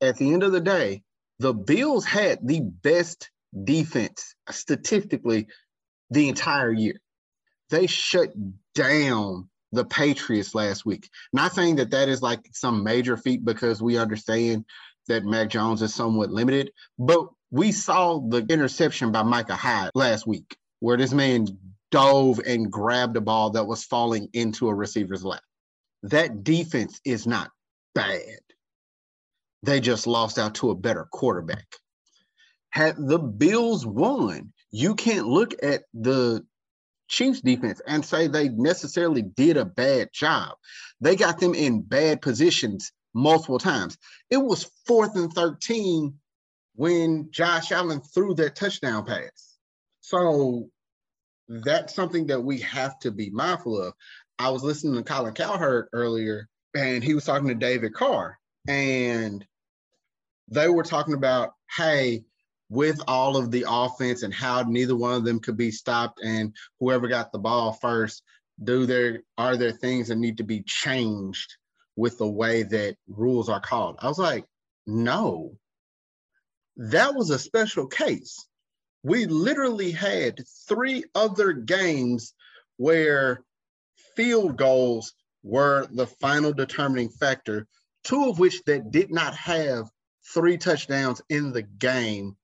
At 0.00 0.16
the 0.16 0.32
end 0.32 0.42
of 0.42 0.52
the 0.52 0.60
day, 0.60 1.02
the 1.38 1.52
Bills 1.52 2.04
had 2.04 2.46
the 2.46 2.60
best 2.60 3.30
defense 3.64 4.34
statistically 4.50 5.48
the 6.10 6.28
entire 6.28 6.72
year. 6.72 7.00
They 7.70 7.86
shut 7.86 8.30
down 8.74 9.48
the 9.72 9.84
Patriots 9.84 10.54
last 10.54 10.84
week. 10.84 11.08
Not 11.32 11.54
saying 11.54 11.76
that 11.76 11.90
that 11.90 12.08
is 12.08 12.22
like 12.22 12.40
some 12.52 12.82
major 12.82 13.16
feat 13.16 13.44
because 13.44 13.80
we 13.82 13.96
understand 13.98 14.64
that 15.08 15.24
Mac 15.24 15.48
Jones 15.50 15.82
is 15.82 15.94
somewhat 15.94 16.30
limited, 16.30 16.72
but 16.98 17.28
we 17.50 17.72
saw 17.72 18.20
the 18.20 18.44
interception 18.48 19.12
by 19.12 19.22
Micah 19.22 19.56
Hyde 19.56 19.90
last 19.94 20.26
week 20.26 20.56
where 20.80 20.96
this 20.96 21.12
man 21.12 21.46
dove 21.90 22.40
and 22.46 22.70
grabbed 22.70 23.16
a 23.16 23.20
ball 23.20 23.50
that 23.50 23.66
was 23.66 23.84
falling 23.84 24.28
into 24.32 24.68
a 24.68 24.74
receiver's 24.74 25.24
lap. 25.24 25.42
That 26.04 26.44
defense 26.44 27.00
is 27.04 27.26
not 27.26 27.50
bad. 27.94 28.40
They 29.62 29.80
just 29.80 30.06
lost 30.06 30.38
out 30.38 30.54
to 30.56 30.70
a 30.70 30.74
better 30.74 31.06
quarterback. 31.10 31.66
Had 32.70 32.96
the 32.96 33.18
Bills 33.18 33.84
won, 33.84 34.52
you 34.70 34.94
can't 34.94 35.26
look 35.26 35.54
at 35.62 35.82
the 35.92 36.44
Chiefs 37.08 37.40
defense 37.40 37.80
and 37.86 38.04
say 38.04 38.26
they 38.28 38.48
necessarily 38.48 39.22
did 39.22 39.56
a 39.56 39.64
bad 39.64 40.10
job. 40.12 40.54
They 41.00 41.16
got 41.16 41.40
them 41.40 41.54
in 41.54 41.82
bad 41.82 42.22
positions 42.22 42.92
multiple 43.12 43.58
times. 43.58 43.98
It 44.30 44.38
was 44.38 44.70
fourth 44.86 45.16
and 45.16 45.32
13 45.32 46.14
when 46.76 47.28
Josh 47.32 47.72
Allen 47.72 48.00
threw 48.00 48.34
that 48.34 48.54
touchdown 48.54 49.04
pass. 49.04 49.58
So 50.00 50.70
that's 51.48 51.94
something 51.94 52.28
that 52.28 52.40
we 52.40 52.60
have 52.60 52.98
to 53.00 53.10
be 53.10 53.30
mindful 53.30 53.82
of. 53.82 53.94
I 54.38 54.50
was 54.50 54.62
listening 54.62 54.94
to 54.94 55.02
Colin 55.02 55.34
Cowherd 55.34 55.88
earlier, 55.92 56.48
and 56.74 57.02
he 57.02 57.14
was 57.14 57.24
talking 57.24 57.48
to 57.48 57.54
David 57.54 57.92
Carr, 57.92 58.38
and 58.68 59.44
they 60.50 60.68
were 60.68 60.82
talking 60.82 61.14
about, 61.14 61.52
hey, 61.76 62.24
with 62.68 63.00
all 63.08 63.36
of 63.36 63.50
the 63.50 63.64
offense 63.68 64.22
and 64.22 64.32
how 64.32 64.62
neither 64.62 64.96
one 64.96 65.14
of 65.14 65.24
them 65.24 65.40
could 65.40 65.56
be 65.56 65.70
stopped, 65.70 66.20
and 66.22 66.54
whoever 66.78 67.08
got 67.08 67.32
the 67.32 67.38
ball 67.38 67.72
first, 67.72 68.22
do 68.62 68.86
there 68.86 69.22
are 69.38 69.56
there 69.56 69.72
things 69.72 70.08
that 70.08 70.16
need 70.16 70.36
to 70.36 70.44
be 70.44 70.62
changed 70.62 71.56
with 71.96 72.18
the 72.18 72.28
way 72.28 72.62
that 72.62 72.96
rules 73.08 73.48
are 73.48 73.60
called? 73.60 73.96
I 74.00 74.08
was 74.08 74.18
like, 74.18 74.44
no, 74.86 75.56
that 76.76 77.14
was 77.14 77.30
a 77.30 77.38
special 77.38 77.86
case. 77.86 78.46
We 79.02 79.26
literally 79.26 79.90
had 79.90 80.44
three 80.68 81.04
other 81.14 81.52
games 81.52 82.34
where 82.76 83.42
field 84.14 84.56
goals 84.56 85.14
were 85.42 85.88
the 85.90 86.06
final 86.06 86.52
determining 86.52 87.08
factor, 87.08 87.66
two 88.04 88.28
of 88.28 88.38
which 88.38 88.62
that 88.64 88.90
did 88.90 89.10
not 89.10 89.34
have 89.34 89.86
three 90.32 90.56
touchdowns 90.56 91.22
in 91.28 91.52
the 91.52 91.62
game 91.62 92.36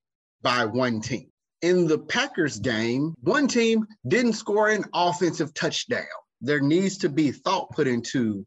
by 0.42 0.64
one 0.64 1.00
team. 1.00 1.30
In 1.62 1.86
the 1.86 1.98
Packers 1.98 2.58
game, 2.58 3.14
one 3.22 3.48
team 3.48 3.86
didn't 4.06 4.34
score 4.34 4.68
an 4.68 4.84
offensive 4.92 5.54
touchdown. 5.54 6.04
There 6.40 6.60
needs 6.60 6.98
to 6.98 7.08
be 7.08 7.32
thought 7.32 7.70
put 7.70 7.86
into 7.86 8.46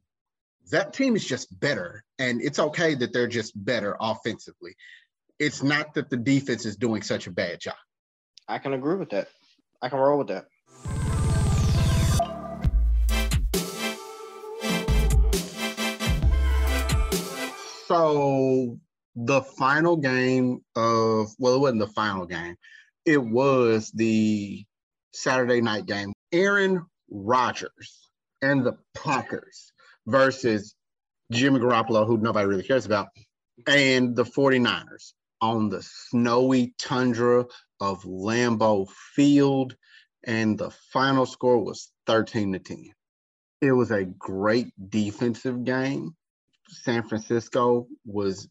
that 0.71 0.93
team 0.93 1.15
is 1.15 1.25
just 1.25 1.59
better, 1.59 2.03
and 2.19 2.41
it's 2.41 2.59
okay 2.59 2.93
that 2.95 3.11
they're 3.11 3.27
just 3.27 3.53
better 3.55 3.97
offensively. 3.99 4.75
It's 5.39 5.63
not 5.63 5.95
that 5.95 6.09
the 6.09 6.17
defense 6.17 6.65
is 6.65 6.75
doing 6.75 7.01
such 7.01 7.25
a 7.25 7.31
bad 7.31 7.59
job. 7.59 7.75
I 8.47 8.59
can 8.59 8.73
agree 8.73 8.95
with 8.95 9.09
that. 9.09 9.29
I 9.81 9.89
can 9.89 9.99
roll 9.99 10.19
with 10.19 10.27
that. 10.27 10.45
So 17.87 18.79
the 19.26 19.41
final 19.41 19.97
game 19.97 20.61
of 20.76 21.28
well, 21.39 21.55
it 21.55 21.59
wasn't 21.59 21.80
the 21.80 21.88
final 21.88 22.26
game. 22.26 22.55
It 23.05 23.17
was 23.17 23.91
the 23.91 24.63
Saturday 25.13 25.61
night 25.61 25.86
game. 25.86 26.13
Aaron 26.32 26.86
Rodgers 27.09 28.09
and 28.41 28.65
the 28.65 28.78
Packers 28.95 29.74
versus 30.07 30.76
Jimmy 31.32 31.59
Garoppolo, 31.59 32.07
who 32.07 32.17
nobody 32.17 32.47
really 32.47 32.63
cares 32.63 32.86
about, 32.86 33.07
and 33.67 34.15
the 34.15 34.24
49ers 34.24 35.13
on 35.41 35.70
the 35.70 35.82
snowy 35.84 36.74
tundra 36.80 37.45
of 37.82 38.03
Lambeau 38.03 38.88
Field. 39.15 39.76
And 40.26 40.57
the 40.57 40.70
final 40.91 41.26
score 41.26 41.63
was 41.63 41.91
13 42.07 42.53
to 42.53 42.59
10. 42.59 42.91
It 43.61 43.72
was 43.72 43.91
a 43.91 44.05
great 44.05 44.67
defensive 44.89 45.63
game. 45.63 46.15
San 46.67 47.03
Francisco 47.03 47.88
was 48.05 48.47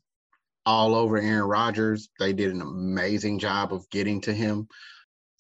all 0.67 0.95
over 0.95 1.19
Aaron 1.19 1.49
Rodgers. 1.49 2.09
They 2.19 2.33
did 2.33 2.53
an 2.53 2.61
amazing 2.61 3.39
job 3.39 3.73
of 3.73 3.89
getting 3.91 4.21
to 4.23 4.33
him. 4.33 4.69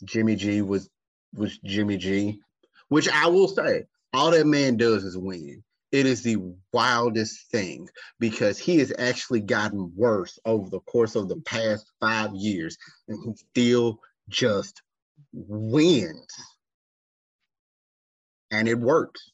Jimmy 0.04 0.36
G 0.36 0.62
was 0.62 0.88
was 1.34 1.58
Jimmy 1.58 1.96
G, 1.96 2.40
which 2.88 3.08
I 3.08 3.26
will 3.28 3.48
say, 3.48 3.84
all 4.12 4.30
that 4.30 4.46
man 4.46 4.76
does 4.76 5.04
is 5.04 5.16
win. 5.16 5.62
It 5.90 6.06
is 6.06 6.22
the 6.22 6.36
wildest 6.72 7.50
thing 7.50 7.88
because 8.18 8.58
he 8.58 8.78
has 8.78 8.92
actually 8.98 9.40
gotten 9.40 9.92
worse 9.96 10.38
over 10.44 10.68
the 10.68 10.80
course 10.80 11.14
of 11.14 11.28
the 11.28 11.40
past 11.40 11.90
five 12.00 12.34
years, 12.34 12.76
and 13.08 13.18
he 13.24 13.34
still 13.36 14.00
just 14.28 14.82
wins. 15.32 16.26
And 18.50 18.68
it 18.68 18.78
works. 18.78 19.30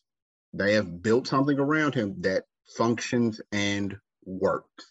They 0.52 0.74
have 0.74 1.02
built 1.02 1.26
something 1.26 1.58
around 1.58 1.94
him 1.94 2.20
that 2.20 2.44
functions 2.76 3.40
and 3.52 3.96
works. 4.24 4.84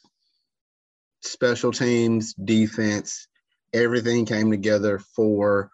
Special 1.24 1.72
teams, 1.72 2.34
defense, 2.34 3.28
everything 3.74 4.26
came 4.26 4.52
together 4.52 5.00
for 5.00 5.70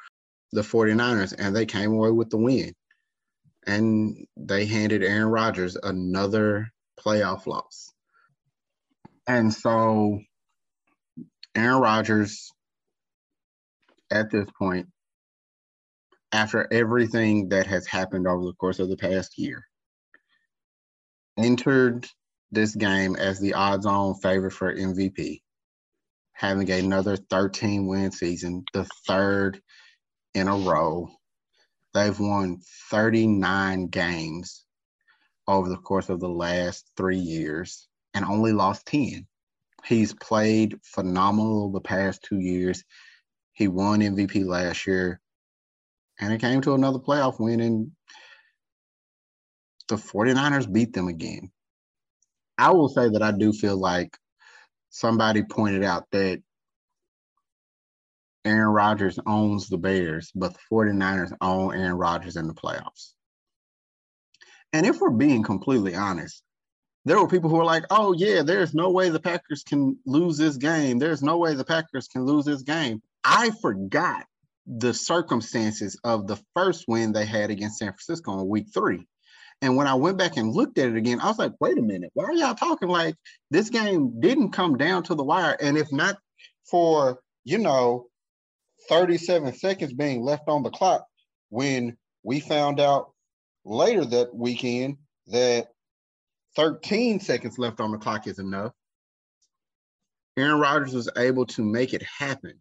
the 0.51 0.61
49ers, 0.61 1.33
and 1.37 1.55
they 1.55 1.65
came 1.65 1.91
away 1.91 2.11
with 2.11 2.29
the 2.29 2.37
win. 2.37 2.73
And 3.65 4.25
they 4.37 4.65
handed 4.65 5.03
Aaron 5.03 5.27
Rodgers 5.27 5.75
another 5.75 6.69
playoff 6.99 7.45
loss. 7.45 7.91
And 9.27 9.53
so 9.53 10.19
Aaron 11.55 11.81
Rodgers, 11.81 12.51
at 14.11 14.31
this 14.31 14.47
point, 14.57 14.87
after 16.31 16.71
everything 16.71 17.49
that 17.49 17.67
has 17.67 17.85
happened 17.87 18.27
over 18.27 18.45
the 18.45 18.53
course 18.53 18.79
of 18.79 18.89
the 18.89 18.97
past 18.97 19.37
year, 19.37 19.65
entered 21.37 22.07
this 22.51 22.75
game 22.75 23.15
as 23.15 23.39
the 23.39 23.53
odds 23.53 23.85
on 23.85 24.15
favorite 24.15 24.51
for 24.51 24.73
MVP, 24.73 25.41
having 26.33 26.69
another 26.71 27.17
13 27.17 27.87
win 27.87 28.11
season, 28.11 28.63
the 28.73 28.85
third 29.07 29.61
in 30.33 30.47
a 30.47 30.55
row. 30.55 31.09
They've 31.93 32.19
won 32.19 32.61
39 32.91 33.87
games 33.87 34.65
over 35.47 35.69
the 35.69 35.77
course 35.77 36.09
of 36.09 36.19
the 36.19 36.29
last 36.29 36.89
three 36.95 37.17
years 37.17 37.87
and 38.13 38.23
only 38.25 38.53
lost 38.53 38.85
10. 38.87 39.25
He's 39.85 40.13
played 40.13 40.79
phenomenal 40.83 41.71
the 41.71 41.81
past 41.81 42.23
two 42.23 42.39
years. 42.39 42.83
He 43.53 43.67
won 43.67 44.01
MVP 44.01 44.45
last 44.45 44.85
year, 44.85 45.19
and 46.19 46.31
it 46.31 46.41
came 46.41 46.61
to 46.61 46.73
another 46.73 46.99
playoff 46.99 47.39
win, 47.39 47.59
and 47.59 47.91
the 49.87 49.95
49ers 49.95 50.71
beat 50.71 50.93
them 50.93 51.07
again. 51.07 51.51
I 52.59 52.71
will 52.71 52.89
say 52.89 53.07
that 53.07 53.23
I 53.23 53.31
do 53.31 53.53
feel 53.53 53.77
like 53.77 54.17
somebody 54.89 55.43
pointed 55.43 55.83
out 55.83 56.05
that 56.11 56.41
Aaron 58.43 58.67
Rodgers 58.67 59.17
owns 59.25 59.69
the 59.69 59.77
Bears, 59.77 60.29
but 60.35 60.53
the 60.53 60.59
49ers 60.69 61.31
own 61.39 61.73
Aaron 61.73 61.93
Rodgers 61.93 62.35
in 62.35 62.47
the 62.47 62.53
playoffs. 62.53 63.13
And 64.73 64.85
if 64.85 64.99
we're 64.99 65.09
being 65.09 65.41
completely 65.41 65.95
honest, 65.95 66.43
there 67.05 67.17
were 67.17 67.29
people 67.29 67.49
who 67.49 67.55
were 67.55 67.65
like, 67.65 67.85
oh, 67.89 68.13
yeah, 68.13 68.43
there's 68.43 68.73
no 68.73 68.91
way 68.91 69.09
the 69.09 69.21
Packers 69.21 69.63
can 69.63 69.97
lose 70.05 70.37
this 70.37 70.57
game. 70.57 70.99
There's 70.99 71.23
no 71.23 71.37
way 71.37 71.55
the 71.55 71.63
Packers 71.63 72.09
can 72.09 72.25
lose 72.25 72.43
this 72.43 72.61
game. 72.61 73.01
I 73.23 73.51
forgot 73.61 74.25
the 74.67 74.93
circumstances 74.93 75.97
of 76.03 76.27
the 76.27 76.37
first 76.53 76.85
win 76.89 77.13
they 77.13 77.25
had 77.25 77.51
against 77.51 77.79
San 77.79 77.93
Francisco 77.93 78.39
in 78.39 78.47
week 78.47 78.67
three. 78.73 79.07
And 79.61 79.75
when 79.75 79.87
I 79.87 79.93
went 79.93 80.17
back 80.17 80.37
and 80.37 80.53
looked 80.53 80.77
at 80.77 80.89
it 80.89 80.95
again, 80.95 81.19
I 81.19 81.27
was 81.27 81.37
like, 81.37 81.53
wait 81.59 81.77
a 81.77 81.81
minute, 81.81 82.11
why 82.13 82.25
are 82.25 82.33
y'all 82.33 82.55
talking 82.55 82.87
like 82.87 83.15
this 83.51 83.69
game 83.69 84.19
didn't 84.19 84.51
come 84.51 84.77
down 84.77 85.03
to 85.03 85.15
the 85.15 85.23
wire? 85.23 85.57
And 85.61 85.77
if 85.77 85.91
not 85.91 86.17
for, 86.69 87.19
you 87.43 87.57
know, 87.57 88.07
37 88.87 89.53
seconds 89.55 89.93
being 89.93 90.21
left 90.21 90.47
on 90.47 90.63
the 90.63 90.69
clock, 90.69 91.05
when 91.49 91.97
we 92.23 92.39
found 92.39 92.79
out 92.79 93.11
later 93.65 94.05
that 94.05 94.33
weekend 94.33 94.97
that 95.27 95.67
13 96.55 97.19
seconds 97.19 97.59
left 97.59 97.81
on 97.81 97.91
the 97.91 97.97
clock 97.97 98.27
is 98.27 98.39
enough, 98.39 98.71
Aaron 100.37 100.59
Rodgers 100.59 100.93
was 100.93 101.09
able 101.17 101.45
to 101.47 101.63
make 101.63 101.93
it 101.93 102.03
happen. 102.03 102.53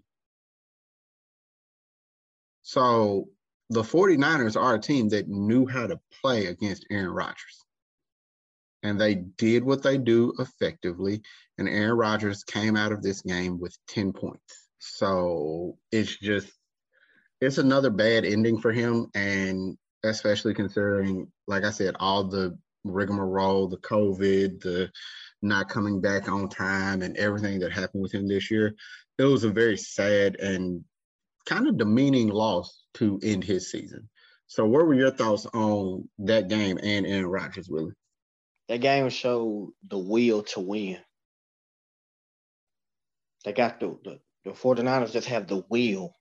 So 2.63 3.29
the 3.71 3.83
49ers 3.83 4.61
are 4.61 4.75
a 4.75 4.81
team 4.81 5.09
that 5.11 5.29
knew 5.29 5.67
how 5.67 5.87
to 5.87 6.01
play 6.23 6.47
against 6.47 6.87
Aaron 6.91 7.11
Rodgers. 7.11 7.65
And 8.83 9.01
they 9.01 9.17
did 9.17 9.65
what 9.65 9.83
they 9.83 9.99
do 9.99 10.33
effectively. 10.39 11.23
And 11.59 11.69
Aaron 11.69 11.99
Rodgers 11.99 12.45
came 12.45 12.77
out 12.77 12.93
of 12.93 13.03
this 13.03 13.23
game 13.23 13.59
with 13.59 13.77
10 13.89 14.13
points. 14.13 14.69
So 14.79 15.77
it's 15.91 16.17
just, 16.17 16.49
it's 17.41 17.59
another 17.59 17.91
bad 17.91 18.25
ending 18.25 18.61
for 18.61 18.73
him. 18.73 19.09
And 19.15 19.77
especially 20.05 20.55
considering, 20.55 21.31
like 21.47 21.65
I 21.65 21.71
said, 21.71 21.97
all 21.99 22.25
the 22.25 22.57
rigmarole, 22.85 23.69
the 23.69 23.79
COVID, 23.79 24.61
the 24.61 24.91
not 25.43 25.69
coming 25.69 26.01
back 26.01 26.29
on 26.29 26.49
time, 26.49 27.03
and 27.03 27.17
everything 27.17 27.61
that 27.61 27.73
happened 27.73 28.03
with 28.03 28.13
him 28.13 28.27
this 28.27 28.51
year. 28.51 28.75
It 29.19 29.25
was 29.25 29.45
a 29.45 29.51
very 29.51 29.77
sad 29.77 30.37
and 30.37 30.85
kind 31.47 31.69
of 31.69 31.79
demeaning 31.79 32.29
loss 32.29 32.85
to 32.99 33.19
end 33.23 33.45
his 33.45 33.71
season. 33.71 34.09
So, 34.47 34.65
what 34.65 34.87
were 34.87 34.95
your 34.95 35.11
thoughts 35.11 35.47
on 35.53 36.09
that 36.21 36.49
game 36.49 36.79
and 36.83 37.07
Aaron 37.07 37.27
Rodgers, 37.27 37.69
Willie? 37.69 37.93
That 38.69 38.81
game 38.81 39.09
showed 39.11 39.73
the 39.87 39.99
will 39.99 40.43
to 40.45 40.61
win. 40.61 40.99
They 43.45 43.53
got 43.53 43.81
the, 43.81 43.99
the, 44.05 44.19
the 44.45 44.51
49ers 44.51 45.13
just 45.13 45.29
have 45.29 45.47
the 45.47 45.65
will 45.69 46.15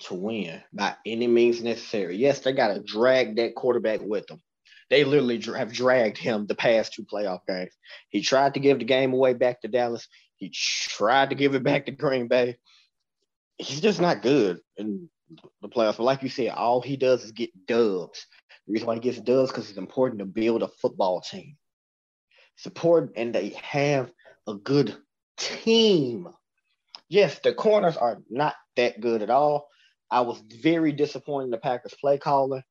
to 0.00 0.14
win 0.14 0.62
by 0.72 0.96
any 1.06 1.26
means 1.26 1.62
necessary. 1.62 2.16
Yes, 2.16 2.40
they 2.40 2.52
got 2.52 2.74
to 2.74 2.80
drag 2.80 3.36
that 3.36 3.54
quarterback 3.54 4.00
with 4.02 4.26
them. 4.26 4.42
They 4.88 5.04
literally 5.04 5.40
have 5.56 5.72
dragged 5.72 6.18
him 6.18 6.46
the 6.46 6.54
past 6.54 6.94
two 6.94 7.04
playoff 7.04 7.40
games. 7.46 7.72
He 8.08 8.22
tried 8.22 8.54
to 8.54 8.60
give 8.60 8.78
the 8.78 8.84
game 8.84 9.12
away 9.12 9.34
back 9.34 9.60
to 9.60 9.68
Dallas. 9.68 10.08
He 10.36 10.50
tried 10.50 11.30
to 11.30 11.36
give 11.36 11.54
it 11.54 11.62
back 11.62 11.86
to 11.86 11.92
Green 11.92 12.26
Bay 12.26 12.56
he's 13.60 13.80
just 13.80 14.00
not 14.00 14.22
good 14.22 14.58
in 14.76 15.08
the 15.62 15.68
playoffs. 15.68 15.96
But 15.96 16.04
like 16.04 16.22
you 16.22 16.28
said, 16.28 16.50
all 16.50 16.80
he 16.80 16.96
does 16.96 17.24
is 17.24 17.32
get 17.32 17.66
dubs. 17.66 18.26
The 18.66 18.72
reason 18.72 18.86
why 18.86 18.94
he 18.94 19.00
gets 19.00 19.20
dubs 19.20 19.50
because 19.50 19.68
it's 19.68 19.78
important 19.78 20.20
to 20.20 20.26
build 20.26 20.62
a 20.62 20.68
football 20.68 21.20
team. 21.20 21.56
Support 22.56 23.12
and 23.16 23.34
they 23.34 23.50
have 23.62 24.12
a 24.46 24.54
good 24.54 24.96
team. 25.36 26.28
Yes, 27.08 27.38
the 27.40 27.54
corners 27.54 27.96
are 27.96 28.22
not 28.28 28.54
that 28.76 29.00
good 29.00 29.22
at 29.22 29.30
all. 29.30 29.68
I 30.10 30.22
was 30.22 30.42
very 30.62 30.92
disappointed 30.92 31.46
in 31.46 31.50
the 31.50 31.58
Packers 31.58 31.94
play 32.00 32.18
calling. 32.18 32.62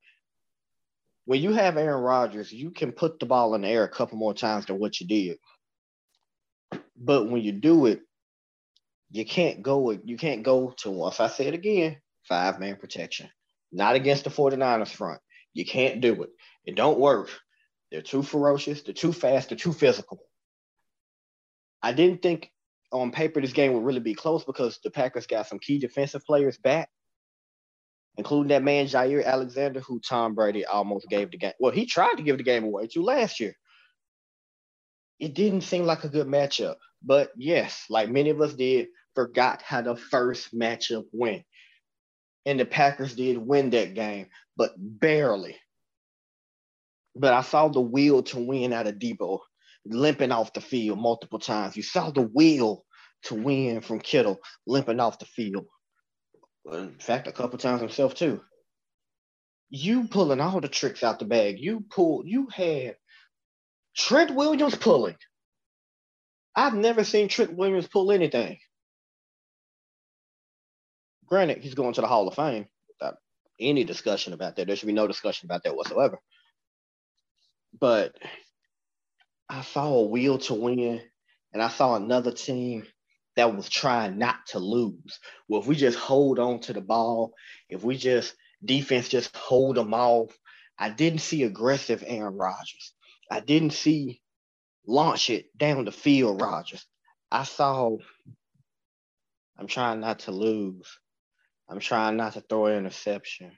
When 1.26 1.41
you 1.41 1.53
have 1.53 1.78
Aaron 1.78 2.03
Rodgers, 2.03 2.51
you 2.51 2.72
can 2.72 2.91
put 2.91 3.20
the 3.20 3.26
ball 3.26 3.55
in 3.55 3.62
the 3.62 3.68
air 3.68 3.84
a 3.84 3.89
couple 3.89 4.18
more 4.18 4.34
times 4.34 4.66
than 4.66 4.80
what 4.80 4.99
you 4.99 5.07
did. 5.07 5.38
But 6.97 7.30
when 7.30 7.41
you 7.41 7.51
do 7.51 7.86
it, 7.86 8.01
you 9.12 9.26
can't 9.26 9.62
go 9.62 9.91
you 9.91 10.18
can't 10.18 10.43
go 10.43 10.74
to 10.80 10.91
once 10.91 11.20
I 11.20 11.28
say 11.28 11.47
it 11.47 11.53
again, 11.53 11.97
five 12.30 12.59
man 12.59 12.77
protection. 12.77 13.30
Not 13.71 13.95
against 13.95 14.23
the 14.23 14.30
49ers 14.30 14.89
front. 14.89 15.19
You 15.53 15.65
can't 15.65 15.99
do 15.99 16.23
it. 16.23 16.30
It 16.65 16.75
don't 16.75 16.99
work. 16.99 17.30
They're 17.91 18.01
too 18.01 18.23
ferocious, 18.23 18.84
they're 18.84 18.93
too 18.93 19.11
fast, 19.11 19.49
they're 19.49 19.57
too 19.57 19.73
physical. 19.73 20.19
I 21.82 21.91
didn't 21.91 22.21
think 22.21 22.51
on 22.91 23.11
paper 23.11 23.41
this 23.41 23.53
game 23.53 23.73
would 23.73 23.84
really 23.84 23.99
be 23.99 24.13
close 24.13 24.43
because 24.43 24.80
the 24.84 24.91
Packers 24.91 25.27
got 25.27 25.47
some 25.47 25.59
key 25.59 25.80
defensive 25.80 26.23
players 26.23 26.57
back, 26.57 26.89
including 28.17 28.49
that 28.49 28.63
man 28.63 28.86
Jaire 28.86 29.25
Alexander, 29.25 29.80
who 29.80 29.99
Tom 29.99 30.36
Brady 30.36 30.65
almost 30.65 31.09
gave 31.09 31.32
the 31.32 31.38
game. 31.38 31.53
Well, 31.59 31.71
he 31.71 31.86
tried 31.86 32.15
to 32.15 32.23
give 32.23 32.38
the 32.38 32.43
game 32.43 32.63
away 32.63 32.88
to 32.88 33.01
last 33.01 33.39
year. 33.39 33.55
It 35.19 35.34
didn't 35.34 35.61
seem 35.61 35.86
like 35.86 36.03
a 36.03 36.09
good 36.09 36.27
matchup. 36.27 36.75
But 37.01 37.32
yes, 37.38 37.86
like 37.89 38.09
many 38.09 38.30
of 38.30 38.41
us 38.41 38.53
did, 38.53 38.88
forgot 39.15 39.61
how 39.61 39.82
the 39.82 39.95
first 39.95 40.53
matchup 40.53 41.05
went. 41.11 41.43
And 42.46 42.60
the 42.60 42.66
Packers 42.66 43.16
did 43.16 43.38
win 43.38 43.70
that 43.72 43.94
game, 43.94 44.28
but 44.56 44.72
barely. 44.78 45.58
But 47.16 47.34
I 47.34 47.42
saw 47.42 47.68
the 47.68 47.82
will 47.82 48.24
to 48.24 48.40
win 48.40 48.74
out 48.74 48.88
of 48.88 48.96
Deebo 48.96 49.40
limping 49.86 50.32
off 50.32 50.54
the 50.54 50.62
field 50.62 51.00
multiple 51.00 51.40
times. 51.40 51.76
You 51.76 51.84
saw 51.84 52.12
the 52.12 52.30
will 52.34 52.86
to 53.24 53.36
win 53.36 53.82
from 53.82 54.00
Kittle 54.00 54.40
limping 54.66 55.00
off 55.00 55.20
the 55.20 55.26
field. 55.26 55.66
In 56.72 57.00
fact, 57.00 57.28
a 57.28 57.32
couple 57.32 57.58
times 57.58 57.82
himself 57.82 58.16
too. 58.16 58.42
You 59.70 60.08
pulling 60.08 60.42
all 60.42 60.62
the 60.62 60.68
tricks 60.68 61.04
out 61.04 61.20
the 61.20 61.26
bag. 61.26 61.58
You 61.60 61.84
pull. 61.90 62.24
You 62.26 62.48
had 62.52 62.96
Trent 63.96 64.32
Williams 64.32 64.76
pulling. 64.76 65.16
I've 66.56 66.74
never 66.74 67.04
seen 67.04 67.28
Trent 67.28 67.56
Williams 67.56 67.88
pull 67.88 68.12
anything. 68.12 68.58
Granted, 71.30 71.59
he's 71.59 71.75
going 71.75 71.93
to 71.93 72.01
the 72.01 72.07
Hall 72.07 72.27
of 72.27 72.36
Fame 72.36 72.67
without 72.88 73.17
any 73.59 73.84
discussion 73.84 74.34
about 74.34 74.55
that. 74.55 74.67
There 74.67 74.75
should 74.75 74.88
be 74.88 74.93
no 74.93 75.07
discussion 75.07 75.45
about 75.45 75.63
that 75.63 75.75
whatsoever. 75.75 76.17
But 77.80 78.15
I 79.47 79.61
saw 79.61 79.93
a 79.93 80.03
will 80.05 80.39
to 80.39 80.53
win, 80.55 81.01
and 81.53 81.61
I 81.61 81.69
saw 81.69 81.95
another 81.95 82.32
team 82.32 82.86
that 83.36 83.55
was 83.55 83.69
trying 83.69 84.17
not 84.17 84.47
to 84.47 84.59
lose. 84.59 85.19
Well, 85.47 85.61
if 85.61 85.67
we 85.67 85.75
just 85.75 85.97
hold 85.97 86.39
on 86.39 86.59
to 86.61 86.73
the 86.73 86.82
ball, 86.82 87.34
if 87.69 87.84
we 87.84 87.95
just 87.95 88.36
defense 88.65 89.07
just 89.07 89.36
hold 89.36 89.75
them 89.75 89.93
off, 89.93 90.38
I 90.77 90.89
didn't 90.89 91.19
see 91.19 91.43
aggressive 91.43 92.03
Aaron 92.05 92.36
Rodgers. 92.36 92.93
I 93.32 93.39
didn't 93.39 93.71
see 93.73 94.21
launch 94.88 95.30
it 95.30 95.55
down 95.57 95.86
the 95.86 95.91
field, 95.91 96.41
Rodgers. 96.41 96.86
I 97.32 97.43
saw, 97.43 97.97
I'm 99.57 99.67
trying 99.67 99.99
not 99.99 100.19
to 100.19 100.32
lose. 100.32 100.88
I'm 101.70 101.80
trying 101.80 102.17
not 102.17 102.34
to 102.34 102.41
throw 102.41 102.67
an 102.67 102.78
interception. 102.78 103.51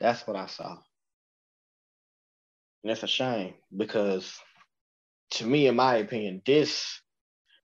That's 0.00 0.26
what 0.26 0.36
I 0.36 0.46
saw. 0.46 0.76
And 2.84 2.92
it's 2.92 3.02
a 3.02 3.08
shame 3.08 3.54
because, 3.76 4.38
to 5.32 5.46
me, 5.46 5.66
in 5.68 5.76
my 5.76 5.96
opinion, 5.96 6.42
this 6.46 7.00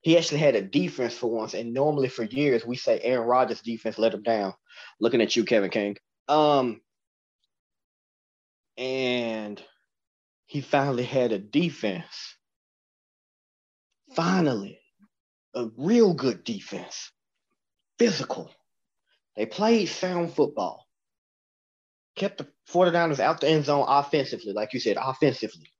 he 0.01 0.17
actually 0.17 0.39
had 0.39 0.55
a 0.55 0.61
defense 0.61 1.15
for 1.15 1.31
once. 1.31 1.53
And 1.53 1.73
normally 1.73 2.09
for 2.09 2.23
years 2.23 2.65
we 2.65 2.75
say 2.77 2.99
Aaron 3.01 3.27
Rodgers' 3.27 3.61
defense 3.61 3.97
let 3.99 4.13
him 4.13 4.23
down. 4.23 4.53
Looking 4.99 5.21
at 5.21 5.35
you, 5.35 5.45
Kevin 5.45 5.69
King. 5.71 5.97
Um, 6.27 6.81
and 8.77 9.61
he 10.47 10.61
finally 10.61 11.05
had 11.05 11.31
a 11.33 11.39
defense. 11.39 12.35
Finally. 14.15 14.79
a 15.55 15.69
real 15.77 16.13
good 16.13 16.43
defense, 16.43 17.11
physical. 17.99 18.51
They 19.35 19.45
played 19.45 19.87
sound 19.87 20.33
football, 20.33 20.85
kept 22.15 22.37
the 22.37 22.47
49ers 22.69 23.19
out 23.19 23.41
the 23.41 23.49
end 23.49 23.65
zone 23.65 23.85
offensively, 23.87 24.53
like 24.53 24.73
you 24.73 24.79
said, 24.79 24.97
offensively, 24.99 25.71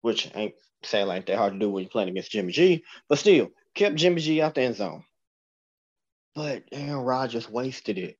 which 0.00 0.30
ain't 0.34 0.54
sadly 0.82 1.08
like 1.08 1.26
that 1.26 1.38
hard 1.38 1.52
to 1.54 1.58
do 1.58 1.70
when 1.70 1.82
you're 1.82 1.90
playing 1.90 2.08
against 2.08 2.30
Jimmy 2.30 2.52
G, 2.52 2.84
but 3.08 3.18
still 3.18 3.50
kept 3.74 3.96
Jimmy 3.96 4.20
G 4.20 4.40
out 4.40 4.54
the 4.54 4.62
end 4.62 4.76
zone. 4.76 5.04
But 6.34 6.64
Aaron 6.72 7.04
Rodgers 7.04 7.48
wasted 7.48 7.98
it. 7.98 8.16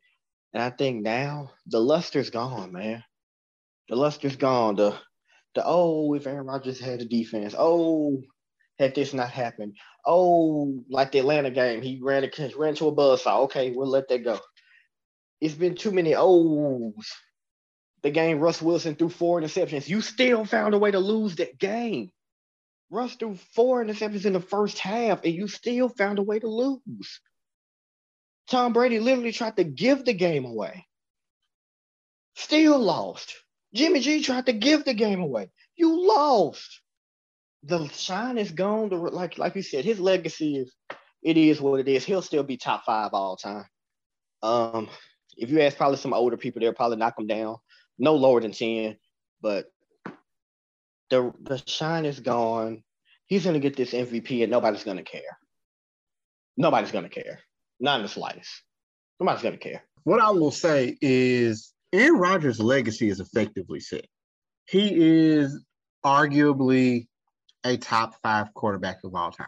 And 0.53 0.63
I 0.63 0.71
think 0.71 1.03
now 1.03 1.51
the 1.67 1.81
luster's 1.81 2.31
gone, 2.31 2.73
man. 2.73 3.03
The 3.89 3.97
luster's 3.97 4.37
gone. 4.37 4.77
The 4.77 4.99
the 5.55 5.63
oh, 5.65 6.15
if 6.15 6.27
Aaron 6.27 6.47
Rodgers 6.47 6.81
had 6.81 7.01
a 7.01 7.05
defense, 7.05 7.55
oh, 7.57 8.23
had 8.83 8.95
this 8.95 9.15
not 9.15 9.31
happened, 9.31 9.77
oh, 10.05 10.85
like 10.91 11.13
the 11.13 11.21
Atlanta 11.21 11.51
game, 11.51 11.83
he 11.83 12.01
ran 12.03 12.25
a 12.25 12.31
ran 12.57 12.75
to 12.75 12.89
a 12.89 12.95
buzzsaw. 12.95 13.45
Okay, 13.45 13.71
we'll 13.71 13.89
let 13.89 14.09
that 14.09 14.25
go. 14.25 14.39
It's 15.41 15.55
been 15.55 15.75
too 15.75 15.91
many 15.91 16.15
ohs. 16.15 17.13
The 18.03 18.11
game 18.11 18.41
Russ 18.41 18.61
Wilson 18.61 18.97
threw 18.97 19.09
four 19.09 19.41
interceptions. 19.41 19.89
You 19.89 20.01
still 20.01 20.45
found 20.45 20.75
a 20.75 20.79
way 20.79 20.91
to 20.91 20.99
lose 20.99 21.37
that 21.37 21.59
game. 21.59 22.11
Russ 22.91 23.15
threw 23.15 23.37
four 23.55 23.83
interceptions 23.83 24.27
in 24.27 24.35
the 24.35 24.41
first 24.41 24.79
half, 24.79 25.25
and 25.25 25.33
you 25.33 25.49
still 25.49 25.89
found 25.89 26.19
a 26.19 26.23
way 26.23 26.39
to 26.39 26.49
lose. 26.49 27.21
Tom 28.49 28.73
Brady 28.73 28.99
literally 28.99 29.33
tried 29.33 29.57
to 29.57 29.65
give 29.65 30.05
the 30.05 30.13
game 30.13 30.45
away. 30.45 30.87
Still 32.37 32.79
lost. 32.79 33.35
Jimmy 33.73 34.01
G 34.01 34.23
tried 34.23 34.47
to 34.47 34.53
give 34.53 34.85
the 34.85 34.95
game 34.95 35.21
away. 35.21 35.51
You 35.77 36.07
lost. 36.07 36.82
The 37.65 37.89
shine 37.89 38.39
is 38.39 38.51
gone. 38.51 38.91
Like 38.91 39.39
like 39.39 39.55
you 39.55 39.63
said, 39.63 39.85
his 39.85 40.01
legacy 40.01 40.57
is 40.57 40.75
it 41.23 41.37
is 41.37 41.61
what 41.61 41.81
it 41.81 41.89
is. 41.89 42.05
He'll 42.05 42.23
still 42.23 42.43
be 42.43 42.57
top 42.57 42.85
five 42.85 43.11
all 43.13 43.37
time. 43.37 43.67
Um, 44.43 44.89
if 45.37 45.51
you 45.51 45.61
ask 45.61 45.77
probably 45.77 45.99
some 45.99 46.13
older 46.13 46.37
people, 46.37 46.61
they'll 46.61 46.73
probably 46.73 46.97
knock 46.97 47.19
him 47.19 47.27
down. 47.27 47.57
No 47.99 48.17
lower 48.17 48.41
than 48.41 48.53
10, 48.53 48.97
but 49.41 49.67
the 51.11 51.33
the 51.41 51.63
shine 51.67 52.05
is 52.05 52.21
gone. 52.21 52.83
He's 53.27 53.45
gonna 53.45 53.61
get 53.61 53.77
this 53.77 53.93
MVP 53.93 54.43
and 54.43 54.51
nobody's 54.51 54.85
gonna 54.85 55.05
care. 55.05 55.39
Nobody's 56.57 56.91
gonna 56.91 57.09
care. 57.09 57.41
Not 57.79 58.01
in 58.01 58.03
the 58.03 58.09
slightest. 58.09 58.51
Nobody's 59.21 59.43
gonna 59.43 59.59
care. 59.59 59.85
What 60.05 60.21
I 60.21 60.31
will 60.31 60.51
say 60.51 60.97
is 61.01 61.73
Aaron 61.93 62.19
Rodgers' 62.19 62.59
legacy 62.59 63.09
is 63.09 63.21
effectively 63.21 63.79
set. 63.79 64.07
He 64.67 64.91
is 64.95 65.65
arguably 66.05 67.07
a 67.65 67.77
top 67.77 68.15
five 68.23 68.53
quarterback 68.55 69.05
of 69.05 69.15
all 69.15 69.31
time. 69.31 69.47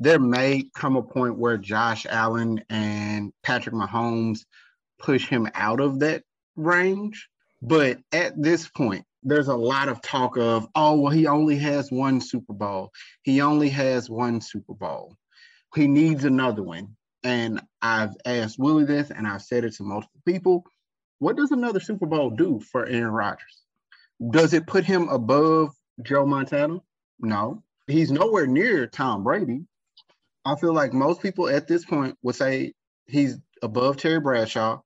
There 0.00 0.20
may 0.20 0.70
come 0.74 0.96
a 0.96 1.02
point 1.02 1.38
where 1.38 1.58
Josh 1.58 2.06
Allen 2.08 2.62
and 2.70 3.32
Patrick 3.42 3.74
Mahomes 3.74 4.44
push 4.98 5.28
him 5.28 5.48
out 5.54 5.80
of 5.80 6.00
that 6.00 6.22
range. 6.56 7.28
But 7.60 7.98
at 8.12 8.40
this 8.40 8.68
point, 8.68 9.04
there's 9.24 9.48
a 9.48 9.56
lot 9.56 9.88
of 9.88 10.00
talk 10.00 10.36
of, 10.38 10.68
oh, 10.76 11.00
well, 11.00 11.12
he 11.12 11.26
only 11.26 11.56
has 11.56 11.90
one 11.90 12.20
Super 12.20 12.52
Bowl. 12.52 12.92
He 13.22 13.40
only 13.40 13.68
has 13.70 14.08
one 14.08 14.40
Super 14.40 14.74
Bowl. 14.74 15.16
He 15.74 15.88
needs 15.88 16.24
another 16.24 16.62
one. 16.62 16.96
And 17.24 17.60
I've 17.82 18.14
asked 18.24 18.60
Willie 18.60 18.84
this, 18.84 19.10
and 19.10 19.26
I've 19.26 19.42
said 19.42 19.64
it 19.64 19.74
to 19.74 19.82
multiple 19.82 20.20
people. 20.24 20.64
What 21.18 21.36
does 21.36 21.50
another 21.50 21.80
Super 21.80 22.06
Bowl 22.06 22.30
do 22.30 22.60
for 22.60 22.86
Aaron 22.86 23.10
Rodgers? 23.10 23.62
Does 24.30 24.52
it 24.52 24.68
put 24.68 24.84
him 24.84 25.08
above 25.08 25.70
Joe 26.02 26.26
Montana? 26.26 26.80
No. 27.20 27.62
He's 27.86 28.10
nowhere 28.10 28.46
near 28.46 28.86
Tom 28.86 29.24
Brady. 29.24 29.64
I 30.44 30.56
feel 30.56 30.72
like 30.72 30.92
most 30.92 31.20
people 31.20 31.48
at 31.48 31.66
this 31.66 31.84
point 31.84 32.16
would 32.22 32.34
say 32.34 32.72
he's 33.06 33.38
above 33.62 33.96
Terry 33.96 34.20
Bradshaw. 34.20 34.80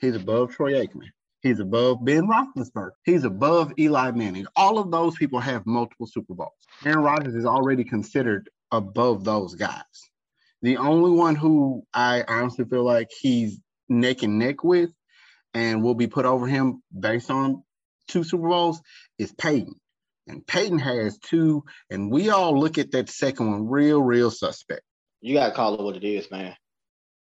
He's 0.00 0.14
above 0.16 0.52
Troy 0.52 0.72
Aikman. 0.72 1.08
He's 1.40 1.60
above 1.60 2.04
Ben 2.04 2.26
Roethlisberger. 2.26 2.90
He's 3.04 3.24
above 3.24 3.72
Eli 3.78 4.10
Manning. 4.10 4.46
All 4.56 4.78
of 4.78 4.90
those 4.90 5.16
people 5.16 5.38
have 5.38 5.66
multiple 5.66 6.06
Super 6.06 6.34
Bowls. 6.34 6.50
Aaron 6.84 7.04
Rodgers 7.04 7.34
is 7.34 7.46
already 7.46 7.84
considered 7.84 8.50
above 8.72 9.24
those 9.24 9.54
guys. 9.54 9.82
The 10.62 10.78
only 10.78 11.12
one 11.12 11.36
who 11.36 11.84
I 11.94 12.24
honestly 12.26 12.64
feel 12.64 12.84
like 12.84 13.08
he's 13.20 13.60
neck 13.88 14.22
and 14.24 14.38
neck 14.38 14.64
with 14.64 14.90
and 15.54 15.82
will 15.82 15.94
be 15.94 16.08
put 16.08 16.26
over 16.26 16.46
him 16.46 16.82
based 16.98 17.30
on 17.30 17.62
two 18.08 18.24
Super 18.24 18.48
Bowls 18.48 18.82
is 19.18 19.32
Peyton. 19.32 19.74
And 20.28 20.46
Peyton 20.46 20.78
has 20.78 21.18
two, 21.18 21.64
and 21.90 22.12
we 22.12 22.28
all 22.28 22.58
look 22.58 22.76
at 22.76 22.90
that 22.92 23.08
second 23.08 23.50
one 23.50 23.68
real, 23.68 24.02
real 24.02 24.30
suspect. 24.30 24.82
You 25.20 25.34
gotta 25.34 25.54
call 25.54 25.74
it 25.74 25.82
what 25.82 25.96
it 25.96 26.04
is, 26.04 26.30
man. 26.30 26.54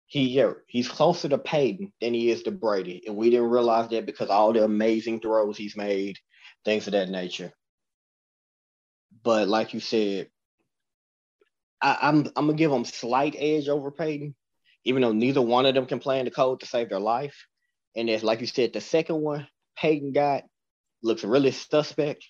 He 0.08 0.30
yeah, 0.30 0.54
he's 0.68 0.88
closer 0.88 1.28
to 1.30 1.38
Peyton 1.38 1.92
than 2.00 2.14
he 2.14 2.32
is 2.32 2.44
to 2.44 2.52
Brady. 2.52 3.04
And 3.06 3.18
we 3.18 3.30
didn't 3.30 3.50
realize 3.50 3.90
that 3.90 4.06
because 4.06 4.30
all 4.30 4.54
the 4.54 4.64
amazing 4.64 5.20
throws 5.20 5.58
he's 5.58 5.76
made, 5.76 6.18
things 6.64 6.88
of 6.88 6.94
that 6.94 7.10
nature. 7.10 7.52
But 9.24 9.50
like 9.50 9.74
you 9.74 9.80
said, 9.82 10.30
I, 11.82 11.98
I'm, 12.02 12.28
I'm 12.36 12.46
gonna 12.46 12.54
give 12.54 12.72
him 12.72 12.86
slight 12.86 13.36
edge 13.38 13.68
over 13.68 13.92
Peyton, 13.92 14.36
even 14.86 15.02
though 15.02 15.12
neither 15.12 15.42
one 15.42 15.66
of 15.66 15.76
them 15.76 15.86
can 15.86 16.00
play 16.00 16.20
in 16.20 16.26
the 16.26 16.32
code 16.32 16.62
to 16.62 16.66
save 16.66 16.90
their 16.90 17.00
life. 17.00 17.46
And 17.96 18.10
as 18.10 18.24
like 18.24 18.40
you 18.40 18.48
said, 18.48 18.72
the 18.72 18.82
second 18.82 19.22
one 19.22 19.48
Peyton 19.76 20.14
got 20.14 20.44
looks 21.04 21.24
really 21.24 21.52
suspect. 21.52 22.26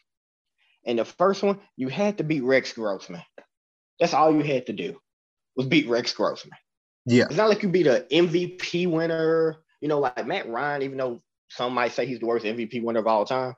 And 0.85 0.99
the 0.99 1.05
first 1.05 1.43
one, 1.43 1.59
you 1.75 1.87
had 1.87 2.17
to 2.19 2.23
beat 2.23 2.43
Rex 2.43 2.73
Grossman. 2.73 3.23
That's 3.99 4.13
all 4.13 4.33
you 4.33 4.43
had 4.43 4.67
to 4.67 4.73
do 4.73 4.99
was 5.55 5.67
beat 5.67 5.87
Rex 5.87 6.13
Grossman. 6.13 6.57
Yeah. 7.05 7.25
It's 7.25 7.37
not 7.37 7.49
like 7.49 7.63
you 7.63 7.69
beat 7.69 7.87
an 7.87 8.03
MVP 8.11 8.89
winner, 8.89 9.57
you 9.81 9.87
know, 9.87 9.99
like 9.99 10.27
Matt 10.27 10.49
Ryan, 10.49 10.81
even 10.83 10.97
though 10.97 11.21
some 11.49 11.73
might 11.73 11.93
say 11.93 12.05
he's 12.05 12.19
the 12.19 12.25
worst 12.25 12.45
MVP 12.45 12.83
winner 12.83 12.99
of 12.99 13.07
all 13.07 13.25
time, 13.25 13.55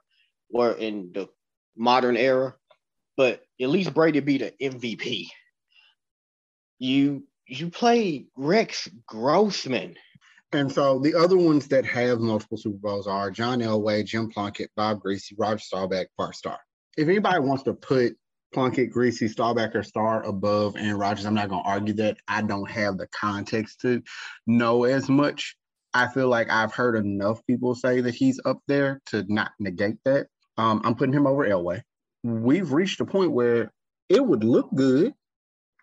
or 0.49 0.71
in 0.71 1.11
the 1.13 1.27
modern 1.75 2.17
era, 2.17 2.55
but 3.15 3.41
at 3.59 3.69
least 3.69 3.93
Brady 3.93 4.19
beat 4.19 4.41
an 4.41 4.51
MVP 4.61 5.27
you 6.79 7.23
you 7.47 7.69
played 7.69 8.27
Rex 8.35 8.89
Grossman. 9.05 9.95
And 10.53 10.71
so 10.71 10.99
the 10.99 11.15
other 11.15 11.37
ones 11.37 11.67
that 11.69 11.85
have 11.85 12.19
multiple 12.19 12.57
Super 12.57 12.77
Bowls 12.77 13.07
are 13.07 13.31
John 13.31 13.59
Elway, 13.59 14.05
Jim 14.05 14.29
Plunkett, 14.29 14.71
Bob 14.75 15.01
Griese, 15.01 15.33
Roger 15.37 15.59
Staubach, 15.59 16.07
Bart 16.17 16.35
Starr. 16.35 16.59
If 16.97 17.07
anybody 17.07 17.39
wants 17.39 17.63
to 17.63 17.73
put 17.73 18.17
Plunkett, 18.53 18.91
Griese, 18.91 19.29
Staubach, 19.29 19.75
or 19.75 19.83
Starr 19.83 20.23
above 20.23 20.75
Aaron 20.75 20.97
Rodgers, 20.97 21.25
I'm 21.25 21.35
not 21.35 21.49
going 21.49 21.63
to 21.63 21.69
argue 21.69 21.93
that. 21.95 22.17
I 22.27 22.41
don't 22.41 22.69
have 22.69 22.97
the 22.97 23.07
context 23.07 23.81
to 23.81 24.01
know 24.47 24.83
as 24.85 25.07
much. 25.09 25.55
I 25.93 26.07
feel 26.07 26.27
like 26.27 26.49
I've 26.49 26.73
heard 26.73 26.95
enough 26.95 27.45
people 27.45 27.75
say 27.75 28.01
that 28.01 28.15
he's 28.15 28.39
up 28.45 28.59
there 28.67 29.01
to 29.07 29.25
not 29.27 29.51
negate 29.59 29.97
that. 30.05 30.27
Um, 30.57 30.81
I'm 30.83 30.95
putting 30.95 31.13
him 31.13 31.27
over 31.27 31.45
Elway. 31.45 31.81
We've 32.23 32.71
reached 32.71 32.99
a 32.99 33.05
point 33.05 33.31
where 33.31 33.71
it 34.09 34.25
would 34.25 34.43
look 34.43 34.69
good 34.73 35.13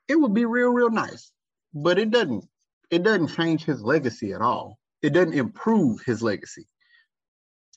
it 0.09 0.17
would 0.17 0.35
be 0.35 0.45
real, 0.45 0.71
real 0.71 0.91
nice. 0.91 1.31
But 1.73 1.99
it 1.99 2.11
doesn't. 2.11 2.45
It 2.91 3.03
doesn't 3.03 3.35
change 3.35 3.65
his 3.65 3.83
legacy 3.83 4.33
at 4.33 4.43
all. 4.43 4.79
It 5.03 5.11
doesn't 5.11 5.35
improve 5.35 6.01
his 6.05 6.23
legacy. 6.23 6.67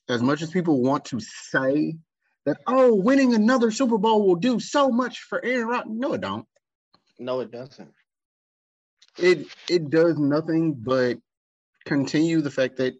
As 0.09 0.21
much 0.21 0.41
as 0.41 0.51
people 0.51 0.81
want 0.81 1.05
to 1.05 1.19
say 1.19 1.97
that, 2.47 2.59
oh, 2.65 2.95
winning 2.95 3.33
another 3.33 3.71
Super 3.71 3.97
Bowl 3.97 4.25
will 4.25 4.37
do 4.37 4.57
so 4.57 4.89
much 4.89 5.19
for 5.19 5.43
Aaron 5.43 5.67
Rodgers. 5.67 5.91
No, 5.91 6.13
it 6.13 6.21
don't. 6.21 6.45
No, 7.19 7.41
it 7.41 7.51
doesn't. 7.51 7.91
It 9.17 9.47
it 9.69 9.89
does 9.89 10.17
nothing 10.17 10.73
but 10.73 11.17
continue 11.85 12.39
the 12.39 12.51
fact 12.51 12.77
that 12.77 12.93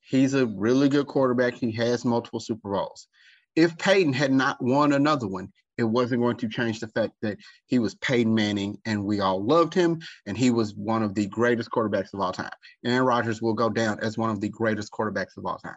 he's 0.00 0.34
a 0.34 0.46
really 0.46 0.88
good 0.88 1.06
quarterback. 1.06 1.54
He 1.54 1.70
has 1.72 2.04
multiple 2.04 2.40
Super 2.40 2.72
Bowls. 2.72 3.06
If 3.54 3.78
Peyton 3.78 4.12
had 4.12 4.32
not 4.32 4.60
won 4.60 4.92
another 4.92 5.28
one, 5.28 5.52
it 5.78 5.84
wasn't 5.84 6.22
going 6.22 6.38
to 6.38 6.48
change 6.48 6.80
the 6.80 6.88
fact 6.88 7.12
that 7.22 7.38
he 7.66 7.78
was 7.78 7.94
Peyton 7.94 8.34
Manning 8.34 8.78
and 8.84 9.04
we 9.04 9.20
all 9.20 9.44
loved 9.44 9.74
him 9.74 10.00
and 10.26 10.36
he 10.36 10.50
was 10.50 10.74
one 10.74 11.04
of 11.04 11.14
the 11.14 11.26
greatest 11.26 11.70
quarterbacks 11.70 12.14
of 12.14 12.20
all 12.20 12.32
time. 12.32 12.50
Aaron 12.84 13.06
Rodgers 13.06 13.40
will 13.40 13.54
go 13.54 13.70
down 13.70 14.00
as 14.00 14.18
one 14.18 14.30
of 14.30 14.40
the 14.40 14.48
greatest 14.48 14.90
quarterbacks 14.90 15.36
of 15.36 15.46
all 15.46 15.58
time. 15.58 15.76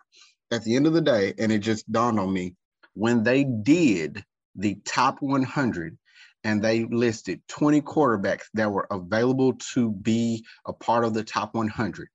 At 0.52 0.64
the 0.64 0.76
end 0.76 0.88
of 0.88 0.94
the 0.94 1.02
day, 1.02 1.36
and 1.38 1.52
it 1.52 1.60
just 1.60 1.92
dawned 1.92 2.20
on 2.20 2.34
me, 2.34 2.56
when 3.00 3.24
they 3.24 3.46
did 3.46 4.26
the 4.56 4.76
top 4.84 5.22
100 5.22 5.98
and 6.44 6.62
they 6.62 6.84
listed 6.84 7.42
20 7.48 7.82
quarterbacks 7.82 8.44
that 8.56 8.70
were 8.70 8.88
available 8.92 9.54
to 9.74 9.90
be 9.90 10.46
a 10.68 10.74
part 10.74 11.06
of 11.06 11.14
the 11.14 11.24
top 11.24 11.56
100, 11.56 12.10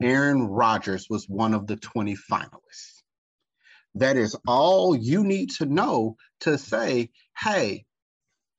Aaron 0.00 0.46
Rodgers 0.46 1.08
was 1.10 1.28
one 1.28 1.54
of 1.54 1.66
the 1.66 1.74
20 1.74 2.16
finalists. 2.30 3.02
That 3.96 4.16
is 4.16 4.36
all 4.46 4.94
you 4.94 5.24
need 5.24 5.50
to 5.58 5.66
know 5.66 6.16
to 6.42 6.56
say, 6.56 7.10
hey, 7.36 7.84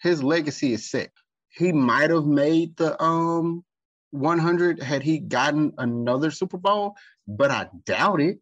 his 0.01 0.21
legacy 0.21 0.73
is 0.73 0.91
set. 0.91 1.11
He 1.47 1.71
might 1.71 2.09
have 2.09 2.25
made 2.25 2.75
the 2.75 3.01
um 3.01 3.63
100 4.11 4.83
had 4.83 5.01
he 5.01 5.19
gotten 5.19 5.71
another 5.77 6.29
Super 6.29 6.57
Bowl, 6.57 6.95
but 7.25 7.51
I 7.51 7.69
doubt 7.85 8.19
it. 8.19 8.39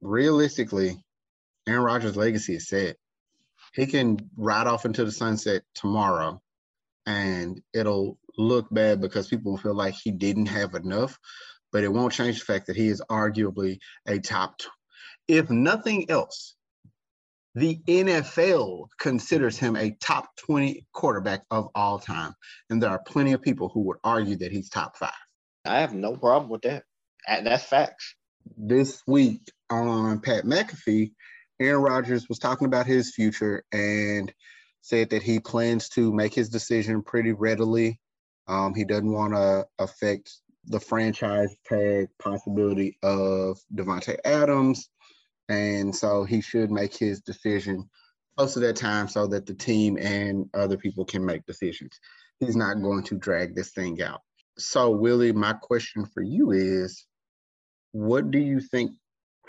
Realistically, 0.00 1.03
Aaron 1.66 1.84
Rodgers' 1.84 2.16
legacy 2.16 2.56
is 2.56 2.68
set. 2.68 2.96
He 3.72 3.86
can 3.86 4.18
ride 4.36 4.66
off 4.66 4.84
into 4.84 5.04
the 5.04 5.12
sunset 5.12 5.62
tomorrow 5.74 6.40
and 7.06 7.60
it'll 7.72 8.18
look 8.36 8.66
bad 8.70 9.00
because 9.00 9.28
people 9.28 9.56
feel 9.56 9.74
like 9.74 9.94
he 9.94 10.10
didn't 10.10 10.46
have 10.46 10.74
enough, 10.74 11.18
but 11.72 11.84
it 11.84 11.92
won't 11.92 12.12
change 12.12 12.38
the 12.38 12.44
fact 12.44 12.66
that 12.66 12.76
he 12.76 12.88
is 12.88 13.02
arguably 13.10 13.78
a 14.06 14.18
top. 14.18 14.58
T- 14.58 14.68
if 15.28 15.50
nothing 15.50 16.10
else, 16.10 16.54
the 17.54 17.80
NFL 17.86 18.88
considers 18.98 19.56
him 19.58 19.76
a 19.76 19.92
top 20.00 20.28
20 20.38 20.86
quarterback 20.92 21.42
of 21.50 21.68
all 21.74 21.98
time. 21.98 22.34
And 22.68 22.82
there 22.82 22.90
are 22.90 23.00
plenty 23.06 23.32
of 23.32 23.42
people 23.42 23.68
who 23.68 23.82
would 23.82 23.98
argue 24.02 24.36
that 24.36 24.52
he's 24.52 24.68
top 24.68 24.96
five. 24.96 25.12
I 25.64 25.80
have 25.80 25.94
no 25.94 26.16
problem 26.16 26.50
with 26.50 26.62
that. 26.62 26.84
That's 27.26 27.64
facts. 27.64 28.16
This 28.56 29.02
week 29.06 29.50
on 29.70 30.20
Pat 30.20 30.44
McAfee, 30.44 31.12
Aaron 31.60 31.82
Rodgers 31.82 32.28
was 32.28 32.38
talking 32.38 32.66
about 32.66 32.86
his 32.86 33.14
future 33.14 33.64
and 33.72 34.32
said 34.80 35.10
that 35.10 35.22
he 35.22 35.40
plans 35.40 35.88
to 35.90 36.12
make 36.12 36.34
his 36.34 36.48
decision 36.48 37.02
pretty 37.02 37.32
readily. 37.32 38.00
Um, 38.46 38.74
he 38.74 38.84
doesn't 38.84 39.12
want 39.12 39.34
to 39.34 39.66
affect 39.78 40.30
the 40.66 40.80
franchise 40.80 41.54
tag 41.66 42.08
possibility 42.18 42.98
of 43.02 43.58
Davante 43.74 44.16
Adams. 44.24 44.88
And 45.48 45.94
so 45.94 46.24
he 46.24 46.40
should 46.40 46.70
make 46.70 46.96
his 46.96 47.20
decision 47.20 47.88
close 48.36 48.54
to 48.54 48.60
that 48.60 48.76
time 48.76 49.08
so 49.08 49.26
that 49.28 49.46
the 49.46 49.54
team 49.54 49.96
and 49.98 50.48
other 50.54 50.76
people 50.76 51.04
can 51.04 51.24
make 51.24 51.46
decisions. 51.46 51.98
He's 52.40 52.56
not 52.56 52.82
going 52.82 53.04
to 53.04 53.16
drag 53.16 53.54
this 53.54 53.70
thing 53.70 54.02
out. 54.02 54.20
So, 54.58 54.90
Willie, 54.90 55.32
my 55.32 55.52
question 55.52 56.06
for 56.06 56.22
you 56.22 56.52
is 56.52 57.06
what 57.92 58.30
do 58.30 58.38
you 58.38 58.60
think 58.60 58.92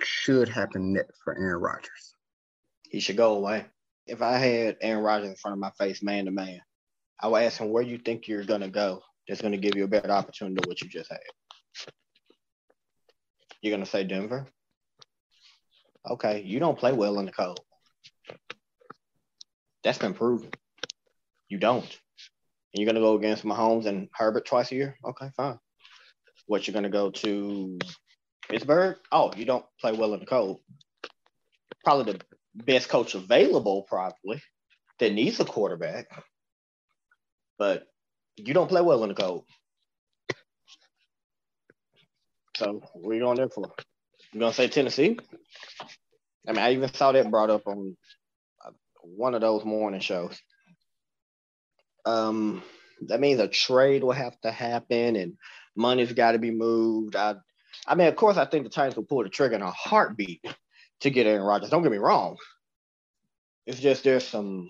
should 0.02 0.50
happen 0.50 0.94
next 0.94 1.20
for 1.24 1.38
Aaron 1.38 1.62
Rodgers? 1.62 2.16
He 2.90 3.00
should 3.00 3.18
go 3.18 3.36
away. 3.36 3.66
If 4.08 4.22
I 4.22 4.38
had 4.38 4.78
Aaron 4.82 5.04
Rodgers 5.04 5.30
in 5.30 5.36
front 5.36 5.54
of 5.54 5.60
my 5.60 5.72
face, 5.72 6.04
man 6.04 6.26
to 6.26 6.32
man, 6.32 6.62
I 7.22 7.28
would 7.28 7.44
ask 7.44 7.60
him 7.60 7.72
where 7.72 7.84
you 7.84 7.98
think 7.98 8.28
you're 8.28 8.44
gonna 8.44 8.70
go. 8.70 9.02
That's 9.28 9.42
gonna 9.42 9.58
give 9.58 9.76
you 9.76 9.86
a 9.86 9.88
better 9.88 10.12
opportunity 10.12 10.56
than 10.60 10.68
what 10.68 10.82
you 10.82 10.90
just 10.90 11.10
had. 11.10 11.20
You're 13.62 13.76
gonna 13.76 13.86
say 13.86 14.04
Denver? 14.04 14.48
Okay, 16.08 16.44
you 16.44 16.60
don't 16.60 16.78
play 16.78 16.94
well 16.94 17.18
in 17.20 17.26
the 17.26 17.32
cold. 17.32 17.60
That's 19.84 19.98
been 19.98 20.14
proven. 20.14 20.50
You 21.50 21.58
don't. 21.58 21.84
And 21.84 22.82
you're 22.82 22.86
gonna 22.86 23.00
go 23.00 23.16
against 23.16 23.44
Mahomes 23.44 23.86
and 23.86 24.10
Herbert 24.14 24.46
twice 24.46 24.72
a 24.72 24.76
year? 24.76 24.98
Okay, 25.04 25.30
fine. 25.36 25.58
What 26.46 26.68
you're 26.68 26.74
gonna 26.74 26.90
go 26.90 27.10
to 27.10 27.80
Pittsburgh? 28.50 28.98
Oh, 29.12 29.32
you 29.36 29.46
don't 29.46 29.66
play 29.80 29.92
well 29.92 30.14
in 30.14 30.20
the 30.20 30.26
cold. 30.26 30.60
Probably 31.84 32.14
the 32.14 32.22
best 32.56 32.90
coach 32.90 33.16
available, 33.16 33.84
probably, 33.88 34.42
that 35.00 35.14
needs 35.14 35.40
a 35.40 35.46
quarterback. 35.46 36.08
But 37.58 37.88
you 38.38 38.54
don't 38.54 38.70
play 38.70 38.82
well 38.82 39.04
in 39.04 39.10
the 39.10 39.16
cold. 39.16 39.46
So 42.58 42.82
what 42.94 43.12
are 43.12 43.14
you 43.16 43.22
going 43.22 43.38
there 43.38 43.50
for? 43.50 43.72
You 44.32 44.40
gonna 44.40 44.54
say 44.54 44.68
Tennessee? 44.68 45.20
I 46.48 46.52
mean, 46.52 46.62
I 46.62 46.74
even 46.74 46.94
saw 46.94 47.12
that 47.12 47.30
brought 47.32 47.50
up 47.50 47.68
on 47.68 47.98
uh, 48.66 48.72
one 49.02 49.36
of 49.36 49.42
those 49.42 49.66
morning 49.66 50.00
shows. 50.00 50.40
Um, 52.06 52.62
that 53.08 53.20
means 53.20 53.40
a 53.40 53.48
trade 53.48 54.04
will 54.04 54.12
have 54.12 54.40
to 54.42 54.52
happen 54.52 55.16
and 55.16 55.34
money's 55.76 56.14
got 56.14 56.34
to 56.34 56.40
be 56.40 56.52
moved. 56.52 57.16
I, 57.16 57.36
I 57.88 57.96
mean, 57.96 58.08
of 58.08 58.16
course, 58.16 58.38
I 58.38 58.46
think 58.46 58.64
the 58.64 58.70
Titans 58.70 58.96
will 58.96 59.06
pull 59.06 59.24
the 59.24 59.30
trigger 59.30 59.56
in 59.56 59.62
a 59.62 59.72
heartbeat 59.72 60.46
to 61.02 61.10
get 61.10 61.28
Aaron 61.28 61.44
Rodgers. 61.44 61.70
Don't 61.70 61.84
get 61.84 61.92
me 61.92 61.98
wrong. 61.98 62.38
It's 63.68 63.80
just 63.80 64.04
there's 64.04 64.28
some 64.28 64.70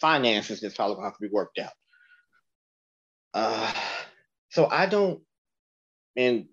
finances 0.00 0.60
that's 0.60 0.76
probably 0.76 0.96
gonna 0.96 1.08
have 1.08 1.18
to 1.18 1.22
be 1.28 1.32
worked 1.32 1.58
out. 1.58 1.72
Uh, 3.34 3.72
so 4.50 4.66
I 4.66 4.86
don't, 4.86 5.20
and 6.16 6.46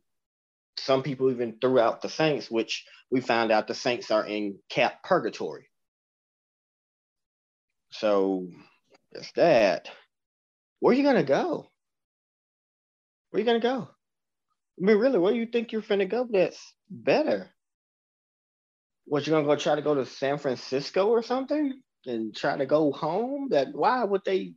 some 0.77 1.03
people 1.03 1.31
even 1.31 1.57
threw 1.61 1.79
out 1.79 2.01
the 2.01 2.09
Saints, 2.09 2.51
which 2.51 2.85
we 3.11 3.21
found 3.21 3.51
out 3.51 3.67
the 3.67 3.75
Saints 3.75 4.11
are 4.11 4.25
in 4.25 4.59
cap 4.69 5.03
purgatory. 5.03 5.69
So 7.91 8.47
it's 9.13 9.31
that. 9.33 9.89
Where 10.81 10.93
are 10.93 10.97
you 10.97 11.03
gonna 11.03 11.23
go? 11.23 11.67
Where 13.31 13.37
are 13.37 13.39
you 13.39 13.45
gonna 13.45 13.59
go? 13.59 13.89
I 14.77 14.85
mean, 14.85 14.97
really, 14.97 15.19
where 15.19 15.33
do 15.33 15.39
you 15.39 15.45
think 15.45 15.71
you're 15.71 15.81
finna 15.81 16.09
go 16.09 16.27
that's 16.29 16.59
better? 16.89 17.49
What 19.05 19.25
you 19.25 19.31
gonna 19.31 19.45
go 19.45 19.55
try 19.55 19.75
to 19.75 19.81
go 19.81 19.95
to 19.95 20.05
San 20.05 20.37
Francisco 20.37 21.07
or 21.07 21.23
something 21.23 21.81
and 22.05 22.35
try 22.35 22.57
to 22.57 22.65
go 22.65 22.91
home? 22.91 23.49
That 23.51 23.73
why 23.73 24.03
would 24.03 24.21
they? 24.25 24.53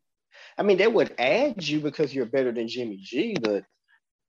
I 0.56 0.62
mean, 0.62 0.78
they 0.78 0.88
would 0.88 1.14
add 1.18 1.66
you 1.66 1.80
because 1.80 2.14
you're 2.14 2.26
better 2.26 2.52
than 2.52 2.68
Jimmy 2.68 2.96
G, 2.96 3.36
but 3.40 3.64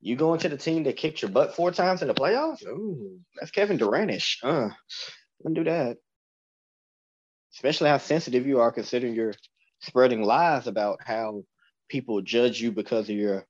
you 0.01 0.15
go 0.15 0.33
into 0.33 0.49
the 0.49 0.57
team 0.57 0.83
that 0.83 0.97
kicked 0.97 1.21
your 1.21 1.31
butt 1.31 1.55
four 1.55 1.71
times 1.71 2.01
in 2.01 2.07
the 2.07 2.13
playoffs? 2.13 2.65
Ooh, 2.65 3.19
that's 3.35 3.51
Kevin 3.51 3.77
Durantish. 3.77 4.37
Uh, 4.43 4.69
wouldn't 5.39 5.65
do 5.65 5.69
that. 5.69 5.97
Especially 7.53 7.89
how 7.89 7.97
sensitive 7.97 8.45
you 8.45 8.59
are 8.59 8.71
considering 8.71 9.15
you're 9.15 9.33
spreading 9.81 10.23
lies 10.23 10.67
about 10.67 10.99
how 11.03 11.43
people 11.89 12.21
judge 12.21 12.61
you 12.61 12.71
because 12.71 13.09
of 13.09 13.15
your 13.15 13.45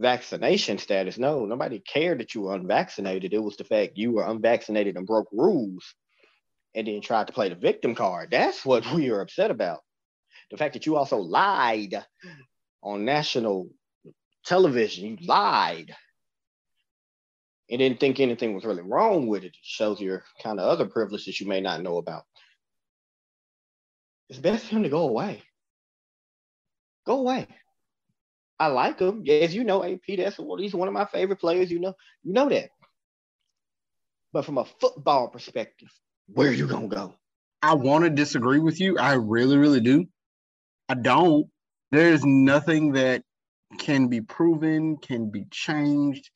vaccination 0.00 0.78
status. 0.78 1.18
No, 1.18 1.44
nobody 1.44 1.78
cared 1.78 2.20
that 2.20 2.34
you 2.34 2.42
were 2.42 2.54
unvaccinated. 2.54 3.32
It 3.32 3.42
was 3.42 3.56
the 3.56 3.64
fact 3.64 3.96
you 3.98 4.12
were 4.12 4.26
unvaccinated 4.26 4.96
and 4.96 5.06
broke 5.06 5.28
rules 5.30 5.94
and 6.74 6.86
then 6.86 7.00
tried 7.00 7.26
to 7.26 7.32
play 7.32 7.48
the 7.48 7.54
victim 7.54 7.94
card. 7.94 8.30
That's 8.30 8.64
what 8.64 8.90
we 8.94 9.10
are 9.10 9.20
upset 9.20 9.50
about. 9.50 9.80
The 10.50 10.56
fact 10.56 10.74
that 10.74 10.86
you 10.86 10.96
also 10.96 11.18
lied 11.18 11.94
on 12.82 13.04
national 13.04 13.68
television. 14.44 15.06
You 15.06 15.26
lied 15.26 15.94
and 17.70 17.78
didn't 17.78 18.00
think 18.00 18.18
anything 18.18 18.54
was 18.54 18.64
really 18.64 18.82
wrong 18.82 19.28
with 19.28 19.44
it. 19.44 19.48
It 19.48 19.56
shows 19.62 20.00
your 20.00 20.24
kind 20.42 20.58
of 20.58 20.66
other 20.66 20.86
privileges 20.86 21.40
you 21.40 21.46
may 21.46 21.60
not 21.60 21.82
know 21.82 21.98
about. 21.98 22.24
It's 24.28 24.38
best 24.38 24.66
for 24.66 24.76
him 24.76 24.84
to 24.84 24.88
go 24.88 25.08
away. 25.08 25.42
Go 27.06 27.18
away. 27.18 27.46
I 28.60 28.66
like 28.66 29.00
him. 29.00 29.24
As 29.26 29.54
you 29.54 29.64
know, 29.64 29.82
AP, 29.82 30.18
that's 30.18 30.38
what 30.38 30.60
he's 30.60 30.74
one 30.74 30.86
of 30.86 30.92
my 30.92 31.06
favorite 31.06 31.40
players. 31.40 31.70
You 31.70 31.80
know, 31.80 31.94
you 32.22 32.34
know 32.34 32.50
that. 32.50 32.68
But 34.34 34.44
from 34.44 34.58
a 34.58 34.66
football 34.66 35.28
perspective, 35.28 35.88
where 36.28 36.50
are 36.50 36.52
you 36.52 36.66
gonna 36.66 36.86
go? 36.86 37.14
I 37.62 37.74
want 37.74 38.04
to 38.04 38.10
disagree 38.10 38.58
with 38.58 38.78
you. 38.78 38.98
I 38.98 39.14
really, 39.14 39.56
really 39.56 39.80
do. 39.80 40.06
I 40.90 40.94
don't. 40.94 41.46
There's 41.90 42.24
nothing 42.24 42.92
that 42.92 43.22
can 43.78 44.08
be 44.08 44.20
proven, 44.20 44.98
can 44.98 45.30
be 45.30 45.46
changed. 45.50 46.28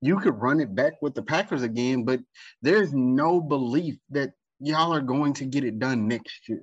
You 0.00 0.20
could 0.20 0.40
run 0.40 0.60
it 0.60 0.74
back 0.74 1.00
with 1.00 1.14
the 1.14 1.22
Packers 1.22 1.62
again, 1.62 2.04
but 2.04 2.20
there's 2.62 2.92
no 2.92 3.40
belief 3.40 3.96
that 4.10 4.30
y'all 4.60 4.94
are 4.94 5.00
going 5.00 5.32
to 5.34 5.44
get 5.44 5.64
it 5.64 5.78
done 5.78 6.08
next 6.08 6.48
year. 6.48 6.62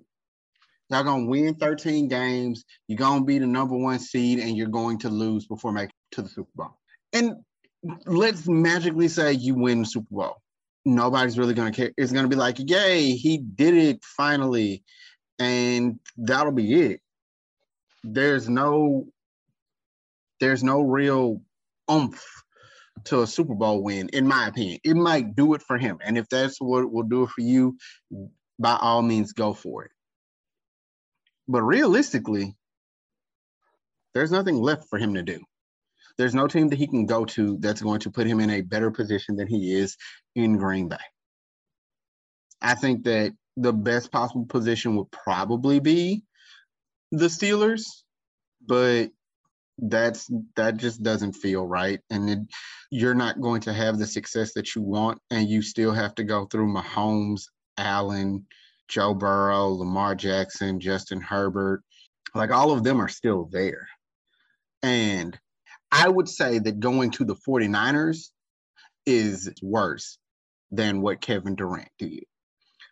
Y'all 0.89 1.03
gonna 1.03 1.25
win 1.25 1.55
13 1.55 2.07
games, 2.07 2.63
you're 2.87 2.97
gonna 2.97 3.23
be 3.23 3.39
the 3.39 3.47
number 3.47 3.75
one 3.75 3.99
seed, 3.99 4.39
and 4.39 4.55
you're 4.55 4.67
going 4.67 4.99
to 4.99 5.09
lose 5.09 5.47
before 5.47 5.71
making 5.71 5.89
it 6.11 6.15
to 6.15 6.21
the 6.21 6.29
Super 6.29 6.51
Bowl. 6.55 6.77
And 7.13 7.35
let's 8.05 8.47
magically 8.47 9.07
say 9.07 9.33
you 9.33 9.55
win 9.55 9.79
the 9.79 9.85
Super 9.85 10.07
Bowl. 10.11 10.35
Nobody's 10.85 11.39
really 11.39 11.53
gonna 11.53 11.71
care. 11.71 11.91
It's 11.97 12.11
gonna 12.11 12.27
be 12.27 12.35
like, 12.35 12.57
yay, 12.59 13.11
he 13.11 13.37
did 13.37 13.73
it 13.73 14.03
finally. 14.03 14.83
And 15.39 15.99
that'll 16.17 16.51
be 16.51 16.73
it. 16.73 17.01
There's 18.03 18.47
no 18.47 19.07
there's 20.39 20.63
no 20.63 20.81
real 20.81 21.41
oomph 21.89 22.23
to 23.05 23.21
a 23.21 23.27
Super 23.27 23.55
Bowl 23.55 23.83
win, 23.83 24.09
in 24.09 24.27
my 24.27 24.47
opinion. 24.47 24.79
It 24.83 24.95
might 24.95 25.35
do 25.35 25.53
it 25.53 25.61
for 25.61 25.77
him. 25.77 25.99
And 26.03 26.17
if 26.17 26.27
that's 26.29 26.59
what 26.59 26.91
will 26.91 27.03
do 27.03 27.23
it 27.23 27.29
for 27.29 27.41
you, 27.41 27.77
by 28.59 28.77
all 28.79 29.01
means, 29.01 29.33
go 29.33 29.53
for 29.53 29.85
it. 29.85 29.91
But 31.47 31.63
realistically, 31.63 32.55
there's 34.13 34.31
nothing 34.31 34.55
left 34.55 34.89
for 34.89 34.97
him 34.97 35.13
to 35.15 35.23
do. 35.23 35.43
There's 36.17 36.33
no 36.33 36.47
team 36.47 36.69
that 36.69 36.79
he 36.79 36.87
can 36.87 37.05
go 37.05 37.25
to 37.25 37.57
that's 37.59 37.81
going 37.81 37.99
to 38.01 38.11
put 38.11 38.27
him 38.27 38.39
in 38.39 38.49
a 38.49 38.61
better 38.61 38.89
position 38.89 39.35
than 39.35 39.47
he 39.47 39.73
is 39.73 39.97
in 40.35 40.57
Green 40.57 40.87
Bay. 40.87 40.97
I 42.61 42.75
think 42.75 43.03
that 43.03 43.33
the 43.57 43.73
best 43.73 44.11
possible 44.11 44.45
position 44.45 44.95
would 44.95 45.11
probably 45.11 45.79
be 45.79 46.23
the 47.11 47.27
Steelers, 47.27 47.83
but 48.65 49.09
that's 49.77 50.31
that 50.55 50.77
just 50.77 51.03
doesn't 51.03 51.33
feel 51.33 51.65
right 51.67 51.99
and 52.09 52.29
it, 52.29 52.39
you're 52.91 53.13
not 53.13 53.41
going 53.41 53.59
to 53.59 53.73
have 53.73 53.97
the 53.97 54.07
success 54.07 54.53
that 54.53 54.73
you 54.73 54.81
want 54.81 55.19
and 55.29 55.49
you 55.49 55.61
still 55.61 55.91
have 55.91 56.15
to 56.15 56.23
go 56.23 56.45
through 56.45 56.73
Mahomes, 56.73 57.49
Allen, 57.77 58.45
Joe 58.87 59.13
Burrow, 59.13 59.69
Lamar 59.69 60.15
Jackson, 60.15 60.79
Justin 60.79 61.21
Herbert. 61.21 61.83
Like 62.33 62.51
all 62.51 62.71
of 62.71 62.83
them 62.83 63.01
are 63.01 63.07
still 63.07 63.49
there. 63.51 63.87
And 64.83 65.37
I 65.91 66.09
would 66.09 66.27
say 66.27 66.59
that 66.59 66.79
going 66.79 67.11
to 67.11 67.25
the 67.25 67.35
49ers 67.35 68.29
is 69.05 69.51
worse 69.61 70.17
than 70.71 71.01
what 71.01 71.21
Kevin 71.21 71.55
Durant 71.55 71.89
did. 71.97 72.23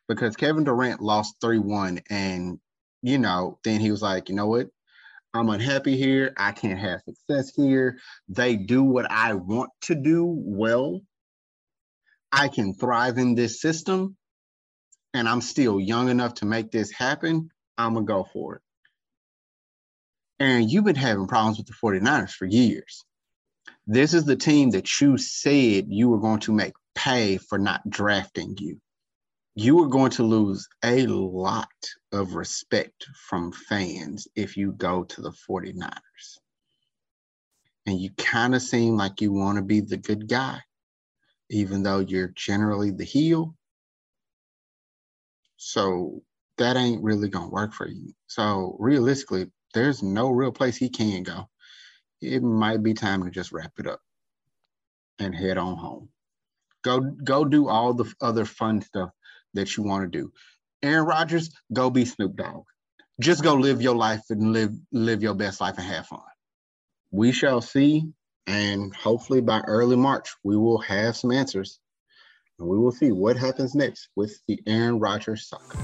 Because 0.07 0.35
Kevin 0.35 0.63
Durant 0.63 1.01
lost 1.01 1.35
3 1.41 1.59
1 1.59 2.01
and 2.09 2.59
you 3.03 3.17
know, 3.17 3.59
then 3.63 3.81
he 3.81 3.91
was 3.91 4.01
like, 4.01 4.29
you 4.29 4.35
know 4.35 4.47
what? 4.47 4.67
I'm 5.33 5.49
unhappy 5.49 5.97
here. 5.97 6.33
I 6.37 6.53
can't 6.53 6.79
have 6.79 7.01
success 7.01 7.51
here. 7.53 7.97
They 8.29 8.55
do 8.55 8.83
what 8.83 9.11
I 9.11 9.33
want 9.33 9.71
to 9.81 9.95
do 9.95 10.25
well. 10.25 11.01
I 12.31 12.47
can 12.47 12.73
thrive 12.73 13.17
in 13.17 13.35
this 13.35 13.61
system 13.61 14.15
and 15.13 15.27
I'm 15.27 15.41
still 15.41 15.79
young 15.79 16.09
enough 16.09 16.35
to 16.35 16.45
make 16.45 16.71
this 16.71 16.91
happen. 16.91 17.49
I'm 17.77 17.93
going 17.93 18.05
to 18.05 18.13
go 18.13 18.27
for 18.31 18.55
it. 18.55 18.61
And 20.39 20.69
you've 20.69 20.85
been 20.85 20.95
having 20.95 21.27
problems 21.27 21.57
with 21.57 21.67
the 21.67 21.73
49ers 21.73 22.31
for 22.31 22.45
years. 22.45 23.03
This 23.85 24.13
is 24.13 24.25
the 24.25 24.35
team 24.35 24.71
that 24.71 25.01
you 25.01 25.17
said 25.17 25.85
you 25.89 26.09
were 26.09 26.19
going 26.19 26.39
to 26.41 26.53
make 26.53 26.73
pay 26.95 27.37
for 27.37 27.57
not 27.57 27.87
drafting 27.89 28.55
you. 28.57 28.79
You 29.55 29.83
are 29.83 29.87
going 29.87 30.11
to 30.11 30.23
lose 30.23 30.67
a 30.83 31.05
lot 31.05 31.69
of 32.11 32.33
respect 32.33 33.05
from 33.27 33.51
fans 33.51 34.27
if 34.35 34.57
you 34.57 34.71
go 34.71 35.03
to 35.03 35.21
the 35.21 35.33
49ers. 35.49 36.39
And 37.85 37.99
you 37.99 38.09
kind 38.11 38.55
of 38.55 38.61
seem 38.61 38.95
like 38.95 39.21
you 39.21 39.31
want 39.31 39.57
to 39.57 39.61
be 39.61 39.81
the 39.81 39.97
good 39.97 40.27
guy, 40.27 40.59
even 41.49 41.83
though 41.83 41.99
you're 41.99 42.31
generally 42.35 42.91
the 42.91 43.03
heel. 43.03 43.55
So 45.57 46.21
that 46.57 46.77
ain't 46.77 47.03
really 47.03 47.29
to 47.29 47.51
work 47.51 47.73
for 47.73 47.87
you. 47.87 48.13
So 48.27 48.75
realistically, 48.79 49.51
there's 49.73 50.03
no 50.03 50.29
real 50.29 50.51
place 50.51 50.77
he 50.77 50.89
can 50.89 51.23
go. 51.23 51.49
It 52.21 52.43
might 52.43 52.83
be 52.83 52.93
time 52.93 53.23
to 53.23 53.31
just 53.31 53.51
wrap 53.51 53.73
it 53.79 53.87
up 53.87 53.99
and 55.19 55.35
head 55.35 55.57
on 55.57 55.77
home. 55.77 56.09
Go 56.83 56.99
go 56.99 57.45
do 57.45 57.69
all 57.69 57.93
the 57.93 58.11
other 58.21 58.45
fun 58.45 58.81
stuff 58.81 59.09
that 59.53 59.75
you 59.75 59.83
want 59.83 60.03
to 60.03 60.19
do. 60.19 60.31
Aaron 60.81 61.05
Rodgers, 61.05 61.49
go 61.71 61.89
be 61.89 62.05
Snoop 62.05 62.35
Dogg. 62.35 62.65
Just 63.19 63.43
go 63.43 63.53
live 63.53 63.81
your 63.81 63.95
life 63.95 64.23
and 64.29 64.51
live 64.51 64.71
live 64.91 65.23
your 65.23 65.33
best 65.33 65.61
life 65.61 65.77
and 65.77 65.87
have 65.87 66.07
fun. 66.07 66.19
We 67.11 67.31
shall 67.31 67.61
see, 67.61 68.11
and 68.47 68.93
hopefully 68.95 69.41
by 69.41 69.61
early 69.61 69.95
March 69.95 70.35
we 70.43 70.57
will 70.57 70.79
have 70.79 71.15
some 71.15 71.31
answers, 71.31 71.79
and 72.63 72.71
we 72.71 72.77
will 72.77 72.93
see 72.93 73.11
what 73.11 73.35
happens 73.35 73.75
next 73.75 74.07
with 74.15 74.39
the 74.47 74.57
Aaron 74.65 74.97
Rodgers 74.97 75.49
saga. 75.49 75.77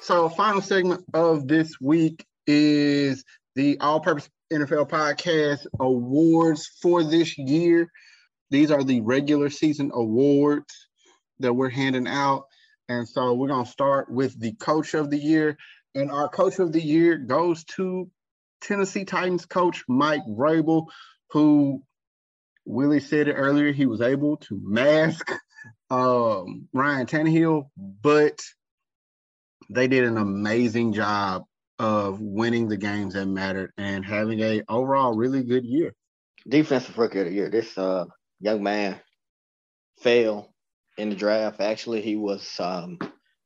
So, 0.00 0.28
final 0.28 0.60
segment 0.60 1.04
of 1.12 1.48
this 1.48 1.80
week 1.80 2.24
is 2.46 3.24
the 3.56 3.78
All 3.80 4.00
Purpose 4.00 4.28
NFL 4.52 4.88
Podcast 4.88 5.66
awards 5.80 6.70
for 6.80 7.02
this 7.02 7.36
year. 7.36 7.90
These 8.50 8.70
are 8.70 8.84
the 8.84 9.00
regular 9.00 9.50
season 9.50 9.90
awards 9.92 10.88
that 11.40 11.52
we're 11.52 11.68
handing 11.68 12.06
out. 12.06 12.44
And 12.88 13.08
so 13.08 13.34
we're 13.34 13.48
going 13.48 13.64
to 13.64 13.70
start 13.70 14.10
with 14.10 14.38
the 14.40 14.52
Coach 14.54 14.94
of 14.94 15.10
the 15.10 15.18
Year. 15.18 15.56
And 15.94 16.10
our 16.10 16.28
Coach 16.28 16.58
of 16.58 16.72
the 16.72 16.80
Year 16.80 17.16
goes 17.16 17.62
to 17.76 18.10
Tennessee 18.60 19.04
Titans 19.04 19.46
coach 19.46 19.84
Mike 19.88 20.22
Vrabel, 20.28 20.86
who 21.30 21.82
Willie 22.64 23.00
said 23.00 23.28
it 23.28 23.34
earlier, 23.34 23.72
he 23.72 23.86
was 23.86 24.00
able 24.00 24.36
to 24.38 24.60
mask 24.62 25.30
um, 25.90 26.68
Ryan 26.72 27.06
Tannehill, 27.06 27.70
but 27.76 28.40
they 29.70 29.88
did 29.88 30.04
an 30.04 30.16
amazing 30.16 30.92
job 30.92 31.44
of 31.78 32.20
winning 32.20 32.68
the 32.68 32.76
games 32.76 33.14
that 33.14 33.26
mattered 33.26 33.72
and 33.78 34.04
having 34.04 34.40
a 34.40 34.62
overall 34.68 35.14
really 35.14 35.42
good 35.42 35.64
year. 35.64 35.94
Defensive 36.48 36.98
rookie 36.98 37.20
of 37.20 37.26
the 37.26 37.32
year. 37.32 37.50
This 37.50 37.76
uh, 37.78 38.06
young 38.40 38.62
man 38.62 39.00
fell 40.00 40.52
in 40.98 41.10
the 41.10 41.16
draft. 41.16 41.60
Actually, 41.60 42.02
he 42.02 42.16
was 42.16 42.56
um, 42.58 42.98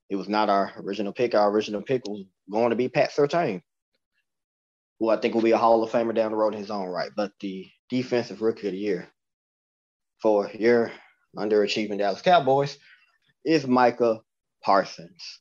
he 0.08 0.16
was 0.16 0.28
not 0.28 0.48
our 0.48 0.72
original 0.78 1.12
pick. 1.12 1.34
Our 1.34 1.50
original 1.50 1.82
pick 1.82 2.02
was 2.06 2.24
going 2.50 2.70
to 2.70 2.76
be 2.76 2.88
Pat 2.88 3.12
Surtain, 3.12 3.62
who 5.05 5.11
I 5.11 5.18
think 5.18 5.34
will 5.34 5.42
be 5.42 5.50
a 5.50 5.59
Hall 5.59 5.82
of 5.82 5.90
Famer 5.90 6.14
down 6.14 6.30
the 6.30 6.36
road 6.38 6.55
in 6.55 6.61
his 6.61 6.70
own 6.70 6.88
right. 6.88 7.11
But 7.14 7.32
the 7.38 7.66
defensive 7.90 8.40
rookie 8.40 8.68
of 8.68 8.72
the 8.72 8.78
year 8.78 9.09
for 10.22 10.50
your 10.55 10.90
underachieving 11.36 11.98
Dallas 11.98 12.22
Cowboys 12.22 12.78
is 13.44 13.66
Micah 13.66 14.20
Parsons. 14.62 15.40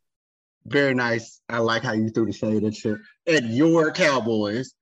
Very 0.65 0.93
nice. 0.93 1.39
I 1.47 1.59
like 1.59 1.83
how 1.83 1.93
you 1.93 2.09
threw 2.09 2.25
the 2.25 2.33
shade 2.33 2.65
at 2.65 2.83
your 2.83 2.99
at 3.25 3.45
your 3.45 3.91
Cowboys. 3.93 4.73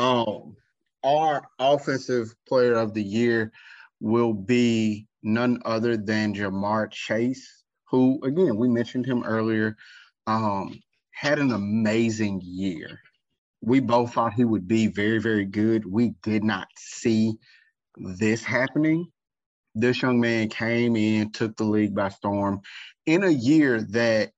Um, 0.00 0.56
our 1.04 1.42
offensive 1.60 2.34
player 2.48 2.74
of 2.74 2.92
the 2.92 3.02
year 3.04 3.52
will 4.00 4.32
be 4.32 5.06
none 5.22 5.62
other 5.64 5.96
than 5.96 6.34
Ja'Marr 6.34 6.90
Chase, 6.90 7.62
who 7.88 8.18
again 8.24 8.56
we 8.56 8.68
mentioned 8.68 9.06
him 9.06 9.22
earlier. 9.22 9.76
Um, 10.26 10.80
had 11.12 11.38
an 11.38 11.52
amazing 11.52 12.40
year. 12.42 12.98
We 13.64 13.80
both 13.80 14.12
thought 14.12 14.34
he 14.34 14.44
would 14.44 14.68
be 14.68 14.88
very, 14.88 15.18
very 15.18 15.46
good. 15.46 15.86
We 15.86 16.14
did 16.22 16.44
not 16.44 16.68
see 16.76 17.38
this 17.96 18.44
happening. 18.44 19.10
This 19.74 20.02
young 20.02 20.20
man 20.20 20.50
came 20.50 20.96
in, 20.96 21.32
took 21.32 21.56
the 21.56 21.64
league 21.64 21.94
by 21.94 22.10
storm 22.10 22.60
in 23.06 23.24
a 23.24 23.30
year 23.30 23.80
that 23.90 24.32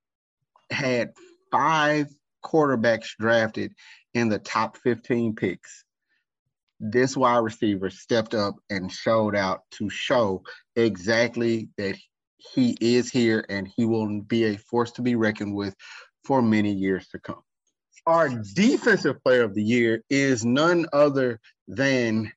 had 0.71 1.13
five 1.51 2.07
quarterbacks 2.45 3.17
drafted 3.19 3.73
in 4.15 4.29
the 4.29 4.39
top 4.39 4.77
15 4.79 5.35
picks. 5.35 5.85
This 6.79 7.17
wide 7.17 7.39
receiver 7.39 7.91
stepped 7.91 8.35
up 8.35 8.55
and 8.71 8.93
showed 8.93 9.35
out 9.35 9.63
to 9.73 9.91
show 9.91 10.43
exactly 10.77 11.69
that 11.79 11.97
he 12.39 12.77
is 12.81 13.11
here 13.11 13.45
and 13.49 13.69
he 13.77 13.85
will 13.87 14.21
be 14.21 14.45
a 14.45 14.57
force 14.57 14.93
to 14.93 15.03
be 15.03 15.17
reckoned 15.17 15.55
with 15.55 15.75
for 16.25 16.41
many 16.41 16.73
years 16.73 17.09
to 17.09 17.19
come. 17.19 17.43
Our 18.07 18.29
defensive 18.29 19.23
player 19.25 19.43
of 19.43 19.55
the 19.55 19.63
year 19.63 20.03
is 20.09 20.45
none 20.45 20.87
other 20.93 21.41
than 21.67 22.33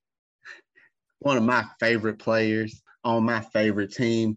one 1.19 1.37
of 1.37 1.43
my 1.43 1.63
favorite 1.79 2.17
players 2.17 2.81
on 3.03 3.23
my 3.23 3.41
favorite 3.41 3.93
team, 3.93 4.35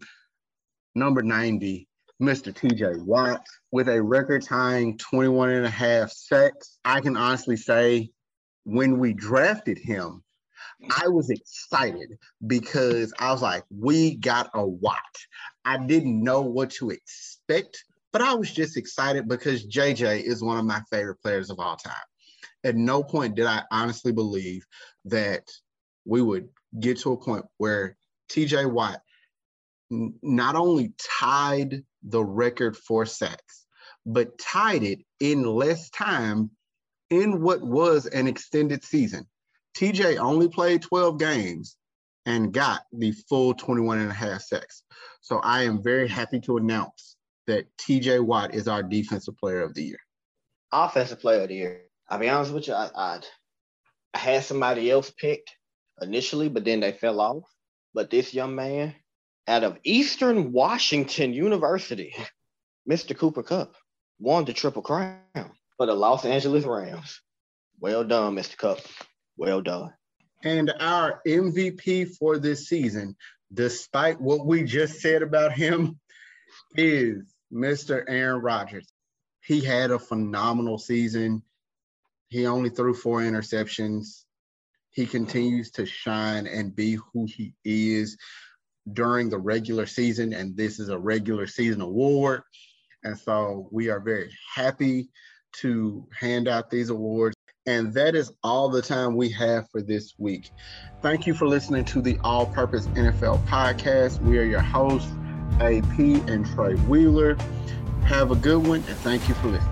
number 0.94 1.22
90, 1.22 1.88
Mr. 2.20 2.52
TJ 2.52 3.04
Watt 3.04 3.46
with 3.70 3.88
a 3.88 4.02
record 4.02 4.42
tying 4.42 4.98
21 4.98 5.50
and 5.50 5.66
a 5.66 5.70
half 5.70 6.10
sacks. 6.12 6.78
I 6.84 7.00
can 7.00 7.16
honestly 7.16 7.56
say 7.56 8.10
when 8.64 8.98
we 8.98 9.12
drafted 9.12 9.78
him, 9.78 10.22
I 11.02 11.08
was 11.08 11.30
excited 11.30 12.18
because 12.46 13.12
I 13.18 13.32
was 13.32 13.42
like, 13.42 13.64
we 13.70 14.16
got 14.16 14.50
a 14.54 14.66
Watt. 14.66 14.98
I 15.64 15.78
didn't 15.78 16.22
know 16.22 16.42
what 16.42 16.70
to 16.72 16.90
expect, 16.90 17.84
but 18.12 18.22
I 18.22 18.34
was 18.34 18.52
just 18.52 18.76
excited 18.76 19.28
because 19.28 19.66
JJ 19.66 20.22
is 20.22 20.42
one 20.42 20.58
of 20.58 20.64
my 20.64 20.80
favorite 20.90 21.20
players 21.22 21.50
of 21.50 21.58
all 21.58 21.76
time. 21.76 21.94
At 22.64 22.76
no 22.76 23.02
point 23.02 23.34
did 23.34 23.46
I 23.46 23.62
honestly 23.70 24.12
believe 24.12 24.64
that 25.06 25.50
we 26.04 26.22
would 26.22 26.48
get 26.78 26.98
to 27.00 27.12
a 27.12 27.16
point 27.16 27.44
where 27.56 27.96
TJ 28.30 28.70
Watt 28.70 29.00
not 29.90 30.56
only 30.56 30.92
tied 31.20 31.84
the 32.02 32.24
record 32.24 32.76
for 32.76 33.06
sacks, 33.06 33.66
but 34.06 34.38
tied 34.38 34.82
it 34.82 35.00
in 35.20 35.44
less 35.44 35.90
time 35.90 36.50
in 37.10 37.42
what 37.42 37.62
was 37.62 38.06
an 38.06 38.26
extended 38.26 38.84
season. 38.84 39.26
TJ 39.76 40.18
only 40.18 40.48
played 40.48 40.82
12 40.82 41.18
games 41.18 41.76
and 42.26 42.52
got 42.52 42.82
the 42.92 43.12
full 43.28 43.54
21 43.54 43.98
and 43.98 44.10
a 44.10 44.14
half 44.14 44.42
sacks. 44.42 44.82
So 45.20 45.38
I 45.38 45.64
am 45.64 45.82
very 45.82 46.08
happy 46.08 46.40
to 46.40 46.56
announce 46.56 47.16
that 47.52 47.66
TJ 47.76 48.24
Watt 48.24 48.54
is 48.54 48.66
our 48.66 48.82
defensive 48.82 49.36
player 49.36 49.60
of 49.60 49.74
the 49.74 49.84
year. 49.84 49.98
Offensive 50.72 51.20
player 51.20 51.42
of 51.42 51.48
the 51.48 51.54
year. 51.54 51.82
I'll 52.08 52.18
be 52.18 52.30
honest 52.30 52.52
with 52.52 52.66
you, 52.66 52.72
I, 52.72 52.88
I, 52.94 53.20
I 54.14 54.18
had 54.18 54.44
somebody 54.44 54.90
else 54.90 55.10
picked 55.10 55.50
initially, 56.00 56.48
but 56.48 56.64
then 56.64 56.80
they 56.80 56.92
fell 56.92 57.20
off. 57.20 57.44
But 57.92 58.10
this 58.10 58.32
young 58.32 58.54
man 58.54 58.94
out 59.46 59.64
of 59.64 59.78
Eastern 59.84 60.52
Washington 60.52 61.34
University, 61.34 62.14
Mr. 62.90 63.16
Cooper 63.16 63.42
Kupp, 63.42 63.74
won 64.18 64.46
the 64.46 64.54
Triple 64.54 64.82
Crown 64.82 65.20
for 65.76 65.86
the 65.86 65.94
Los 65.94 66.24
Angeles 66.24 66.64
Rams. 66.64 67.20
Well 67.80 68.04
done, 68.04 68.34
Mr. 68.34 68.56
Kupp. 68.56 68.80
Well 69.36 69.60
done. 69.60 69.92
And 70.42 70.72
our 70.80 71.20
MVP 71.26 72.16
for 72.16 72.38
this 72.38 72.68
season, 72.68 73.14
despite 73.52 74.20
what 74.20 74.46
we 74.46 74.64
just 74.64 75.00
said 75.00 75.22
about 75.22 75.52
him, 75.52 75.98
is 76.76 77.31
Mr. 77.52 78.04
Aaron 78.08 78.40
Rodgers. 78.40 78.88
He 79.44 79.60
had 79.60 79.90
a 79.90 79.98
phenomenal 79.98 80.78
season. 80.78 81.42
He 82.28 82.46
only 82.46 82.70
threw 82.70 82.94
four 82.94 83.20
interceptions. 83.20 84.24
He 84.90 85.06
continues 85.06 85.70
to 85.72 85.86
shine 85.86 86.46
and 86.46 86.74
be 86.74 86.98
who 87.12 87.26
he 87.26 87.54
is 87.64 88.16
during 88.90 89.30
the 89.30 89.38
regular 89.38 89.86
season, 89.86 90.32
and 90.32 90.56
this 90.56 90.80
is 90.80 90.88
a 90.88 90.98
regular 90.98 91.46
season 91.46 91.80
award. 91.80 92.42
And 93.04 93.18
so 93.18 93.68
we 93.70 93.90
are 93.90 94.00
very 94.00 94.30
happy 94.54 95.08
to 95.60 96.06
hand 96.18 96.48
out 96.48 96.70
these 96.70 96.90
awards. 96.90 97.34
And 97.66 97.94
that 97.94 98.14
is 98.14 98.32
all 98.42 98.70
the 98.70 98.82
time 98.82 99.16
we 99.16 99.30
have 99.30 99.68
for 99.70 99.82
this 99.82 100.14
week. 100.18 100.50
Thank 101.00 101.26
you 101.26 101.34
for 101.34 101.46
listening 101.46 101.84
to 101.86 102.02
the 102.02 102.18
All 102.24 102.46
Purpose 102.46 102.86
NFL 102.88 103.44
Podcast. 103.46 104.20
We 104.20 104.38
are 104.38 104.44
your 104.44 104.60
hosts, 104.60 105.12
AP, 105.60 105.98
and 106.28 106.46
Tre 106.46 106.74
Wheeler. 106.88 107.36
Have 108.04 108.30
a 108.30 108.36
good 108.36 108.66
one, 108.66 108.82
and 108.88 108.96
thank 108.98 109.28
you 109.28 109.34
for 109.34 109.48
listening. 109.48 109.71